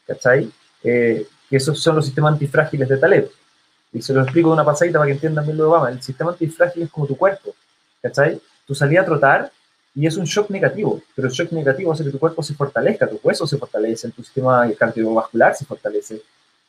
¿Cachai? 0.07 0.51
Eh, 0.85 1.27
esos 1.51 1.81
son 1.81 1.97
los 1.97 2.05
sistemas 2.05 2.33
antifrágiles 2.33 2.89
de 2.89 2.97
Taleb. 2.97 3.31
Y 3.93 4.01
se 4.01 4.15
lo 4.15 4.23
explico 4.23 4.49
de 4.49 4.55
una 4.55 4.65
pasadita 4.65 4.99
para 4.99 5.07
que 5.07 5.15
entiendan 5.15 5.45
bien 5.45 5.57
lo 5.57 5.65
de 5.65 5.71
Obama. 5.71 5.91
El 5.91 6.03
sistema 6.03 6.31
antifrágil 6.31 6.85
es 6.85 6.91
como 6.91 7.07
tu 7.07 7.17
cuerpo, 7.17 7.55
¿cachai? 8.01 8.41
Tú 8.67 8.75
salías 8.75 9.03
a 9.03 9.07
trotar 9.07 9.53
y 9.95 10.07
es 10.07 10.17
un 10.17 10.25
shock 10.25 10.51
negativo, 10.51 11.01
pero 11.15 11.29
el 11.29 11.35
shock 11.35 11.53
negativo 11.53 11.93
hace 11.93 12.05
que 12.05 12.11
tu 12.11 12.19
cuerpo 12.19 12.43
se 12.43 12.55
fortalezca, 12.55 13.09
tu 13.09 13.21
hueso 13.23 13.47
se 13.47 13.59
fortalece, 13.59 14.11
tu 14.11 14.23
sistema 14.23 14.71
cardiovascular 14.79 15.55
se 15.55 15.65
fortalece, 15.65 16.23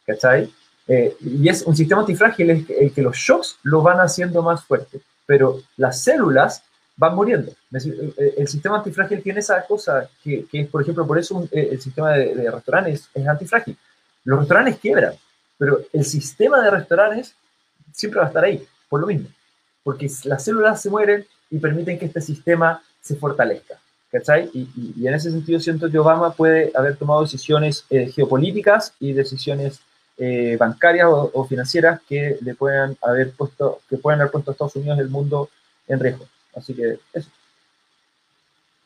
¿cachai? 0.05 0.51
Eh, 0.88 1.15
y 1.21 1.47
es 1.47 1.61
un 1.61 1.76
sistema 1.76 2.01
antifrágil 2.01 2.49
es 2.49 2.69
el 2.69 2.91
que 2.91 3.01
los 3.01 3.15
shocks 3.15 3.57
lo 3.63 3.82
van 3.82 3.99
haciendo 3.99 4.43
más 4.43 4.63
fuerte, 4.65 4.99
pero 5.26 5.61
las 5.78 6.01
células 6.01 6.63
van 6.97 7.15
muriendo. 7.15 7.53
El, 7.71 8.47
sistema 8.47 8.78
antifrágil 8.78 9.24
tiene 9.24 9.39
esa 9.39 9.65
cosa 9.65 10.09
que, 10.24 10.45
que 10.51 10.65
por 10.65 10.82
ejemplo, 10.82 11.07
por 11.07 11.17
eso 11.17 11.47
eh, 11.51 11.69
el 11.71 11.82
sistema 11.82 12.11
de, 12.11 12.36
de 12.36 12.51
restaurantes 12.51 13.09
es 13.13 13.28
antifrágil 13.28 13.78
los 14.24 14.39
restaurantes 14.39 14.80
quiebran, 14.80 15.15
pero 15.57 15.82
el 15.91 16.05
sistema 16.05 16.61
de 16.61 16.71
restaurantes 16.71 17.36
siempre 17.91 18.19
va 18.19 18.26
a 18.26 18.30
estar 18.30 18.43
ahí, 18.43 18.65
por 18.89 19.01
lo 19.01 19.07
mismo, 19.07 19.28
porque 19.84 20.09
las 20.24 20.43
células 20.43 20.82
se 20.82 20.89
mueren 20.89 21.26
y 21.49 21.59
permiten 21.59 21.99
que 21.99 22.05
este 22.05 22.21
sistema 22.21 22.82
se 23.04 23.16
fortalezca. 23.18 23.80
¿Cachai? 24.12 24.49
Y, 24.54 25.08
en 25.08 25.14
ese 25.14 25.32
sentido 25.32 25.60
siento 25.60 25.89
que 25.89 25.97
Obama 25.97 26.34
puede 26.34 26.72
haber 26.76 26.97
tomado 26.97 27.24
decisiones 27.24 27.86
eh, 27.89 28.12
geopolíticas 28.12 28.93
y 28.99 29.12
decisiones 29.12 29.82
eh, 30.18 30.56
bancarias 30.60 31.08
o, 31.10 31.45
financieras 31.45 31.99
que 32.08 32.38
le 32.41 32.54
puedan 32.54 32.95
haber 33.01 33.32
puesto, 33.32 33.82
que 33.89 33.97
puedan 33.97 34.22
haber 34.22 34.32
puesto 34.32 34.51
a 34.51 34.54
Estados 34.54 34.76
Unidos 34.76 34.97
y 34.97 35.01
el 35.01 35.10
mundo 35.10 35.49
en 35.88 35.99
riesgo. 35.99 36.28
Así 36.56 36.76
que 36.76 36.99
eso. 37.12 37.30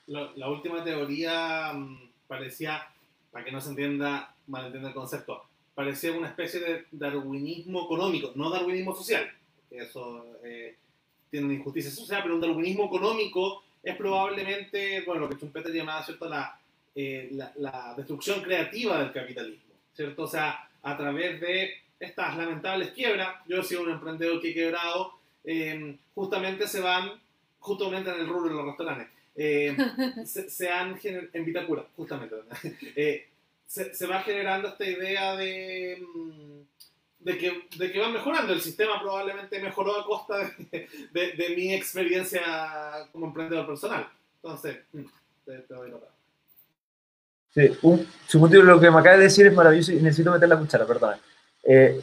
La, 0.08 0.48
última 0.48 0.82
teoría 0.86 1.74
mm, 1.74 2.10
parecía, 2.30 2.88
para 3.30 3.44
que 3.44 3.52
no 3.52 3.60
se 3.60 3.72
entienda, 3.72 4.34
malentienda 4.48 4.88
el 4.88 4.96
concepto, 4.96 5.44
parecía 5.76 6.14
una 6.14 6.30
especie 6.30 6.62
de 6.62 6.86
darwinismo 6.92 7.84
económico, 7.84 8.32
no 8.36 8.50
darwinismo 8.50 8.96
social, 8.96 9.30
eso 9.70 10.26
eh, 10.42 10.78
tiene 11.30 11.48
una 11.48 11.56
injusticia 11.56 11.92
social, 11.92 12.22
pero 12.24 12.36
un 12.36 12.42
darwinismo 12.42 12.86
económico 12.86 13.64
es 13.90 13.96
probablemente, 13.96 15.02
bueno, 15.06 15.22
lo 15.22 15.30
que 15.30 15.36
Schumpeter 15.36 15.72
llamaba, 15.72 16.04
¿cierto?, 16.04 16.28
la, 16.28 16.60
eh, 16.96 17.30
la, 17.32 17.52
la 17.58 17.94
destrucción 17.96 18.42
creativa 18.42 19.00
del 19.00 19.12
capitalismo, 19.12 19.74
¿cierto? 19.94 20.24
O 20.24 20.28
sea, 20.28 20.70
a 20.84 20.98
través 20.98 21.40
de 21.42 21.88
estas 22.00 22.38
lamentables 22.38 22.92
quiebras. 22.92 23.36
Yo 23.48 23.60
he 23.60 23.64
sido 23.64 23.84
un 23.84 23.92
emprendedor 23.92 24.42
que 24.42 24.50
he 24.50 24.54
quebrado. 24.54 25.14
Em, 25.44 25.98
justamente 26.14 26.68
se 26.68 26.82
van, 26.82 27.12
justamente 27.60 28.10
en 28.10 28.20
el 28.20 28.28
rubro 28.28 28.50
de 28.50 28.56
los 28.56 28.66
restaurantes, 28.66 29.08
em, 29.36 29.78
se, 30.26 30.70
han 30.70 31.00
en 31.04 31.46
Vitacura, 31.46 31.86
justamente, 31.96 32.36
eh, 32.96 33.28
se, 33.66 34.08
va 34.08 34.22
generando 34.22 34.70
esta 34.70 34.86
idea 34.86 35.36
de, 35.38 36.02
mm, 36.02 36.62
de, 37.28 37.38
que, 37.38 37.68
de 37.78 37.92
que 37.92 38.00
va 38.00 38.08
mejorando. 38.08 38.54
El 38.54 38.62
sistema 38.62 39.02
probablemente 39.02 39.60
mejoró 39.60 40.00
a 40.00 40.06
costa 40.06 40.50
de, 40.72 40.88
de, 41.12 41.54
mi 41.58 41.74
experiencia 41.74 42.42
como 43.12 43.28
emprendedor 43.28 43.68
personal. 43.68 44.08
Entonces, 44.42 44.78
mm, 44.94 45.04
te, 45.46 45.58
te 45.60 45.74
doy 45.74 45.92
nota. 45.92 46.08
Sí, 47.54 47.78
un, 47.82 48.08
lo 48.66 48.80
que 48.80 48.90
me 48.90 49.00
acaba 49.00 49.18
de 49.18 49.24
decir 49.24 49.46
es 49.46 49.54
maravilloso 49.54 49.92
y 49.92 49.96
necesito 49.98 50.32
meter 50.32 50.48
la 50.48 50.58
cuchara, 50.58 50.86
perdona. 50.86 51.20
Eh, 51.64 52.02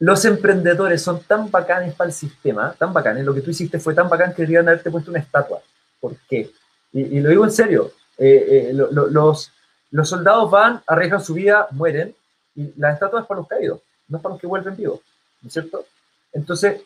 los 0.00 0.24
emprendedores 0.24 1.00
son 1.00 1.22
tan 1.22 1.48
bacanes 1.48 1.94
para 1.94 2.08
el 2.08 2.14
sistema, 2.14 2.74
tan 2.76 2.92
bacanes, 2.92 3.24
lo 3.24 3.32
que 3.32 3.42
tú 3.42 3.50
hiciste 3.50 3.78
fue 3.78 3.94
tan 3.94 4.08
bacán 4.08 4.34
que 4.34 4.42
deberían 4.42 4.66
haberte 4.66 4.90
puesto 4.90 5.12
una 5.12 5.20
estatua. 5.20 5.60
¿Por 6.00 6.16
qué? 6.28 6.50
Y, 6.92 7.20
lo 7.20 7.30
digo 7.30 7.44
en 7.44 7.52
serio, 7.52 7.92
eh, 8.18 8.70
eh, 8.70 8.72
los, 8.72 9.52
los 9.90 10.08
soldados 10.08 10.50
van, 10.50 10.82
arriesgan 10.88 11.22
su 11.22 11.34
vida, 11.34 11.68
mueren, 11.70 12.12
y 12.56 12.72
la 12.76 12.92
estatua 12.92 13.20
es 13.20 13.26
para 13.26 13.38
los 13.38 13.48
caídos, 13.48 13.80
no 14.12 14.18
es 14.18 14.22
para 14.22 14.34
los 14.34 14.40
que 14.40 14.46
vuelven 14.46 14.76
vivos, 14.76 15.00
¿no 15.40 15.46
es 15.48 15.52
cierto? 15.54 15.86
Entonces, 16.34 16.82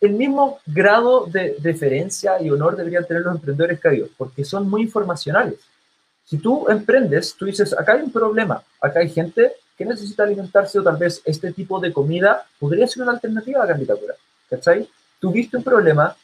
el 0.00 0.12
mismo 0.12 0.60
grado 0.64 1.26
de 1.26 1.56
deferencia 1.58 2.40
y 2.40 2.50
honor 2.50 2.76
deberían 2.76 3.04
tener 3.04 3.24
los 3.24 3.34
emprendedores 3.34 3.80
caídos, 3.80 4.10
porque 4.16 4.44
son 4.44 4.70
muy 4.70 4.82
informacionales. 4.82 5.58
Si 6.24 6.38
tú 6.38 6.68
emprendes, 6.68 7.34
tú 7.34 7.46
dices, 7.46 7.76
acá 7.76 7.94
hay 7.94 8.02
un 8.02 8.12
problema, 8.12 8.62
acá 8.80 9.00
hay 9.00 9.08
gente 9.08 9.52
que 9.76 9.84
necesita 9.84 10.22
alimentarse 10.22 10.78
o 10.78 10.82
tal 10.82 10.96
vez 10.96 11.20
este 11.24 11.52
tipo 11.52 11.80
de 11.80 11.92
comida 11.92 12.46
podría 12.58 12.86
ser 12.86 13.02
una 13.02 13.12
alternativa 13.12 13.62
a 13.62 13.66
la 13.66 13.72
candidatura. 13.72 14.14
¿Cachai? 14.48 14.88
Tú 15.18 15.32
viste 15.32 15.56
un 15.56 15.64
problema, 15.64 16.16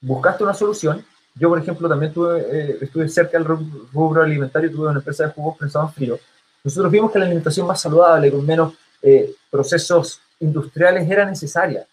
buscaste 0.00 0.44
una 0.44 0.54
solución. 0.54 1.04
Yo, 1.34 1.48
por 1.48 1.58
ejemplo, 1.58 1.88
también 1.88 2.12
tuve, 2.12 2.40
eh, 2.40 2.78
estuve 2.80 3.08
cerca 3.08 3.38
del 3.38 3.46
rubro 3.46 4.22
alimentario, 4.22 4.70
tuve 4.70 4.88
una 4.88 4.98
empresa 4.98 5.26
de 5.26 5.32
jugos 5.32 5.56
prensados 5.56 5.94
frío. 5.94 6.18
Nosotros 6.62 6.90
vimos 6.92 7.10
que 7.10 7.18
la 7.18 7.24
alimentación 7.26 7.66
más 7.66 7.80
saludable, 7.80 8.30
con 8.30 8.44
menos 8.44 8.74
eh, 9.02 9.34
procesos 9.50 10.20
industriales, 10.40 11.08
era 11.10 11.24
necesaria. 11.24 11.86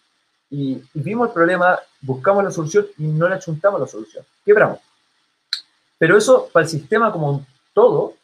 Y, 0.50 0.82
y, 0.94 1.00
vimos 1.00 1.28
el 1.28 1.34
problema, 1.34 1.78
buscamos 2.00 2.44
la 2.44 2.50
solución 2.50 2.86
y 2.98 3.04
no 3.04 3.28
le 3.28 3.34
achuntamos 3.34 3.80
la 3.80 3.86
solución. 3.86 4.24
Quebramos. 4.44 4.78
Pero 5.98 6.16
eso, 6.16 6.48
para 6.52 6.64
el 6.64 6.70
sistema 6.70 7.10
como 7.10 7.44
todo, 7.72 8.14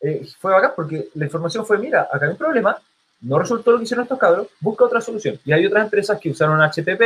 eh, 0.00 0.26
fue 0.38 0.52
bacán 0.52 0.72
porque 0.74 1.08
la 1.14 1.24
información 1.26 1.64
fue, 1.64 1.78
mira, 1.78 2.08
acá 2.10 2.26
hay 2.26 2.32
un 2.32 2.36
problema, 2.36 2.76
no 3.20 3.38
resultó 3.38 3.70
lo 3.70 3.78
que 3.78 3.84
hicieron 3.84 4.02
estos 4.02 4.18
cabros, 4.18 4.48
busca 4.60 4.84
otra 4.84 5.00
solución. 5.00 5.38
Y 5.44 5.52
hay 5.52 5.64
otras 5.64 5.84
empresas 5.84 6.18
que 6.20 6.30
usaron 6.30 6.60
HPP, 6.60 7.00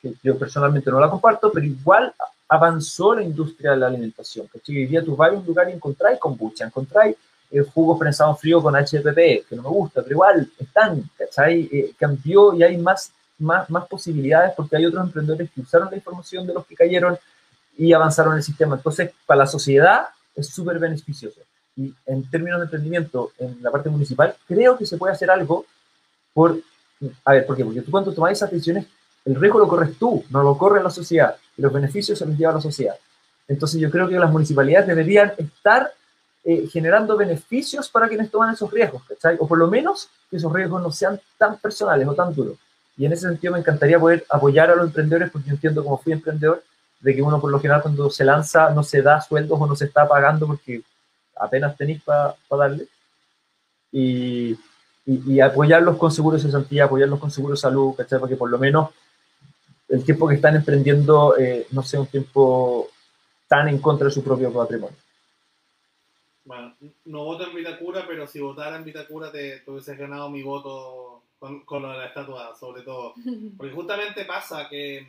que 0.00 0.14
yo 0.22 0.38
personalmente 0.38 0.90
no 0.90 0.98
la 0.98 1.10
comparto, 1.10 1.52
pero 1.52 1.66
igual 1.66 2.14
avanzó 2.48 3.14
la 3.14 3.22
industria 3.22 3.72
de 3.72 3.76
la 3.76 3.88
alimentación. 3.88 4.48
Que 4.48 4.60
Hoy 4.72 4.86
día 4.86 5.04
tú 5.04 5.14
vas 5.14 5.30
a 5.30 5.36
un 5.36 5.44
lugar 5.44 5.68
y 5.68 5.72
encontráis 5.72 6.18
kombucha, 6.18 6.64
encontráis 6.64 7.16
eh, 7.50 7.60
jugo 7.62 7.98
prensado 7.98 8.34
frío 8.36 8.62
con 8.62 8.74
HPP, 8.74 9.48
que 9.48 9.56
no 9.56 9.62
me 9.62 9.68
gusta, 9.68 10.02
pero 10.02 10.14
igual 10.14 10.50
están, 10.58 11.02
¿cachai? 11.16 11.68
Eh, 11.72 11.94
cambió 11.98 12.54
y 12.54 12.62
hay 12.62 12.76
más, 12.76 13.12
más, 13.38 13.68
más 13.70 13.86
posibilidades 13.86 14.52
porque 14.56 14.76
hay 14.76 14.86
otros 14.86 15.04
emprendedores 15.04 15.50
que 15.50 15.60
usaron 15.60 15.88
la 15.90 15.96
información 15.96 16.46
de 16.46 16.54
los 16.54 16.66
que 16.66 16.74
cayeron 16.74 17.16
y 17.76 17.92
avanzaron 17.92 18.36
el 18.36 18.42
sistema. 18.42 18.76
Entonces, 18.76 19.12
para 19.24 19.38
la 19.38 19.46
sociedad 19.46 20.08
es 20.34 20.48
súper 20.48 20.78
beneficioso. 20.78 21.40
Y 21.76 21.94
en 22.06 22.28
términos 22.28 22.58
de 22.58 22.64
emprendimiento, 22.64 23.32
en 23.38 23.62
la 23.62 23.70
parte 23.70 23.88
municipal, 23.88 24.34
creo 24.46 24.76
que 24.76 24.84
se 24.84 24.96
puede 24.96 25.12
hacer 25.12 25.30
algo 25.30 25.64
por... 26.34 26.58
A 27.24 27.32
ver, 27.32 27.46
¿por 27.46 27.56
qué? 27.56 27.64
Porque 27.64 27.82
tú 27.82 27.90
cuando 27.92 28.12
tomas 28.12 28.32
esas 28.32 28.50
decisiones, 28.50 28.86
el 29.24 29.36
riesgo 29.36 29.60
lo 29.60 29.68
corres 29.68 29.96
tú, 29.96 30.24
no 30.30 30.42
lo 30.42 30.58
corre 30.58 30.82
la 30.82 30.90
sociedad, 30.90 31.36
y 31.56 31.62
los 31.62 31.72
beneficios 31.72 32.18
se 32.18 32.26
los 32.26 32.36
lleva 32.36 32.52
a 32.52 32.54
la 32.56 32.60
sociedad. 32.60 32.96
Entonces 33.46 33.80
yo 33.80 33.90
creo 33.90 34.08
que 34.08 34.18
las 34.18 34.30
municipalidades 34.30 34.88
deberían 34.88 35.32
estar 35.38 35.92
eh, 36.44 36.68
generando 36.70 37.16
beneficios 37.16 37.88
para 37.88 38.08
quienes 38.08 38.30
toman 38.30 38.54
esos 38.54 38.70
riesgos, 38.70 39.02
¿cachai? 39.08 39.36
O 39.40 39.46
por 39.46 39.58
lo 39.58 39.68
menos 39.68 40.08
que 40.30 40.36
esos 40.36 40.52
riesgos 40.52 40.80
no 40.82 40.90
sean 40.90 41.20
tan 41.36 41.58
personales 41.58 42.06
o 42.06 42.14
tan 42.14 42.34
duros. 42.34 42.56
Y 42.96 43.06
en 43.06 43.12
ese 43.12 43.28
sentido 43.28 43.52
me 43.52 43.60
encantaría 43.60 43.98
poder 43.98 44.24
apoyar 44.28 44.70
a 44.70 44.76
los 44.76 44.86
emprendedores, 44.86 45.30
porque 45.30 45.50
entiendo 45.50 45.84
como 45.84 45.98
fui 45.98 46.12
emprendedor, 46.12 46.62
de 47.00 47.14
que 47.14 47.22
uno 47.22 47.40
por 47.40 47.50
lo 47.50 47.60
general 47.60 47.82
cuando 47.82 48.10
se 48.10 48.24
lanza 48.24 48.70
no 48.70 48.82
se 48.82 49.02
da 49.02 49.20
sueldos 49.20 49.60
o 49.60 49.66
no 49.66 49.76
se 49.76 49.84
está 49.84 50.08
pagando 50.08 50.48
porque 50.48 50.82
apenas 51.36 51.76
tenéis 51.76 52.02
para 52.02 52.34
darle. 52.50 52.88
Y, 53.92 54.58
y, 55.06 55.40
apoyarlos 55.40 55.96
con 55.96 56.10
seguros 56.10 56.42
de 56.42 56.48
cesantía, 56.48 56.84
apoyarlos 56.84 57.18
con 57.18 57.30
seguros 57.30 57.58
de 57.58 57.62
salud, 57.62 57.94
¿cachai? 57.96 58.18
Para 58.18 58.28
que 58.28 58.36
por 58.36 58.50
lo 58.50 58.58
menos 58.58 58.90
el 59.88 60.04
tiempo 60.04 60.28
que 60.28 60.34
están 60.34 60.56
emprendiendo 60.56 61.36
eh, 61.38 61.66
no 61.70 61.82
sea 61.82 62.00
un 62.00 62.06
tiempo 62.06 62.88
tan 63.46 63.68
en 63.68 63.78
contra 63.78 64.06
de 64.06 64.12
su 64.12 64.22
propio 64.22 64.52
patrimonio. 64.52 64.96
Bueno, 66.48 66.74
no 67.04 67.24
voto 67.24 67.46
en 67.46 67.54
Vitacura, 67.54 68.06
pero 68.06 68.26
si 68.26 68.40
votara 68.40 68.76
en 68.76 68.84
Vitacura 68.84 69.30
te, 69.30 69.60
te 69.60 69.70
hubieses 69.70 69.98
ganado 69.98 70.30
mi 70.30 70.42
voto 70.42 71.22
con, 71.38 71.60
con, 71.66 71.82
lo 71.82 71.90
de 71.90 71.98
la 71.98 72.06
estatua, 72.06 72.56
sobre 72.58 72.80
todo. 72.80 73.12
Porque 73.58 73.74
justamente 73.74 74.24
pasa 74.24 74.66
que, 74.66 75.06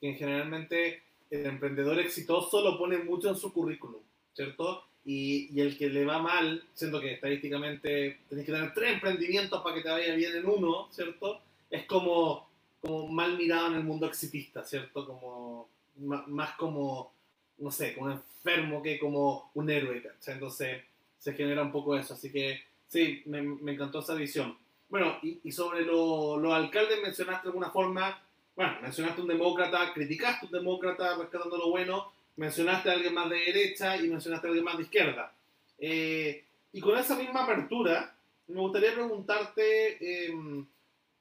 que 0.00 0.14
generalmente 0.14 1.02
el 1.30 1.44
emprendedor 1.44 1.98
exitoso 1.98 2.62
lo 2.62 2.78
pone 2.78 2.96
mucho 2.96 3.28
en 3.28 3.36
su 3.36 3.52
currículum, 3.52 4.00
¿cierto? 4.32 4.84
Y, 5.04 5.50
y, 5.52 5.60
el 5.60 5.76
que 5.76 5.90
le 5.90 6.06
va 6.06 6.20
mal, 6.20 6.64
siendo 6.72 7.02
que 7.02 7.12
estadísticamente 7.12 8.20
tenés 8.30 8.46
que 8.46 8.52
tener 8.52 8.72
tres 8.72 8.94
emprendimientos 8.94 9.60
para 9.60 9.74
que 9.74 9.82
te 9.82 9.90
vaya 9.90 10.14
bien 10.14 10.36
en 10.36 10.46
uno, 10.46 10.88
¿cierto? 10.90 11.42
Es 11.68 11.84
como, 11.84 12.48
como 12.80 13.08
mal 13.08 13.36
mirado 13.36 13.66
en 13.66 13.74
el 13.74 13.84
mundo 13.84 14.06
exitista, 14.06 14.64
¿cierto? 14.64 15.06
Como 15.06 15.68
más 15.98 16.54
como, 16.56 17.12
no 17.58 17.70
sé, 17.70 17.94
como 17.94 18.06
un 18.06 18.12
enfermo 18.12 18.82
que 18.82 18.98
como 18.98 19.50
un 19.54 19.70
héroe, 19.70 20.02
¿cachai? 20.02 20.34
Entonces 20.34 20.82
se 21.18 21.32
genera 21.34 21.62
un 21.62 21.72
poco 21.72 21.96
eso, 21.96 22.14
así 22.14 22.30
que 22.30 22.62
sí, 22.88 23.22
me, 23.26 23.38
encantó 23.72 24.00
esa 24.00 24.14
visión. 24.14 24.56
Bueno, 24.88 25.18
y, 25.22 25.50
sobre 25.52 25.84
los 25.84 26.52
alcaldes 26.52 27.00
mencionaste 27.02 27.44
de 27.44 27.48
alguna 27.48 27.70
forma 27.70 28.20
bueno, 28.54 28.74
mencionaste 28.82 29.22
un 29.22 29.28
demócrata, 29.28 29.92
criticaste 29.94 30.46
un 30.46 30.52
demócrata 30.52 31.16
rescatando 31.16 31.56
lo 31.56 31.70
bueno, 31.70 32.12
mencionaste 32.36 32.90
a 32.90 32.92
alguien 32.94 33.14
más 33.14 33.30
de 33.30 33.36
derecha 33.36 33.96
y 33.96 34.08
mencionaste 34.08 34.46
a 34.46 34.48
alguien 34.48 34.64
más 34.64 34.76
de 34.76 34.82
izquierda. 34.82 35.32
Eh, 35.78 36.44
y 36.72 36.80
con 36.80 36.98
esa 36.98 37.16
misma 37.16 37.44
apertura, 37.44 38.14
me 38.48 38.60
gustaría 38.60 38.92
preguntarte, 38.92 40.26
em, 40.26 40.66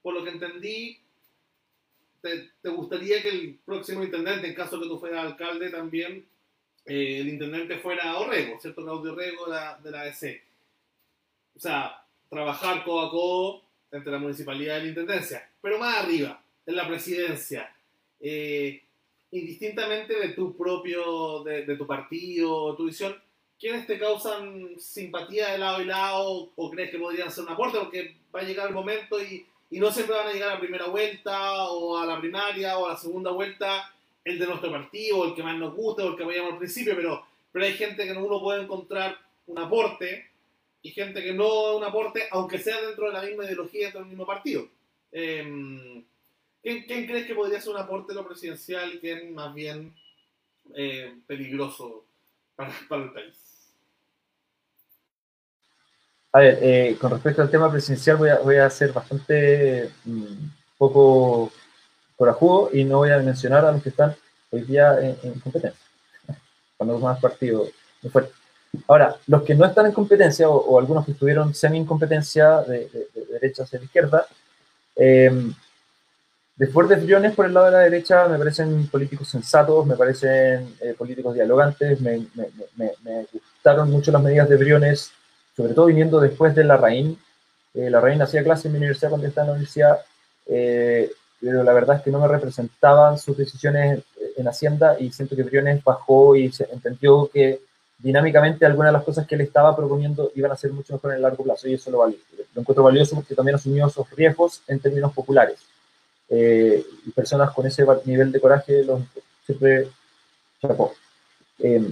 por 0.02 0.14
lo 0.14 0.24
que 0.24 0.32
entendí, 0.32 1.00
te, 2.22 2.70
gustaría 2.70 3.22
que 3.22 3.30
el 3.30 3.60
próximo 3.66 4.04
intendente, 4.04 4.48
en 4.48 4.56
caso 4.56 4.80
que 4.80 4.88
tú 4.88 5.00
fueras 5.00 5.26
alcalde 5.26 5.70
también, 5.70 6.26
eh, 6.86 7.20
el 7.20 7.30
intendente 7.30 7.78
fuera 7.80 8.18
Orrego, 8.18 8.60
¿cierto? 8.60 8.84
Claudio 8.84 9.14
Orrego 9.14 9.46
de 9.46 9.52
la, 9.52 9.78
de 9.78 9.92
la 9.92 10.08
EC. 10.08 10.44
O 11.56 11.60
sea, 11.60 12.04
trabajar 12.30 12.84
codo 12.84 13.02
a 13.02 13.12
codo 13.12 13.62
entre 13.92 14.12
la 14.12 14.20
municipalidad 14.20 14.80
y 14.80 14.84
la 14.84 14.90
intendencia, 14.90 15.50
pero 15.62 15.78
más 15.78 15.98
arriba, 15.98 16.42
en 16.66 16.76
la 16.76 16.88
presidencia, 16.88 17.76
eh, 18.20 18.82
indistintamente 19.32 20.18
de 20.18 20.30
tu 20.30 20.56
propio, 20.56 21.44
de, 21.44 21.76
tu 21.76 21.86
partido, 21.86 22.76
tu 22.76 22.86
visión, 22.86 23.16
¿quiénes 23.60 23.86
te 23.88 24.00
causan 24.00 24.80
simpatía 24.80 25.52
de 25.52 25.58
lado 25.58 25.82
y 25.82 25.86
lado 25.86 26.52
o 26.56 26.72
crees 26.72 26.92
que 26.92 27.00
podrían 27.00 27.32
ser 27.32 27.46
un 27.46 27.52
aporte? 27.52 27.80
Porque 27.80 28.18
va 28.34 28.42
a 28.42 28.44
llegar 28.44 28.68
el 28.68 28.74
momento 28.74 29.22
y, 29.22 29.46
y 29.72 29.80
no 29.80 29.92
siempre 29.92 30.16
van 30.16 30.28
a 30.28 30.34
llegar 30.34 30.50
a 30.50 30.54
la 30.56 30.60
primera 30.60 30.86
vuelta 30.88 31.64
o 31.70 31.98
a 31.98 32.06
la 32.06 32.20
primaria 32.20 32.78
o 32.78 32.86
a 32.86 32.90
la 32.90 32.98
segunda 32.98 33.32
vuelta 33.32 33.92
el 34.24 34.38
de 34.38 34.46
nuestro 34.46 34.70
partido, 34.70 35.26
el 35.26 35.34
que 35.34 35.42
más 35.42 35.58
nos 35.58 35.74
gusta 35.74 36.04
o 36.04 36.10
el 36.10 36.18
que 36.18 36.24
vayamos 36.24 36.54
al 36.54 36.60
principio, 36.60 36.96
pero, 36.96 37.26
pero 37.52 37.66
hay 37.66 37.74
gente 37.74 38.06
que 38.06 38.12
uno 38.12 38.40
puede 38.40 38.62
encontrar 38.62 39.18
un 39.48 39.58
aporte 39.58 40.30
y 40.84 40.92
gente 40.92 41.24
que 41.24 41.34
no 41.34 41.78
un 41.78 41.84
aporte, 41.84 42.28
aunque 42.32 42.60
sea 42.60 42.82
dentro 42.82 43.08
de 43.08 43.14
la 43.14 43.24
misma 43.24 43.46
ideología, 43.46 43.86
dentro 43.86 44.02
del 44.02 44.10
mismo 44.10 44.26
partido. 44.26 44.68
Eh, 45.12 46.04
¿Quién, 46.62 47.08
crees 47.08 47.26
que 47.26 47.34
podría 47.34 47.60
ser 47.60 47.74
un 47.74 47.80
aporte 47.80 48.14
lo 48.14 48.28
presidencial 48.28 49.00
quién 49.00 49.34
más 49.34 49.54
bien 49.54 49.96
eh, 50.76 51.16
peligroso 51.26 52.06
para, 52.56 52.72
el 53.04 53.12
país? 53.12 53.51
A 56.34 56.40
ver, 56.40 56.60
eh, 56.62 56.98
con 57.00 57.12
respecto 57.12 57.42
al 57.42 57.50
tema 57.50 57.72
presidencial 57.72 58.18
voy 58.18 58.30
a, 58.30 58.40
voy 58.40 58.56
a 58.56 58.70
ser 58.70 58.94
bastante 58.94 59.92
mm, 60.06 60.48
poco 60.78 61.52
corajudo 62.16 62.70
y 62.72 62.84
no 62.84 62.98
voy 63.00 63.12
a 63.12 63.18
mencionar 63.20 63.66
a 63.66 63.72
los 63.72 63.84
que 63.84 63.90
están 63.90 64.16
hoy 64.50 64.62
día 64.62 64.98
en, 65.00 65.40
competencia, 65.40 65.86
cuando 66.78 67.00
más 67.00 67.20
partido 67.20 67.68
muy 68.02 68.12
fuerte. 68.12 68.32
Ahora, 68.88 69.18
los 69.28 69.44
que 69.44 69.56
no 69.56 69.66
están 69.66 69.88
en 69.88 69.92
competencia 69.92 70.48
o, 70.48 70.80
algunos 70.80 71.06
que 71.06 71.12
estuvieron 71.12 71.54
semi-incompetencia 71.54 72.62
de, 72.62 72.88
de, 72.88 73.08
de, 73.14 73.26
derecha 73.34 73.64
hacia 73.64 73.80
la 73.80 73.86
izquierda, 73.86 74.26
eh, 74.96 75.52
Después 76.62 76.88
de 76.90 76.96
Briones 76.98 77.34
por 77.34 77.48
el 77.48 77.56
lado 77.56 77.66
de 77.66 77.72
la 77.72 77.80
derecha 77.80 78.28
me 78.28 78.38
parecen 78.38 78.86
políticos 78.86 79.30
sensatos, 79.30 79.84
me 79.84 79.96
parecen 79.96 80.76
eh, 80.80 80.94
políticos 80.96 81.34
dialogantes, 81.34 82.00
me, 82.00 82.28
gustaron 83.34 83.90
mucho 83.90 84.12
las 84.12 84.22
medidas 84.22 84.48
de 84.48 84.58
Briones, 84.58 85.12
sobre 85.62 85.76
todo 85.76 85.86
viniendo 85.86 86.20
después 86.20 86.56
de 86.56 86.64
la 86.64 86.78
Raín. 86.78 87.18
Eh, 87.74 87.90
la 87.90 88.02
Raín 88.02 88.22
hacía 88.22 88.44
clase 88.44 88.68
en 88.68 88.74
mi 88.74 88.78
universidad 88.78 89.10
cuando 89.10 89.28
estaba 89.28 89.46
en 89.46 89.48
la 89.50 89.54
universidad, 89.54 90.00
eh, 90.48 91.12
pero 91.40 91.64
la 91.64 91.74
verdad 91.74 91.98
es 91.98 92.02
que 92.02 92.12
no 92.12 92.20
me 92.20 92.28
representaban 92.28 93.18
sus 93.20 93.38
decisiones 93.38 94.04
en 94.38 94.48
Hacienda 94.48 94.98
y 95.00 95.12
siento 95.12 95.36
que 95.36 95.44
Briones 95.44 95.84
bajó 95.84 96.36
y 96.36 96.52
se 96.52 96.68
entendió 96.72 97.30
que 97.32 97.62
dinámicamente 98.00 98.66
algunas 98.66 98.90
de 98.90 98.98
las 98.98 99.04
cosas 99.04 99.28
que 99.28 99.36
él 99.36 99.42
estaba 99.42 99.76
proponiendo 99.76 100.32
iban 100.36 100.52
a 100.52 100.58
ser 100.58 100.74
mucho 100.74 100.94
mejor 100.94 101.12
en 101.12 101.18
el 101.18 101.22
largo 101.22 101.44
plazo 101.44 101.68
y 101.68 101.76
eso 101.76 101.92
lo, 101.92 102.06
lo 102.08 102.62
encuentro 102.62 102.84
valioso 102.84 103.16
porque 103.16 103.36
también 103.36 103.56
asumió 103.56 103.88
esos 103.88 104.10
riesgos 104.12 104.62
en 104.68 104.80
términos 104.80 105.14
populares. 105.14 105.60
Eh, 106.28 106.84
y 107.06 107.12
personas 107.12 107.52
con 107.52 107.68
ese 107.68 107.86
nivel 108.06 108.32
de 108.32 108.40
coraje 108.40 108.84
los 108.84 109.02
siempre 109.46 109.90
chapó. 110.62 110.94
Eh, 111.60 111.92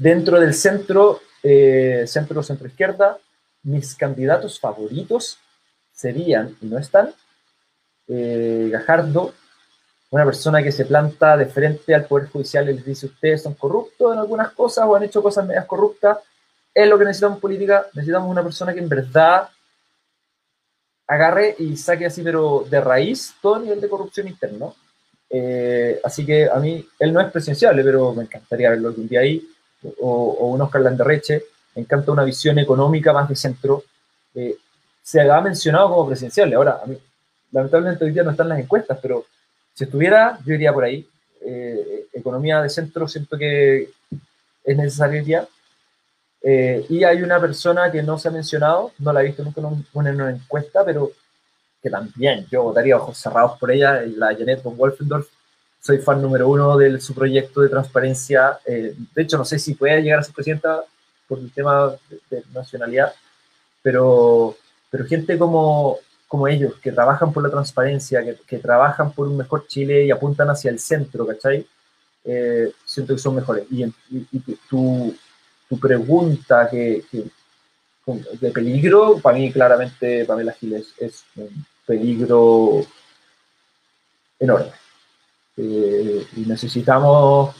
dentro 0.00 0.40
del 0.40 0.54
centro, 0.54 1.20
eh, 1.42 2.04
centro, 2.06 2.42
centro 2.42 2.66
izquierda, 2.66 3.18
mis 3.62 3.94
candidatos 3.94 4.58
favoritos 4.58 5.38
serían, 5.92 6.56
y 6.62 6.66
no 6.66 6.78
están, 6.78 7.12
Gajardo, 8.08 9.32
una 10.10 10.24
persona 10.24 10.62
que 10.62 10.72
se 10.72 10.86
planta 10.86 11.36
de 11.36 11.46
frente 11.46 11.94
al 11.94 12.06
Poder 12.06 12.28
Judicial 12.28 12.68
y 12.68 12.74
les 12.74 12.84
dice, 12.84 13.06
ustedes 13.06 13.42
son 13.42 13.54
corruptos 13.54 14.12
en 14.12 14.18
algunas 14.18 14.50
cosas 14.52 14.86
o 14.86 14.96
han 14.96 15.04
hecho 15.04 15.22
cosas 15.22 15.46
medias 15.46 15.66
corruptas, 15.66 16.18
es 16.74 16.88
lo 16.88 16.98
que 16.98 17.04
necesitamos 17.04 17.36
en 17.36 17.40
política, 17.42 17.86
necesitamos 17.94 18.28
una 18.28 18.42
persona 18.42 18.72
que 18.72 18.80
en 18.80 18.88
verdad 18.88 19.48
agarre 21.06 21.56
y 21.58 21.76
saque 21.76 22.06
así, 22.06 22.22
pero 22.22 22.64
de 22.68 22.80
raíz, 22.80 23.34
todo 23.42 23.56
el 23.56 23.64
nivel 23.64 23.80
de 23.80 23.88
corrupción 23.88 24.28
interno. 24.28 24.74
Eh, 25.28 26.00
así 26.02 26.24
que 26.24 26.48
a 26.48 26.56
mí, 26.56 26.84
él 26.98 27.12
no 27.12 27.20
es 27.20 27.30
presidenciable, 27.30 27.84
pero 27.84 28.14
me 28.14 28.22
encantaría 28.22 28.70
verlo 28.70 28.88
algún 28.88 29.06
día 29.06 29.20
ahí, 29.20 29.46
o, 30.00 30.36
o 30.40 30.46
un 30.48 30.60
Oscar 30.60 30.82
Landerreche, 30.82 31.44
me 31.74 31.82
encanta 31.82 32.12
una 32.12 32.24
visión 32.24 32.58
económica 32.58 33.12
más 33.12 33.28
de 33.28 33.36
centro. 33.36 33.84
Eh, 34.34 34.56
se 35.02 35.20
ha 35.20 35.40
mencionado 35.40 35.90
como 35.90 36.08
presidenciable, 36.08 36.56
ahora, 36.56 36.80
a 36.82 36.86
mí, 36.86 36.96
lamentablemente 37.52 38.04
hoy 38.04 38.12
día 38.12 38.22
no 38.22 38.30
están 38.30 38.48
las 38.48 38.58
encuestas, 38.58 38.98
pero 39.00 39.24
si 39.74 39.84
estuviera, 39.84 40.38
yo 40.44 40.54
iría 40.54 40.72
por 40.72 40.84
ahí. 40.84 41.06
Eh, 41.42 42.06
economía 42.12 42.60
de 42.60 42.68
centro, 42.68 43.08
siento 43.08 43.38
que 43.38 43.90
es 44.64 44.76
necesario 44.76 45.22
ya. 45.22 45.48
Eh, 46.42 46.84
y 46.88 47.04
hay 47.04 47.22
una 47.22 47.40
persona 47.40 47.90
que 47.90 48.02
no 48.02 48.18
se 48.18 48.28
ha 48.28 48.30
mencionado, 48.30 48.92
no 48.98 49.12
la 49.12 49.22
he 49.22 49.26
visto 49.26 49.42
nunca 49.42 49.60
en 49.60 50.14
una 50.20 50.30
encuesta, 50.30 50.84
pero 50.84 51.10
que 51.82 51.90
también 51.90 52.46
yo 52.50 52.62
votaría 52.64 52.96
ojos 52.96 53.16
cerrados 53.16 53.58
por 53.58 53.70
ella, 53.70 54.02
la 54.16 54.34
Janet 54.36 54.62
von 54.62 54.76
Wolfendorf. 54.76 55.28
Soy 55.80 55.98
fan 55.98 56.20
número 56.20 56.48
uno 56.48 56.76
de 56.76 57.00
su 57.00 57.14
proyecto 57.14 57.60
de 57.62 57.68
transparencia. 57.68 58.58
Eh, 58.66 58.94
de 59.14 59.22
hecho, 59.22 59.38
no 59.38 59.44
sé 59.44 59.58
si 59.58 59.74
puede 59.74 60.02
llegar 60.02 60.20
a 60.20 60.22
ser 60.22 60.34
presidenta 60.34 60.82
por 61.26 61.38
el 61.38 61.50
tema 61.52 61.94
de, 62.30 62.42
nacionalidad, 62.52 63.14
pero, 63.82 64.56
pero 64.90 65.06
gente 65.06 65.38
como, 65.38 65.98
como 66.28 66.48
ellos, 66.48 66.74
que 66.82 66.92
trabajan 66.92 67.32
por 67.32 67.42
la 67.42 67.50
transparencia, 67.50 68.22
que, 68.46 68.58
trabajan 68.58 69.12
por 69.12 69.28
un 69.28 69.36
mejor 69.36 69.66
Chile 69.66 70.04
y 70.04 70.10
apuntan 70.10 70.50
hacia 70.50 70.70
el 70.70 70.78
centro, 70.78 71.26
¿cachai? 71.26 71.66
Eh, 72.24 72.72
siento 72.84 73.14
que 73.14 73.20
son 73.20 73.36
mejores. 73.36 73.64
Y, 73.70 73.86
tú 74.68 75.14
tu 75.70 75.78
pregunta 75.78 76.68
que, 76.68 77.04
de 78.40 78.50
peligro, 78.50 79.20
para 79.20 79.38
mí 79.38 79.52
claramente 79.52 80.24
Pamela 80.24 80.52
Giles 80.52 80.92
es 80.98 81.22
un 81.36 81.64
peligro 81.86 82.84
enorme. 84.40 84.72
Eh, 85.60 86.26
y 86.36 86.40
necesitamos 86.46 87.54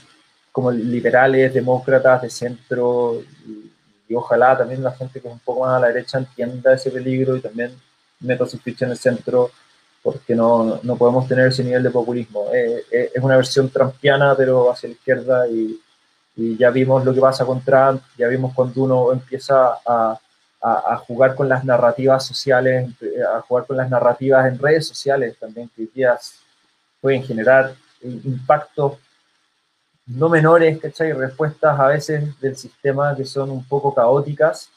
como 0.53 0.71
liberales, 0.71 1.55
demócratas 1.55 2.23
de 2.23 2.31
centro, 2.31 3.23
y, 3.47 4.15
ojalá 4.15 4.59
también 4.59 4.83
la 4.83 4.91
gente 4.91 5.21
que 5.21 5.29
es 5.29 5.35
un 5.35 5.39
poco 5.39 5.61
más 5.61 5.77
a 5.77 5.81
la 5.81 5.87
derecha 5.87 6.19
entienda 6.19 6.75
ese 6.75 6.91
peligro 6.91 7.37
y 7.37 7.41
también 7.41 7.71
meta 8.19 8.45
su 8.45 8.59
ficha 8.59 8.85
en 8.85 8.91
el 8.91 8.97
centro, 8.97 9.51
porque 10.03 10.35
no, 10.35 10.81
no 10.83 10.97
podemos 10.97 11.29
tener 11.29 11.47
ese 11.47 11.63
nivel 11.63 11.85
de 11.85 11.91
populismo. 11.91 12.47
Eh, 12.53 12.85
eh, 12.91 13.13
es 13.15 13.23
una 13.23 13.37
versión 13.37 13.69
trampiana, 13.71 14.35
pero 14.37 14.71
hacia 14.71 14.89
la 14.89 14.95
izquierda 14.95 15.47
y 15.49 15.81
y 16.37 16.57
ya 16.57 16.71
vimos 16.71 17.05
lo 17.05 17.13
que 17.13 17.21
pasa 17.21 17.45
con 17.45 17.61
Trump, 17.63 18.03
ya 18.17 18.29
vimos 18.29 18.55
cuando 18.55 18.83
uno 18.83 19.13
empieza 19.13 19.75
a, 19.87 20.19
a, 20.63 20.97
jugar 20.97 21.35
con 21.35 21.49
las 21.49 21.65
narrativas 21.65 22.25
sociales, 22.25 22.89
a 23.35 23.41
jugar 23.43 23.67
con 23.67 23.77
las 23.77 23.91
narrativas 23.91 24.47
en 24.47 24.59
redes 24.59 24.87
sociales 24.87 25.37
también, 25.39 25.71
que 25.77 25.83
hoy 25.83 26.05
pueden 27.01 27.23
generar 27.25 27.75
impactos 28.03 28.99
no 30.07 30.29
menores, 30.29 30.79
¿cachai? 30.81 31.13
Respuestas 31.13 31.79
a 31.79 31.87
veces 31.87 32.39
del 32.41 32.57
sistema 32.57 33.15
que 33.17 33.25
son 33.25 33.51
un 33.51 33.65
poco 33.65 33.95
caóticas. 33.95 34.71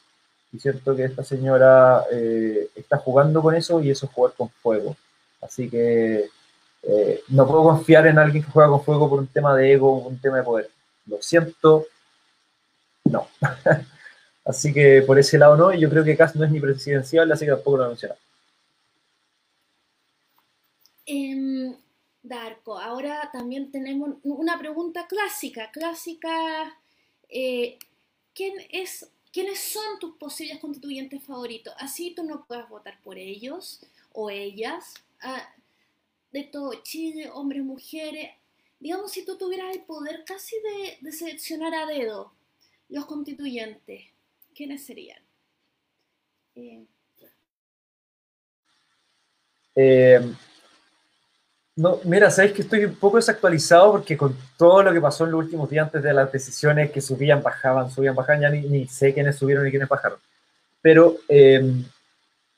Y 0.51 0.59
cierto 0.59 0.95
que 0.95 1.05
esta 1.05 1.23
señora 1.23 2.03
eh, 2.11 2.69
está 2.75 2.97
jugando 2.97 3.41
con 3.41 3.55
eso 3.55 3.81
y 3.81 3.89
eso 3.89 4.05
es 4.05 4.11
jugar 4.11 4.33
con 4.37 4.49
fuego. 4.49 4.95
Así 5.41 5.69
que 5.69 6.29
eh, 6.83 7.23
no 7.29 7.47
puedo 7.47 7.63
confiar 7.63 8.05
en 8.07 8.19
alguien 8.19 8.43
que 8.43 8.51
juega 8.51 8.69
con 8.69 8.83
fuego 8.83 9.09
por 9.09 9.19
un 9.19 9.27
tema 9.27 9.55
de 9.55 9.73
ego, 9.73 9.97
un 9.97 10.19
tema 10.19 10.37
de 10.37 10.43
poder 10.43 10.69
lo 11.05 11.21
siento, 11.21 11.87
no. 13.05 13.27
así 14.45 14.73
que 14.73 15.03
por 15.05 15.19
ese 15.19 15.37
lado 15.37 15.57
no, 15.57 15.73
y 15.73 15.79
yo 15.79 15.89
creo 15.89 16.03
que 16.03 16.17
casi 16.17 16.37
no 16.37 16.45
es 16.45 16.51
ni 16.51 16.59
presidencial, 16.59 17.31
así 17.31 17.45
que 17.45 17.51
tampoco 17.51 17.77
lo 17.77 17.87
mencionado. 17.87 18.19
Eh, 21.05 21.75
Darko, 22.23 22.79
ahora 22.79 23.29
también 23.33 23.69
tenemos 23.69 24.15
una 24.23 24.57
pregunta 24.57 25.07
clásica, 25.07 25.69
clásica. 25.71 26.79
Eh, 27.27 27.77
¿quién 28.33 28.53
es, 28.69 29.11
¿Quiénes 29.33 29.59
son 29.59 29.99
tus 29.99 30.15
posibles 30.15 30.59
constituyentes 30.59 31.21
favoritos? 31.23 31.73
Así 31.79 32.15
tú 32.15 32.23
no 32.23 32.45
puedas 32.45 32.69
votar 32.69 33.01
por 33.01 33.17
ellos 33.17 33.81
o 34.13 34.29
ellas. 34.29 34.93
Ah, 35.21 35.53
de 36.31 36.43
todo 36.43 36.73
Chile, 36.81 37.29
hombres, 37.31 37.63
mujeres, 37.63 38.31
digamos, 38.79 39.11
si 39.11 39.25
tú 39.25 39.37
tuvieras 39.37 39.75
el 39.75 39.83
poder 39.83 40.23
casi 40.25 40.55
de, 41.01 41.11
seleccionar 41.11 41.73
a 41.75 41.85
dedo 41.85 42.33
los 42.89 43.05
constituyentes, 43.05 44.03
¿quiénes 44.55 44.85
serían? 44.85 45.21
Eh, 46.55 46.85
eh, 49.75 50.35
no, 51.75 51.99
mira, 52.03 52.29
sabéis 52.29 52.53
que 52.53 52.61
estoy 52.61 52.85
un 52.85 52.95
poco 52.95 53.17
desactualizado 53.17 53.93
porque 53.93 54.15
con 54.15 54.37
todo 54.57 54.83
lo 54.83 54.93
que 54.93 55.01
pasó 55.01 55.25
en 55.25 55.31
los 55.31 55.39
últimos 55.39 55.69
días 55.69 55.87
antes 55.87 56.03
de 56.03 56.13
las 56.13 56.31
decisiones 56.31 56.91
que 56.91 57.01
subían, 57.01 57.41
bajaban, 57.41 57.89
subían, 57.89 58.13
bajaban, 58.13 58.41
ya 58.41 58.49
ni, 58.49 58.87
sé 58.87 59.13
quiénes 59.13 59.37
subieron 59.37 59.67
y 59.67 59.71
quiénes 59.71 59.89
bajaron. 59.89 60.19
Pero 60.81 61.15
eh, 61.27 61.83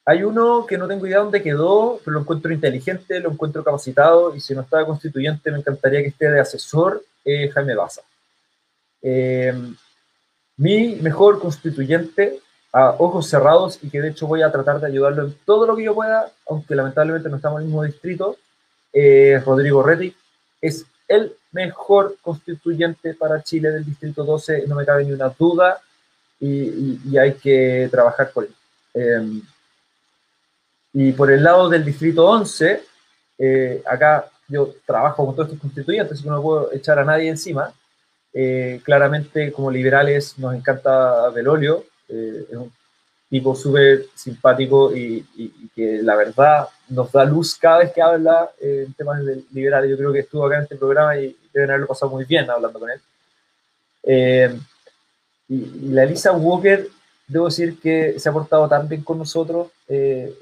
hay 0.05 0.23
uno 0.23 0.65
que 0.65 0.77
no 0.77 0.87
tengo 0.87 1.07
idea 1.07 1.19
dónde 1.19 1.41
quedó, 1.41 1.99
pero 2.03 2.15
lo 2.15 2.21
encuentro 2.21 2.51
inteligente, 2.51 3.19
lo 3.21 3.31
encuentro 3.31 3.63
capacitado 3.63 4.35
y 4.35 4.41
si 4.41 4.53
no 4.53 4.61
estaba 4.61 4.85
constituyente 4.85 5.49
me 5.49 5.59
encantaría 5.59 6.01
que 6.01 6.09
esté 6.09 6.29
de 6.29 6.41
asesor 6.41 7.03
eh, 7.23 7.49
Jaime 7.49 7.75
Baza. 7.75 8.01
Eh, 9.01 9.53
mi 10.57 10.95
mejor 10.95 11.39
constituyente 11.39 12.39
a 12.73 12.89
ojos 12.99 13.29
cerrados 13.29 13.79
y 13.81 13.89
que 13.89 14.01
de 14.01 14.09
hecho 14.09 14.27
voy 14.27 14.41
a 14.41 14.51
tratar 14.51 14.81
de 14.81 14.87
ayudarlo 14.87 15.23
en 15.23 15.35
todo 15.45 15.65
lo 15.65 15.75
que 15.75 15.85
yo 15.85 15.95
pueda, 15.95 16.29
aunque 16.49 16.75
lamentablemente 16.75 17.29
no 17.29 17.37
estamos 17.37 17.59
en 17.59 17.63
el 17.63 17.67
mismo 17.67 17.83
distrito, 17.83 18.37
eh, 18.97 19.41
Rodrigo 19.45 19.83
Reddick 19.83 20.15
es 20.61 20.85
el 21.09 21.33
mejor 21.51 22.15
constituyente 22.21 23.13
para 23.13 23.43
Chile 23.43 23.69
del 23.69 23.83
distrito 23.85 24.23
12, 24.23 24.65
no 24.67 24.75
me 24.75 24.85
cabe 24.85 25.03
ni 25.03 25.11
una 25.11 25.27
duda 25.29 25.81
y, 26.39 27.17
hay 27.17 27.33
que 27.33 27.89
trabajar 27.91 28.31
por 28.31 28.45
él. 28.45 29.43
Y 30.93 31.11
por 31.11 31.29
el 31.29 31.43
lado 31.43 31.67
del 31.67 31.83
distrito 31.83 32.25
11, 32.25 32.81
eh, 33.37 33.83
acá 33.85 34.29
yo 34.47 34.73
trabajo 34.85 35.25
con 35.25 35.35
todos 35.35 35.49
estos 35.49 35.61
constituyentes, 35.61 36.23
no 36.23 36.41
puedo 36.41 36.71
echar 36.71 36.97
a 36.99 37.03
nadie 37.03 37.27
encima. 37.27 37.73
Eh, 38.33 38.79
claramente, 38.81 39.51
como 39.51 39.69
liberales, 39.69 40.39
nos 40.39 40.55
encanta 40.55 41.29
Belolio, 41.29 41.83
tipo 43.29 43.55
súper 43.55 44.05
simpático 44.13 44.95
y, 44.95 45.25
que 45.75 46.01
la 46.01 46.15
verdad 46.15 46.69
nos 46.87 47.11
da 47.11 47.25
luz 47.25 47.55
cada 47.55 47.79
vez 47.79 47.91
que 47.91 48.01
habla 48.01 48.49
en 48.61 48.93
temas 48.93 49.21
liberales. 49.51 49.89
Yo 49.89 49.97
creo 49.97 50.13
que 50.13 50.19
estuvo 50.19 50.45
acá 50.45 50.57
en 50.57 50.63
este 50.63 50.77
programa 50.77 51.17
y 51.17 51.35
deben 51.53 51.69
haberlo 51.69 51.87
pasado 51.87 52.11
muy 52.11 52.23
bien 52.23 52.49
hablando 52.49 52.79
con 52.79 52.89
él. 52.89 54.59
y, 55.49 55.89
la 55.89 56.03
Elisa 56.03 56.31
Walker 56.31 56.87
debo 57.27 57.45
decir 57.45 57.79
que 57.79 58.19
se 58.19 58.29
ha 58.29 58.33
portado 58.33 58.67
tan 58.67 58.87
bien 58.87 59.03
con 59.03 59.17
nosotros. 59.17 59.69
Eh, 59.87 60.33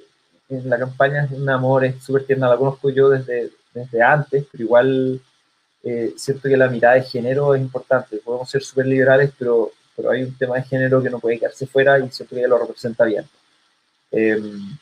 en 0.49 0.69
la 0.69 0.77
campaña 0.77 1.25
es 1.25 1.31
un 1.31 1.49
amor, 1.49 1.85
es 1.85 2.03
súper 2.03 2.25
tierna, 2.25 2.49
la 2.49 2.57
conozco 2.57 2.89
yo 2.89 3.09
desde, 3.09 3.51
desde 3.73 4.01
antes, 4.01 4.45
pero 4.51 4.63
igual 4.63 5.21
eh, 5.83 6.13
siento 6.15 6.47
que 6.47 6.57
la 6.57 6.69
mirada 6.69 6.95
de 6.95 7.03
género 7.03 7.55
es 7.55 7.61
importante. 7.61 8.17
Podemos 8.17 8.49
ser 8.49 8.63
súper 8.63 8.85
liberales, 8.85 9.31
pero, 9.37 9.71
pero 9.95 10.11
hay 10.11 10.23
un 10.23 10.37
tema 10.37 10.55
de 10.55 10.63
género 10.63 11.01
que 11.01 11.09
no 11.09 11.19
puede 11.19 11.39
quedarse 11.39 11.67
fuera 11.67 11.99
y 11.99 12.09
que 12.09 12.25
ella 12.31 12.47
lo 12.47 12.57
representa 12.57 13.05
bien. 13.05 13.25
Em, 14.11 14.77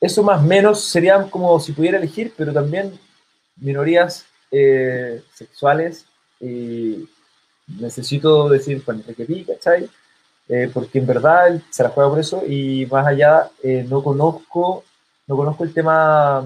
eso 0.00 0.22
más 0.22 0.40
o 0.40 0.46
menos 0.46 0.84
serían 0.84 1.28
como 1.28 1.58
si 1.60 1.72
pudiera 1.72 1.98
elegir, 1.98 2.32
pero 2.36 2.52
también 2.52 2.98
minorías 3.56 4.26
eh, 4.50 5.22
sexuales. 5.34 6.06
Y 6.40 7.08
necesito 7.78 8.48
decir 8.48 8.82
Juan 8.84 9.00
Enrique 9.00 9.24
Pi, 9.24 9.44
¿cachai? 9.44 9.88
Eh, 10.48 10.70
porque 10.72 10.98
en 10.98 11.06
verdad 11.06 11.60
se 11.70 11.82
la 11.82 11.90
juega 11.90 12.10
por 12.10 12.18
eso 12.18 12.42
y 12.44 12.86
más 12.86 13.06
allá 13.06 13.48
eh, 13.62 13.86
no 13.88 14.02
conozco 14.02 14.82
no 15.28 15.36
conozco 15.36 15.62
el 15.62 15.72
tema 15.72 16.44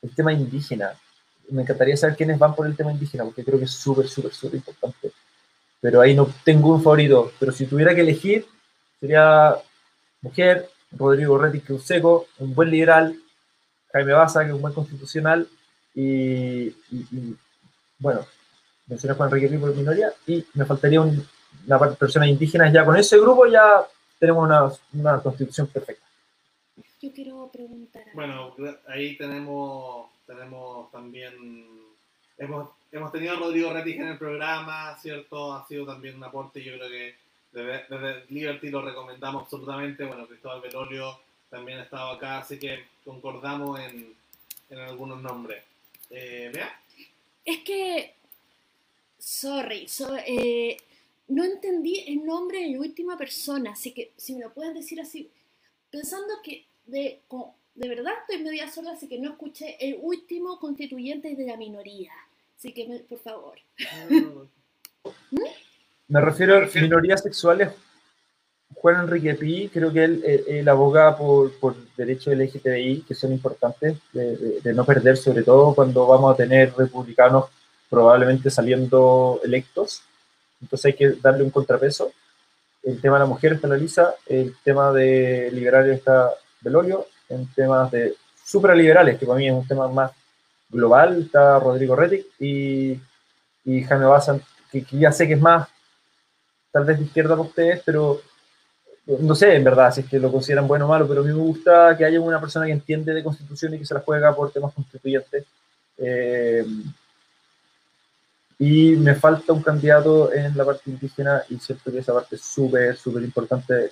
el 0.00 0.14
tema 0.14 0.32
indígena. 0.32 0.94
Me 1.50 1.62
encantaría 1.62 1.96
saber 1.96 2.16
quiénes 2.16 2.38
van 2.38 2.54
por 2.54 2.66
el 2.66 2.76
tema 2.76 2.92
indígena, 2.92 3.24
porque 3.24 3.44
creo 3.44 3.58
que 3.58 3.66
es 3.66 3.72
súper, 3.72 4.08
súper, 4.08 4.32
súper 4.32 4.56
importante. 4.56 5.12
Pero 5.80 6.00
ahí 6.00 6.14
no 6.14 6.28
tengo 6.44 6.74
un 6.74 6.82
favorito. 6.82 7.32
Pero 7.38 7.52
si 7.52 7.66
tuviera 7.66 7.94
que 7.94 8.00
elegir, 8.02 8.46
sería 9.00 9.56
mujer, 10.20 10.68
Rodrigo 10.92 11.38
Retti, 11.38 11.60
que 11.60 11.72
un 11.72 11.80
seco, 11.80 12.26
un 12.38 12.54
buen 12.54 12.70
liberal, 12.70 13.16
Jaime 13.92 14.12
Baza, 14.12 14.40
que 14.40 14.48
es 14.48 14.54
un 14.54 14.62
buen 14.62 14.74
constitucional, 14.74 15.48
y, 15.94 16.74
bueno, 17.98 18.24
mencioné 18.86 19.12
a 19.12 19.16
Juan 19.16 19.28
Enrique 19.28 19.58
por 19.58 19.74
minoría, 19.74 20.12
y 20.26 20.44
me 20.54 20.64
faltaría 20.64 21.00
una 21.00 21.78
parte 21.78 21.94
de 21.94 21.96
personas 21.96 22.28
indígenas. 22.28 22.72
Ya 22.72 22.84
con 22.84 22.96
ese 22.96 23.18
grupo 23.18 23.46
ya 23.46 23.86
tenemos 24.18 24.44
una, 24.44 24.72
una 24.92 25.20
constitución 25.20 25.66
perfecta. 25.66 26.06
Yo 27.00 27.12
quiero 27.12 27.50
preguntar. 27.52 28.04
Bueno, 28.14 28.54
ahí 28.86 29.16
tenemos, 29.16 30.06
tenemos 30.34 30.90
también, 30.90 31.34
hemos, 32.38 32.70
hemos 32.90 33.12
tenido 33.12 33.34
a 33.34 33.36
Rodrigo 33.36 33.72
Rettich 33.72 33.96
en 33.96 34.08
el 34.08 34.18
programa, 34.18 34.96
¿cierto? 34.98 35.52
Ha 35.52 35.66
sido 35.66 35.86
también 35.86 36.16
un 36.16 36.24
aporte, 36.24 36.62
yo 36.62 36.74
creo 36.76 36.88
que 36.88 37.14
desde, 37.52 38.24
Liberty 38.30 38.70
lo 38.70 38.82
recomendamos 38.82 39.44
absolutamente. 39.44 40.04
Bueno, 40.04 40.26
Cristóbal 40.26 40.60
Velorio 40.60 41.18
también 41.50 41.78
ha 41.78 41.82
estado 41.82 42.12
acá, 42.12 42.38
así 42.38 42.58
que 42.58 42.84
concordamos 43.04 43.78
en, 43.80 44.14
en 44.70 44.78
algunos 44.78 45.20
nombres. 45.20 45.62
Eh, 46.10 46.50
¿Vea? 46.52 46.80
Es 47.44 47.58
que, 47.58 48.14
sorry, 49.18 49.86
eh, 50.26 50.76
no 51.28 51.44
entendí 51.44 52.04
el 52.06 52.24
nombre 52.24 52.60
de 52.60 52.72
la 52.72 52.80
última 52.80 53.16
persona, 53.18 53.72
así 53.72 53.92
que 53.92 54.12
si 54.16 54.34
me 54.34 54.40
lo 54.40 54.52
puedes 54.52 54.74
decir 54.74 55.00
así, 55.00 55.30
pensando 55.90 56.34
que 56.42 56.64
de, 56.86 57.20
de 57.74 57.88
verdad 57.88 58.12
estoy 58.20 58.42
media 58.44 58.70
sola, 58.70 58.92
así 58.92 59.08
que 59.08 59.18
no 59.18 59.30
escuché 59.30 59.76
el 59.80 59.98
último 60.00 60.58
constituyente 60.58 61.34
de 61.34 61.46
la 61.46 61.56
minoría. 61.56 62.12
Así 62.56 62.72
que, 62.72 63.04
por 63.08 63.18
favor. 63.20 63.58
Me 66.08 66.20
refiero 66.20 66.56
a 66.58 66.68
minorías 66.80 67.22
sexuales. 67.22 67.70
Juan 68.74 69.04
Enrique 69.04 69.34
Pi, 69.34 69.68
creo 69.68 69.92
que 69.92 70.04
él, 70.04 70.44
él, 70.46 70.68
aboga 70.68 71.16
por, 71.16 71.52
por 71.58 71.74
derechos 71.96 72.34
LGTBI 72.34 73.04
que 73.06 73.14
son 73.14 73.32
importantes 73.32 73.98
de, 74.12 74.60
de, 74.60 74.72
no 74.72 74.84
perder, 74.84 75.16
sobre 75.16 75.42
todo 75.42 75.74
cuando 75.74 76.06
vamos 76.06 76.32
a 76.32 76.36
tener 76.36 76.74
republicanos 76.74 77.46
probablemente 77.88 78.50
saliendo 78.50 79.40
electos. 79.44 80.02
Entonces 80.60 80.86
hay 80.86 80.94
que 80.94 81.10
darle 81.20 81.44
un 81.44 81.50
contrapeso. 81.50 82.12
El 82.82 83.00
tema 83.00 83.16
de 83.16 83.20
la 83.20 83.26
mujer 83.26 83.52
está 83.52 83.68
la 83.68 83.76
lisa, 83.76 84.14
el 84.26 84.56
tema 84.64 84.92
de 84.92 85.50
liberales 85.52 85.98
está 85.98 86.30
Belolio, 86.60 87.06
en 87.32 87.46
temas 87.54 87.90
de 87.90 88.14
supraliberales, 88.44 89.18
que 89.18 89.26
para 89.26 89.38
mí 89.38 89.48
es 89.48 89.54
un 89.54 89.66
tema 89.66 89.88
más 89.88 90.12
global, 90.68 91.22
está 91.22 91.58
Rodrigo 91.58 91.96
Rettig 91.96 92.26
y, 92.38 92.98
y 93.64 93.82
Jaime 93.84 94.06
Bazan, 94.06 94.42
que, 94.70 94.84
ya 94.92 95.12
sé 95.12 95.26
que 95.26 95.34
es 95.34 95.40
más, 95.40 95.68
tal 96.70 96.84
vez 96.84 96.98
de 96.98 97.04
izquierda 97.04 97.36
para 97.36 97.48
ustedes, 97.48 97.82
pero 97.84 98.20
no 99.06 99.34
sé 99.34 99.54
en 99.54 99.64
verdad 99.64 99.92
si 99.92 100.00
es 100.00 100.08
que 100.08 100.18
lo 100.18 100.30
consideran 100.30 100.68
bueno 100.68 100.86
o 100.86 100.88
malo, 100.88 101.06
pero 101.06 101.20
a 101.20 101.24
mí 101.24 101.30
me 101.30 101.38
gusta 101.38 101.96
que 101.96 102.04
haya 102.04 102.20
una 102.20 102.40
persona 102.40 102.66
que 102.66 102.72
entiende 102.72 103.12
de 103.12 103.24
constitución 103.24 103.74
y 103.74 103.78
que 103.78 103.86
se 103.86 103.94
la 103.94 104.00
juega 104.00 104.34
por 104.34 104.50
temas 104.52 104.72
constituyentes. 104.72 105.44
Eh, 105.98 106.64
y 108.58 108.94
me 108.96 109.16
falta 109.16 109.52
un 109.52 109.62
candidato 109.62 110.32
en 110.32 110.56
la 110.56 110.64
parte 110.64 110.88
indígena 110.88 111.42
y 111.48 111.58
siento 111.58 111.90
que 111.90 111.98
esa 111.98 112.12
parte 112.12 112.36
es 112.36 112.42
súper, 112.42 112.96
súper 112.96 113.22
importante 113.24 113.90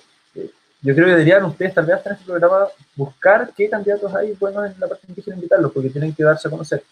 yo 0.81 0.95
creo 0.95 1.05
que 1.05 1.11
deberían 1.11 1.45
ustedes 1.45 1.73
tal 1.73 1.85
vez 1.85 2.05
en 2.05 2.13
este 2.13 2.25
programa 2.25 2.67
buscar 2.95 3.53
qué 3.55 3.69
candidatos 3.69 4.13
hay 4.15 4.33
buenos 4.33 4.65
en 4.65 4.79
la 4.79 4.87
parte 4.87 5.05
indígena 5.07 5.35
invitarlos, 5.35 5.71
porque 5.71 5.89
tienen 5.89 6.13
que 6.13 6.23
darse 6.23 6.47
a 6.47 6.51
conocer. 6.51 6.83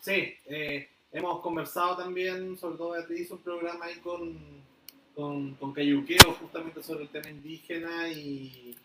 Sí, 0.00 0.34
eh, 0.46 0.88
hemos 1.10 1.40
conversado 1.40 1.96
también, 1.96 2.56
sobre 2.56 2.76
todo 2.76 3.12
hizo 3.12 3.34
un 3.34 3.42
programa 3.42 3.86
ahí 3.86 3.96
con, 3.96 4.38
con, 5.16 5.54
con 5.54 5.72
Cayuqueo, 5.72 6.32
justamente 6.40 6.80
sobre 6.80 7.02
el 7.02 7.08
tema 7.08 7.28
indígena 7.28 8.08
y, 8.08 8.76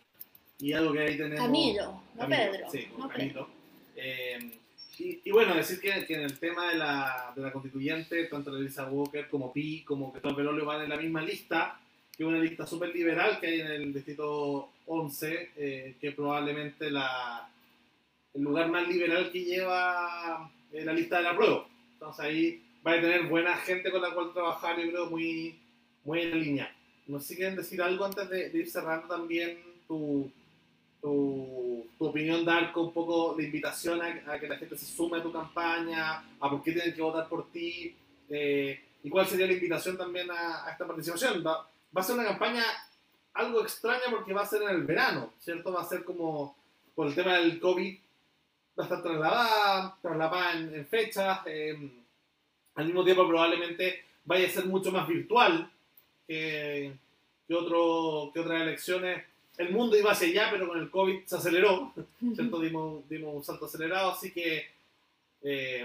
y 0.57 0.73
algo 0.73 0.93
que 0.93 0.99
ahí 1.01 1.17
tenemos. 1.17 1.45
Camilo, 1.45 2.01
no 2.15 2.27
Pedro. 2.27 2.71
Sí, 2.71 2.89
Camilo. 3.07 3.47
Eh, 3.95 4.57
y, 4.97 5.31
bueno, 5.31 5.55
decir 5.55 5.79
que, 5.79 5.89
en 5.91 6.21
el 6.21 6.37
tema 6.37 6.69
de 6.71 6.77
la, 6.77 7.33
de 7.35 7.41
la 7.41 7.51
constituyente, 7.51 8.25
tanto 8.25 8.55
Elisa 8.55 8.89
Walker 8.89 9.27
como 9.29 9.51
Pi, 9.51 9.83
como 9.83 10.11
que 10.13 10.19
Tom 10.19 10.35
Belolio 10.35 10.65
van 10.65 10.83
en 10.83 10.89
la 10.89 10.97
misma 10.97 11.21
lista, 11.21 11.79
que 12.15 12.23
es 12.23 12.29
una 12.29 12.39
lista 12.39 12.67
súper 12.67 12.93
liberal 12.93 13.39
que 13.39 13.47
hay 13.47 13.61
en 13.61 13.67
el 13.67 13.93
distrito 13.93 14.69
11, 14.85 15.51
eh, 15.55 15.95
que 15.99 16.11
probablemente 16.11 16.91
la, 16.91 17.49
el 18.33 18.41
lugar 18.41 18.69
más 18.69 18.87
liberal 18.87 19.31
que 19.31 19.43
lleva 19.43 20.51
en 20.71 20.85
la 20.85 20.93
lista 20.93 21.17
de 21.17 21.23
la 21.23 21.35
prueba. 21.35 21.65
Entonces 21.93 22.25
ahí 22.25 22.63
va 22.85 22.93
a 22.93 23.01
tener 23.01 23.23
buena 23.27 23.55
gente 23.57 23.91
con 23.91 24.01
la 24.01 24.13
cual 24.13 24.33
trabajar, 24.33 24.77
yo 24.79 24.89
creo, 24.89 25.09
muy, 25.09 25.55
muy 26.03 26.21
en 26.21 26.39
línea. 26.39 26.75
No 27.07 27.19
sé 27.19 27.29
si 27.29 27.35
quieren 27.37 27.55
decir 27.55 27.81
algo 27.81 28.05
antes 28.05 28.29
de, 28.29 28.49
de 28.49 28.57
ir 28.59 28.69
cerrando 28.69 29.07
también 29.07 29.57
tu, 29.87 30.31
tu, 31.01 31.60
opinión, 32.05 32.43
dar 32.43 32.71
un 32.75 32.93
poco 32.93 33.35
de 33.35 33.43
invitación 33.43 34.01
a, 34.01 34.39
que 34.39 34.47
la 34.47 34.57
gente 34.57 34.77
se 34.77 34.85
sume 34.85 35.19
a 35.19 35.23
tu 35.23 35.31
campaña, 35.31 36.23
a 36.39 36.49
por 36.49 36.63
qué 36.63 36.71
tienen 36.71 36.93
que 36.93 37.01
votar 37.01 37.27
por 37.29 37.51
ti, 37.51 37.95
eh, 38.29 38.83
y 39.03 39.09
cuál 39.09 39.27
sería 39.27 39.47
la 39.47 39.53
invitación 39.53 39.97
también 39.97 40.29
a, 40.31 40.69
esta 40.71 40.87
participación. 40.87 41.43
Va, 41.45 41.67
a 41.93 42.03
ser 42.03 42.15
una 42.15 42.25
campaña 42.25 42.63
algo 43.33 43.61
extraña 43.61 44.05
porque 44.09 44.33
va 44.33 44.41
a 44.41 44.45
ser 44.45 44.63
en 44.63 44.69
el 44.69 44.83
verano, 44.83 45.33
¿cierto? 45.39 45.71
Va 45.71 45.81
a 45.81 45.85
ser 45.85 46.03
como, 46.03 46.55
por 46.95 47.07
el 47.07 47.15
tema 47.15 47.37
del 47.37 47.59
COVID, 47.59 47.97
va 48.79 48.83
a 48.83 48.87
estar 48.87 49.03
trasladada, 49.03 49.97
trasladada 50.01 50.53
en, 50.53 50.85
fechas, 50.87 51.39
eh, 51.45 51.77
al 52.75 52.85
mismo 52.85 53.03
tiempo 53.03 53.27
probablemente 53.27 54.05
vaya 54.25 54.47
a 54.47 54.49
ser 54.49 54.65
mucho 54.65 54.91
más 54.91 55.07
virtual 55.07 55.69
que, 56.27 56.93
que, 57.47 57.53
otro, 57.53 58.31
que 58.33 58.39
otras 58.39 58.61
elecciones 58.61 59.30
el 59.57 59.71
mundo 59.71 59.97
iba 59.97 60.11
hacia 60.11 60.27
allá, 60.27 60.49
pero 60.51 60.67
con 60.67 60.79
el 60.79 60.89
COVID 60.89 61.25
se 61.25 61.35
aceleró, 61.35 61.93
¿cierto? 62.35 62.59
Dimos, 62.59 63.07
dimos 63.09 63.35
un 63.35 63.43
salto 63.43 63.65
acelerado, 63.65 64.11
así 64.11 64.31
que 64.31 64.65
eh, 65.43 65.81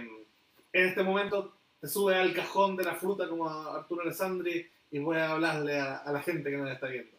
en 0.72 0.88
este 0.88 1.02
momento 1.02 1.52
te 1.80 1.88
sube 1.88 2.14
al 2.14 2.32
cajón 2.32 2.76
de 2.76 2.84
la 2.84 2.94
fruta 2.94 3.28
como 3.28 3.48
a 3.48 3.76
Arturo 3.76 4.02
Alessandri 4.02 4.68
y 4.90 4.98
voy 4.98 5.18
a 5.18 5.32
hablarle 5.32 5.80
a, 5.80 6.10
la 6.10 6.22
gente 6.22 6.50
que 6.50 6.56
nos 6.56 6.70
está 6.70 6.86
viendo. 6.86 7.10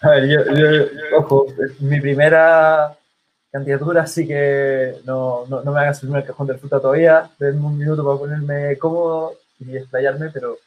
A 0.00 0.10
ver, 0.10 0.28
yo, 0.28 1.18
ojo, 1.18 1.46
es 1.64 1.80
mi 1.80 2.00
primera 2.00 2.96
candidatura, 3.50 4.02
así 4.02 4.26
que 4.26 4.96
no, 5.04 5.46
no, 5.46 5.62
no 5.62 5.72
me 5.72 5.80
hagas 5.80 6.00
subirme 6.00 6.18
al 6.18 6.26
cajón 6.26 6.46
de 6.46 6.54
la 6.54 6.58
fruta 6.58 6.80
todavía. 6.80 7.30
Denme 7.38 7.66
un 7.66 7.78
minuto 7.78 8.04
para 8.04 8.18
ponerme 8.18 8.76
cómodo 8.78 9.38
y 9.60 9.76
explayarme, 9.76 10.30
pero 10.30 10.58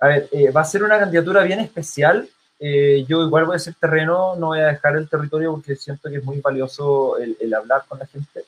a 0.00 0.08
ver, 0.08 0.28
eh, 0.32 0.50
va 0.50 0.62
a 0.62 0.64
ser 0.64 0.82
una 0.82 0.98
candidatura 0.98 1.42
bien 1.44 1.60
especial 1.60 2.28
eh, 2.64 3.04
yo 3.08 3.24
igual 3.24 3.46
voy 3.46 3.56
a 3.56 3.58
ser 3.58 3.74
terreno, 3.74 4.36
no 4.36 4.48
voy 4.48 4.60
a 4.60 4.68
dejar 4.68 4.94
el 4.94 5.08
territorio 5.08 5.50
porque 5.50 5.74
siento 5.74 6.08
que 6.08 6.18
es 6.18 6.24
muy 6.24 6.40
valioso 6.40 7.16
el, 7.18 7.52
hablar 7.52 7.82
con 7.88 7.98
la 7.98 8.06
gente, 8.06 8.44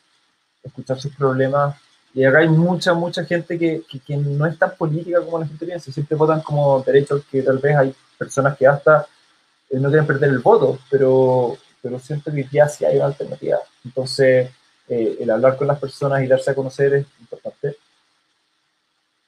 escuchar 0.63 1.01
sus 1.01 1.13
problemas. 1.17 1.75
Y 2.15 2.25
acá 2.25 2.39
hay 2.39 2.49
mucha, 2.49 2.95
mucha 2.95 3.25
gente 3.25 3.59
que, 3.59 3.83
que, 4.07 4.17
no 4.17 4.47
es 4.47 4.57
tan 4.57 4.77
política 4.77 5.21
como 5.21 5.41
la 5.41 5.49
gente 5.49 5.67
piensa, 5.67 5.91
siempre 5.91 6.17
votan 6.17 6.43
como 6.43 6.81
derechos 6.83 7.25
que 7.29 7.43
tal 7.43 7.59
vez 7.59 7.77
hay 7.77 7.93
personas 8.17 8.57
que 8.57 8.69
hasta 8.69 9.05
eh, 9.69 9.81
no 9.81 9.89
quieren 9.89 10.07
perder 10.07 10.31
el 10.31 10.39
voto, 10.39 10.79
pero, 10.89 11.59
pero 11.83 11.99
siento 11.99 12.31
que 12.31 12.47
ya 12.53 12.69
sí 12.69 12.85
hay 12.85 12.99
una 12.99 13.07
alternativa. 13.07 13.59
Entonces, 13.85 14.49
eh, 14.87 15.17
el 15.19 15.29
hablar 15.29 15.57
con 15.57 15.67
las 15.67 15.81
personas 15.81 16.23
y 16.23 16.29
darse 16.29 16.53
a 16.53 16.55
conocer 16.55 16.95
es 16.95 17.07
importante. 17.19 17.79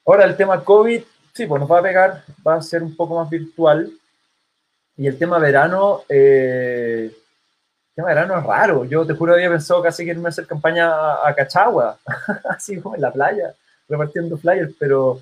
Ahora, 0.05 0.23
el 0.23 0.37
tema 0.37 0.63
COVID, 0.63 1.03
sí, 1.33 1.45
pues 1.45 1.59
nos 1.59 1.69
va 1.69 1.79
a 1.79 1.83
pegar, 1.83 2.23
va 2.47 2.55
a 2.55 2.61
ser 2.61 2.83
un 2.83 2.95
poco 2.95 3.19
más 3.19 3.29
virtual, 3.29 3.91
y 4.97 5.07
el 5.07 5.17
tema 5.17 5.37
verano, 5.37 6.03
eh, 6.09 7.11
tema 7.95 8.09
de 8.09 8.15
verano 8.15 8.39
es 8.39 8.45
raro. 8.45 8.85
Yo 8.85 9.05
te 9.05 9.13
juro 9.13 9.33
había 9.33 9.49
pensado 9.49 9.81
casi 9.81 10.03
que 10.03 10.11
irme 10.11 10.27
a 10.27 10.29
hacer 10.29 10.47
campaña 10.47 11.25
a, 11.25 11.33
Cachagua, 11.35 11.99
así 12.49 12.79
como 12.79 12.95
en 12.95 13.01
la 13.01 13.13
playa, 13.13 13.53
repartiendo 13.87 14.37
flyers, 14.37 14.73
pero, 14.79 15.21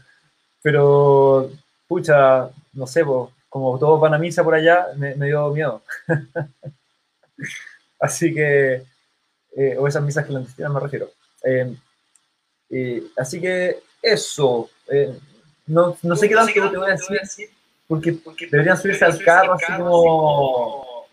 pero, 0.61 1.51
pucha, 1.87 2.49
no 2.73 2.87
sé, 2.87 3.03
como 3.49 3.77
todos 3.79 3.99
van 3.99 4.13
a 4.13 4.17
misa 4.17 4.43
por 4.43 4.55
allá, 4.55 4.87
me, 4.95 5.13
dio 5.13 5.49
miedo. 5.51 5.81
así 7.99 8.33
que, 8.33 8.83
eh, 9.55 9.77
o 9.77 9.87
esas 9.87 10.03
misas 10.03 10.25
clandestinas 10.25 10.71
me 10.71 10.79
refiero. 10.79 11.09
Eh, 11.43 13.03
así 13.17 13.39
que 13.39 13.79
eso, 14.01 14.69
eh, 14.87 15.17
no, 15.67 15.97
no 16.01 16.15
sé 16.15 16.27
qué 16.27 16.35
tanto 16.35 16.71
te 16.71 16.77
voy 16.77 16.89
a 16.89 16.91
decir, 16.91 17.49
porque, 17.87 18.17
deberían 18.51 18.77
subirse 18.77 19.05
al 19.05 19.21
carro 19.23 19.53
así 19.53 19.71
como, 19.77 21.05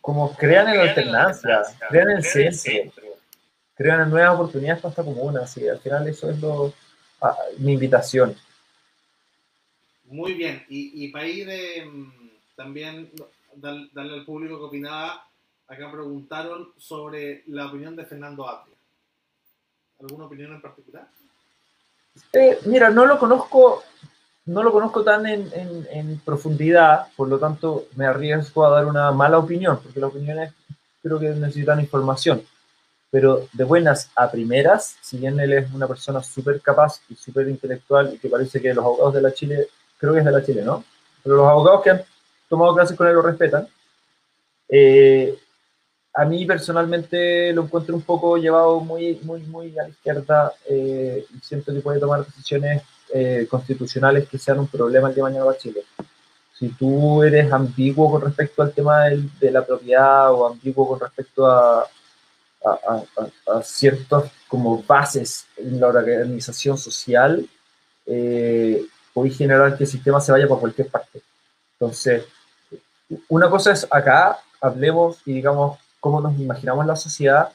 como 0.00 0.34
crean 0.36 0.68
en 0.68 0.76
la 0.76 0.82
alternancia, 0.82 1.62
crean 1.88 2.10
en 2.10 2.16
el 2.18 2.24
centro, 2.24 3.04
crean 3.74 4.02
en 4.02 4.10
nuevas 4.10 4.34
oportunidades 4.34 4.82
para 4.82 4.90
esta 4.90 5.04
comuna, 5.04 5.42
así 5.42 5.66
al 5.68 5.80
final 5.80 6.06
eso 6.08 6.30
es 6.30 6.38
lo, 6.40 6.72
ah, 7.22 7.36
mi 7.58 7.72
invitación. 7.72 8.36
Muy 10.04 10.34
bien, 10.34 10.64
y, 10.68 11.04
y 11.04 11.08
para 11.08 11.26
ir 11.26 11.48
eh, 11.50 11.90
también 12.54 13.10
dar- 13.56 13.90
darle 13.92 14.14
al 14.14 14.24
público 14.24 14.58
que 14.58 14.64
opinaba, 14.64 15.26
acá 15.66 15.90
preguntaron 15.90 16.72
sobre 16.76 17.42
la 17.46 17.66
opinión 17.66 17.96
de 17.96 18.04
Fernando 18.04 18.46
Atria. 18.48 18.76
¿Alguna 20.00 20.26
opinión 20.26 20.52
en 20.52 20.60
particular? 20.60 21.08
Eh, 22.32 22.58
mira, 22.66 22.90
no 22.90 23.06
lo 23.06 23.18
conozco, 23.18 23.82
no 24.46 24.62
lo 24.62 24.72
conozco 24.72 25.02
tan 25.02 25.26
en, 25.26 25.50
en- 25.54 26.18
profundidad, 26.24 27.06
por 27.16 27.28
lo 27.28 27.38
tanto 27.38 27.86
me 27.96 28.06
arriesgo 28.06 28.64
a 28.66 28.70
dar 28.70 28.86
una 28.86 29.10
mala 29.12 29.38
opinión, 29.38 29.78
porque 29.82 30.00
las 30.00 30.10
opiniones 30.10 30.52
creo 31.02 31.18
que 31.18 31.30
necesitan 31.30 31.80
información. 31.80 32.42
Pero 33.10 33.46
de 33.52 33.64
buenas 33.64 34.10
a 34.16 34.30
primeras, 34.30 34.96
si 35.00 35.18
bien 35.18 35.38
él 35.38 35.52
es 35.52 35.72
una 35.72 35.86
persona 35.86 36.22
súper 36.22 36.60
capaz 36.60 37.00
y 37.08 37.14
súper 37.14 37.48
intelectual 37.48 38.14
y 38.14 38.18
que 38.18 38.28
parece 38.28 38.60
que 38.60 38.74
los 38.74 38.84
abogados 38.84 39.14
de 39.14 39.22
la 39.22 39.32
Chile, 39.32 39.68
creo 39.98 40.12
que 40.12 40.18
es 40.18 40.24
de 40.24 40.32
la 40.32 40.44
Chile, 40.44 40.62
¿no? 40.62 40.84
Pero 41.22 41.36
los 41.36 41.48
abogados 41.48 41.82
que 41.82 41.90
han 41.90 42.02
tomado 42.48 42.74
clases 42.74 42.96
con 42.96 43.06
él 43.06 43.14
lo 43.14 43.22
respetan. 43.22 43.68
Eh, 44.68 45.38
a 46.14 46.24
mí 46.24 46.44
personalmente 46.46 47.52
lo 47.52 47.64
encuentro 47.64 47.94
un 47.94 48.02
poco 48.02 48.36
llevado 48.36 48.80
muy, 48.80 49.18
muy, 49.22 49.42
muy 49.42 49.78
a 49.78 49.82
la 49.82 49.88
izquierda 49.88 50.52
eh, 50.68 51.26
siento 51.42 51.72
que 51.72 51.80
puede 51.80 52.00
tomar 52.00 52.24
decisiones 52.24 52.82
eh, 53.12 53.46
constitucionales 53.50 54.28
que 54.28 54.38
sean 54.38 54.58
un 54.60 54.68
problema 54.68 55.08
el 55.08 55.14
día 55.14 55.24
de 55.24 55.30
mañana 55.30 55.44
para 55.46 55.58
Chile. 55.58 55.82
Si 56.58 56.68
tú 56.68 57.22
eres 57.22 57.52
ambiguo 57.52 58.10
con 58.10 58.22
respecto 58.22 58.62
al 58.62 58.72
tema 58.72 59.04
de 59.04 59.50
la 59.50 59.64
propiedad 59.64 60.32
o 60.32 60.46
ambiguo 60.46 60.88
con 60.88 61.00
respecto 61.00 61.46
a- 61.46 61.86
a- 62.64 63.02
a 63.58 63.62
ciertas 63.62 64.30
como 64.48 64.82
bases 64.84 65.46
en 65.56 65.78
la 65.80 65.88
organización 65.88 66.78
social, 66.78 67.46
eh, 68.06 68.86
podéis 69.12 69.36
generar 69.36 69.76
que 69.76 69.84
el 69.84 69.90
sistema 69.90 70.20
se 70.20 70.32
vaya 70.32 70.48
por 70.48 70.60
cualquier 70.60 70.88
parte. 70.88 71.20
Entonces, 71.78 72.24
una 73.28 73.50
cosa 73.50 73.72
es 73.72 73.86
acá, 73.90 74.38
hablemos 74.60 75.18
y 75.26 75.34
digamos 75.34 75.78
cómo 76.00 76.20
nos 76.20 76.38
imaginamos 76.38 76.86
la 76.86 76.96
sociedad, 76.96 77.50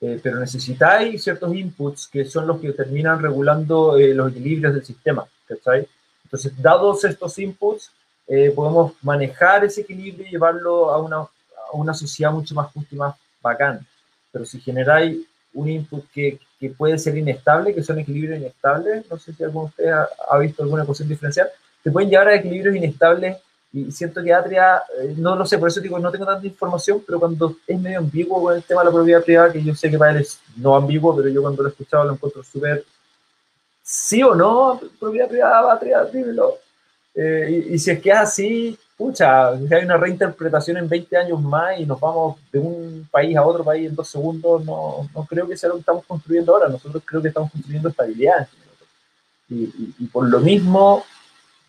eh, 0.00 0.20
pero 0.22 0.38
necesitáis 0.38 1.22
ciertos 1.22 1.52
inputs 1.54 2.06
que 2.06 2.24
son 2.24 2.46
los 2.46 2.60
que 2.60 2.72
terminan 2.72 3.20
regulando 3.20 3.98
eh, 3.98 4.14
los 4.14 4.30
equilibrios 4.30 4.74
del 4.74 4.84
sistema, 4.84 5.26
¿cachai? 5.46 5.88
Entonces, 6.24 6.52
dados 6.60 7.04
estos 7.04 7.38
inputs, 7.38 7.90
eh, 8.26 8.52
podemos 8.54 8.92
manejar 9.02 9.64
ese 9.64 9.80
equilibrio 9.80 10.26
y 10.26 10.30
llevarlo 10.30 10.90
a 10.90 11.00
una, 11.00 11.16
a 11.16 11.30
una 11.72 11.94
sociedad 11.94 12.30
mucho 12.30 12.54
más 12.54 12.70
justa 12.72 12.94
y 12.94 12.98
más 12.98 13.16
bacán. 13.40 13.84
Pero 14.30 14.44
si 14.44 14.60
generáis 14.60 15.18
un 15.54 15.68
input 15.68 16.04
que, 16.12 16.38
que 16.60 16.70
puede 16.70 16.98
ser 16.98 17.16
inestable, 17.16 17.74
que 17.74 17.82
son 17.82 17.98
equilibrios 17.98 18.38
inestables, 18.38 19.04
no 19.10 19.18
sé 19.18 19.32
si 19.32 19.42
alguno 19.42 19.64
de 19.64 19.70
ustedes 19.70 19.92
ha, 19.92 20.08
ha 20.30 20.38
visto 20.38 20.62
alguna 20.62 20.82
ecuación 20.84 21.08
diferencial, 21.08 21.48
te 21.82 21.90
pueden 21.90 22.10
llevar 22.10 22.28
a 22.28 22.36
equilibrios 22.36 22.76
inestables 22.76 23.38
y 23.72 23.92
siento 23.92 24.22
que 24.22 24.32
Atria, 24.32 24.82
eh, 25.00 25.14
no 25.16 25.36
lo 25.36 25.44
sé, 25.44 25.58
por 25.58 25.68
eso 25.68 25.80
digo, 25.80 25.98
no 25.98 26.10
tengo 26.10 26.24
tanta 26.24 26.46
información, 26.46 27.02
pero 27.06 27.20
cuando 27.20 27.54
es 27.66 27.78
medio 27.80 27.98
ambiguo 27.98 28.42
con 28.42 28.54
el 28.56 28.62
tema 28.62 28.80
de 28.80 28.86
la 28.86 28.92
propiedad 28.92 29.22
privada, 29.22 29.52
que 29.52 29.62
yo 29.62 29.74
sé 29.74 29.90
que 29.90 29.98
para 29.98 30.12
él 30.12 30.18
es 30.18 30.40
no 30.56 30.74
ambiguo, 30.74 31.14
pero 31.14 31.28
yo 31.28 31.42
cuando 31.42 31.62
lo 31.62 31.68
he 31.68 31.72
escuchado 31.72 32.04
lo 32.04 32.12
encuentro 32.14 32.42
súper 32.42 32.84
sí 33.82 34.22
o 34.22 34.34
no, 34.34 34.80
propiedad 34.98 35.28
privada, 35.28 35.72
Atria, 35.72 36.04
dímelo. 36.04 36.56
Eh, 37.14 37.64
y, 37.70 37.74
y 37.74 37.78
si 37.78 37.90
es 37.90 38.00
que 38.00 38.10
es 38.10 38.16
así, 38.16 38.78
pucha, 38.96 39.48
hay 39.50 39.84
una 39.84 39.96
reinterpretación 39.96 40.76
en 40.76 40.88
20 40.88 41.16
años 41.16 41.40
más 41.40 41.78
y 41.78 41.86
nos 41.86 41.98
vamos 42.00 42.36
de 42.52 42.58
un 42.60 43.08
país 43.10 43.36
a 43.36 43.44
otro 43.44 43.64
país 43.64 43.88
en 43.88 43.94
dos 43.96 44.08
segundos, 44.08 44.64
no, 44.64 45.08
no 45.14 45.24
creo 45.24 45.46
que 45.48 45.56
sea 45.56 45.68
lo 45.68 45.74
que 45.76 45.80
estamos 45.80 46.04
construyendo 46.06 46.54
ahora. 46.54 46.68
Nosotros 46.68 47.02
creo 47.04 47.20
que 47.22 47.28
estamos 47.28 47.50
construyendo 47.50 47.88
estabilidad. 47.88 48.42
este. 48.42 48.56
Y, 49.50 49.54
y- 49.64 49.94
y 50.00 50.06
por 50.06 50.28
lo 50.28 50.40
mismo, 50.40 51.04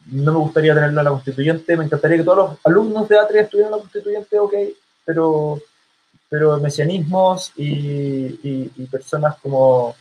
no 0.08 0.32
me 0.34 0.40
gustaría 0.40 0.74
tenerlo 0.74 1.00
en 1.02 1.06
la 1.06 1.12
constituyente. 1.12 1.78
Me 1.78 1.86
encantaría 1.86 2.18
que 2.18 2.24
todos 2.24 2.38
los 2.52 2.66
alumnos 2.66 3.08
de 3.08 3.20
Atria 3.20 3.42
estuvieran 3.44 3.74
en 3.74 3.78
la 3.78 3.82
constituyente, 3.84 4.40
ok, 4.40 4.54
pero, 5.06 5.62
pero 6.30 6.58
mesianismos 6.60 7.54
y, 7.56 7.70
y- 8.44 8.72
y 8.76 8.86
personas 8.86 9.38
como, 9.38 9.96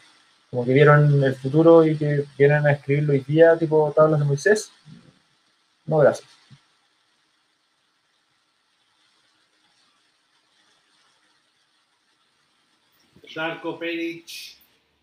como 0.51 0.65
que 0.65 0.73
vieron 0.73 1.23
el 1.23 1.35
futuro 1.35 1.85
y 1.87 1.97
que 1.97 2.25
vienen 2.39 2.67
a 2.67 2.73
escribirlo 2.73 3.13
hoy 3.13 3.21
día, 3.21 3.57
tipo 3.59 3.93
tablas 3.95 4.21
de 4.21 4.27
Moisés, 4.27 4.71
no, 5.87 5.99
gracias. 5.99 6.29
Darko 13.35 13.79
Peric, 13.79 14.57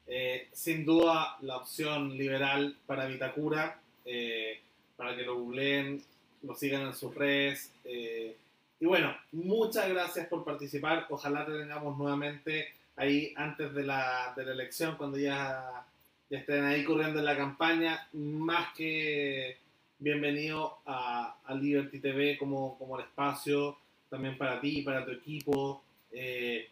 eh, 0.08 0.50
sin 0.52 0.86
duda 0.86 1.38
la 1.42 1.58
opción 1.58 2.18
liberal 2.18 2.76
para 2.86 3.06
Vitacura, 3.06 3.80
eh, 4.04 4.60
para 4.98 5.16
que 5.16 5.24
lo 5.24 5.36
googleen, 5.40 6.02
lo 6.44 6.56
sigan 6.56 6.84
en 6.84 6.94
sus 6.96 7.14
redes. 7.16 7.72
eh, 7.84 8.36
y 8.80 8.86
bueno, 8.86 9.16
muchas 9.32 9.88
gracias 9.90 10.28
por 10.28 10.44
participar. 10.44 11.06
Ojalá 11.10 11.46
te 11.46 11.54
tengamos 11.58 11.98
nuevamente 11.98 12.68
ahí 12.98 13.34
antes 13.36 13.74
de 13.74 13.84
la, 13.84 14.34
de 14.36 14.46
la 14.46 14.52
elección, 14.52 14.96
cuando 14.98 15.18
ya, 15.18 15.86
ya 16.30 16.38
estén 16.40 16.64
ahí 16.66 16.84
corriendo 16.84 17.20
en 17.20 17.26
la 17.26 17.38
campaña. 17.38 18.08
Más 18.14 18.74
que 18.76 19.58
bienvenido 20.00 20.80
a, 20.86 21.38
a 21.46 21.54
Liberty 21.56 22.00
TV 22.00 22.38
como, 22.38 22.78
como 22.78 23.00
el 23.00 23.06
espacio, 23.06 23.78
también 24.10 24.38
para 24.38 24.60
ti, 24.60 24.82
para 24.82 25.06
tu 25.06 25.12
equipo. 25.12 25.82
eh, 26.12 26.70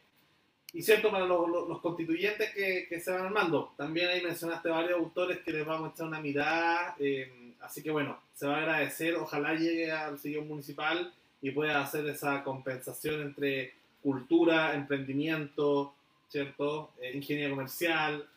y 0.73 0.81
cierto, 0.81 1.11
para 1.11 1.25
los, 1.25 1.47
los- 1.49 1.69
los 1.69 1.81
constituyentes 1.81 2.51
que, 2.53 2.87
que 2.89 2.99
se 2.99 3.11
van 3.11 3.25
armando. 3.27 3.73
También 3.77 4.09
ahí 4.09 4.21
mencionaste 4.23 4.69
varios 4.69 4.99
autores 4.99 5.39
que 5.39 5.51
les 5.51 5.65
vamos 5.65 5.89
a 5.91 5.93
echar 5.93 6.07
una 6.07 6.19
mirada. 6.19 6.95
eh, 6.99 7.42
así 7.63 7.81
que 7.81 7.91
bueno, 7.91 8.19
se 8.33 8.47
va 8.47 8.57
a 8.57 8.61
agradecer. 8.61 9.15
Ojalá 9.15 9.53
llegue 9.55 9.91
al 9.91 10.19
sillón 10.19 10.47
municipal 10.47 11.13
y 11.41 11.51
pueda 11.51 11.81
hacer 11.81 12.07
esa 12.07 12.43
compensación 12.43 13.21
entre 13.21 13.73
cultura, 14.01 14.75
emprendimiento, 14.75 15.93
¿cierto? 16.27 16.91
Eh, 17.01 17.11
ingeniería 17.15 17.49
comercial, 17.49 18.27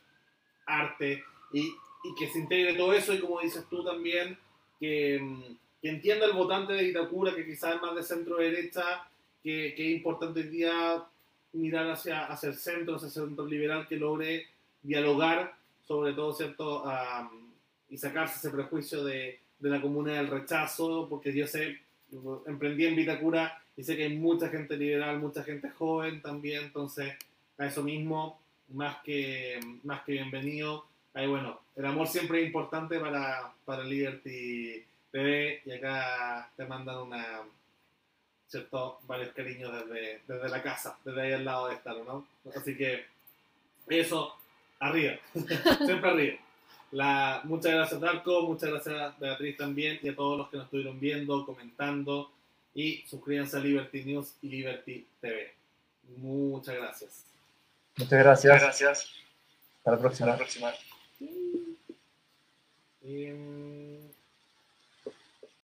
arte, 0.67 1.25
y, 1.53 1.61
y 2.05 2.15
que 2.19 2.29
se 2.29 2.39
integre 2.39 2.75
todo 2.75 2.93
eso. 2.93 3.13
Y 3.15 3.21
como 3.21 3.41
dices 3.41 3.65
tú 3.69 3.85
también, 3.85 4.39
que, 4.79 5.19
mm, 5.21 5.57
que 5.83 5.89
entienda 5.89 6.27
el 6.27 6.33
votante 6.33 6.73
de 6.73 6.85
Itacura, 6.85 7.35
que 7.35 7.45
quizás 7.45 7.77
es 7.77 7.83
más 7.83 7.95
de 7.95 8.03
centro 8.03 8.37
derecha, 8.37 9.09
que, 9.43 9.75
que 9.75 9.91
es 9.91 9.97
importante 9.97 10.41
hoy 10.41 10.49
día 10.49 11.05
mirar 11.53 11.91
hacia, 11.91 12.27
hacia 12.27 12.51
el 12.51 12.57
centro, 12.57 12.97
hacia 12.97 13.07
el 13.07 13.13
centro 13.13 13.47
liberal 13.47 13.87
que 13.89 13.97
logre 13.97 14.47
dialogar, 14.83 15.57
sobre 15.87 16.13
todo, 16.13 16.33
¿cierto? 16.33 16.87
Am, 16.87 17.46
y 17.89 17.99
sacarse 17.99 18.37
ese 18.39 18.51
prejuicio 18.51 19.05
de, 19.05 19.39
de 19.59 19.71
la 19.71 19.81
comuna 19.81 20.13
del 20.15 20.29
rechazo, 20.29 21.07
porque 21.09 21.33
yo 21.33 21.47
sé, 21.47 21.79
emprendí 22.47 22.87
en 22.87 22.97
Vitacura 22.97 23.63
y 23.77 23.83
sé 23.83 23.97
que 23.97 24.05
hay 24.05 24.17
mucha 24.17 24.49
gente 24.49 24.77
liberal, 24.77 25.19
mucha 25.19 25.43
gente 25.43 25.71
joven 25.71 26.23
también, 26.23 26.65
entonces 26.65 27.15
a 27.59 27.67
eso 27.67 27.83
mismo, 27.83 28.41
más 28.69 28.99
que, 29.03 29.61
más 29.85 30.03
que 30.03 30.13
bienvenido. 30.13 30.87
Ahí 31.15 31.27
bueno, 31.27 31.61
el 31.77 31.87
amor 31.87 32.09
siempre 32.09 32.41
es 32.41 32.47
importante 32.47 32.99
para, 32.99 33.53
para 33.65 33.85
Liberty 33.85 34.85
TV 35.11 35.63
y 35.65 35.73
acá 35.73 36.51
te 36.57 36.65
mandan 36.67 36.99
una, 36.99 37.41
¿cierto? 38.49 38.99
Varios 39.07 39.33
cariños 39.33 39.73
desde, 39.73 40.21
desde 40.27 40.49
la 40.49 40.63
casa, 40.63 40.99
desde 41.05 41.21
ahí 41.23 41.33
al 41.33 41.45
lado 41.45 41.69
de 41.69 41.75
estar, 41.75 41.97
¿no? 41.97 42.27
Así 42.55 42.77
que 42.77 43.05
eso, 43.89 44.37
arriba, 44.79 45.15
siempre 45.85 46.11
arriba. 46.11 46.46
La, 46.93 47.41
muchas 47.45 47.73
gracias 47.73 48.01
Darko, 48.01 48.43
muchas 48.43 48.71
gracias 48.71 49.19
Beatriz 49.19 49.57
también 49.57 49.99
y 50.03 50.09
a 50.09 50.17
todos 50.17 50.39
los 50.39 50.49
que 50.49 50.57
nos 50.57 50.67
estuvieron 50.67 51.01
viendo, 51.01 51.45
comentando 51.45 52.31
y 52.75 53.05
suscríbanse 53.07 53.57
a 53.57 53.61
Liberty 53.61 54.05
News 54.05 54.35
y 54.43 54.49
Liberty 54.49 55.07
TV. 55.21 55.55
Muchas 56.19 56.77
gracias. 56.77 57.25
Muchas 57.97 58.19
gracias. 58.19 58.63
Gracias. 58.63 59.11
Hasta 59.79 59.91
la 59.93 59.99
próxima. 59.99 60.33
Hasta 60.33 60.33
la 60.33 60.37
próxima. 60.37 60.73
Em, 63.03 64.01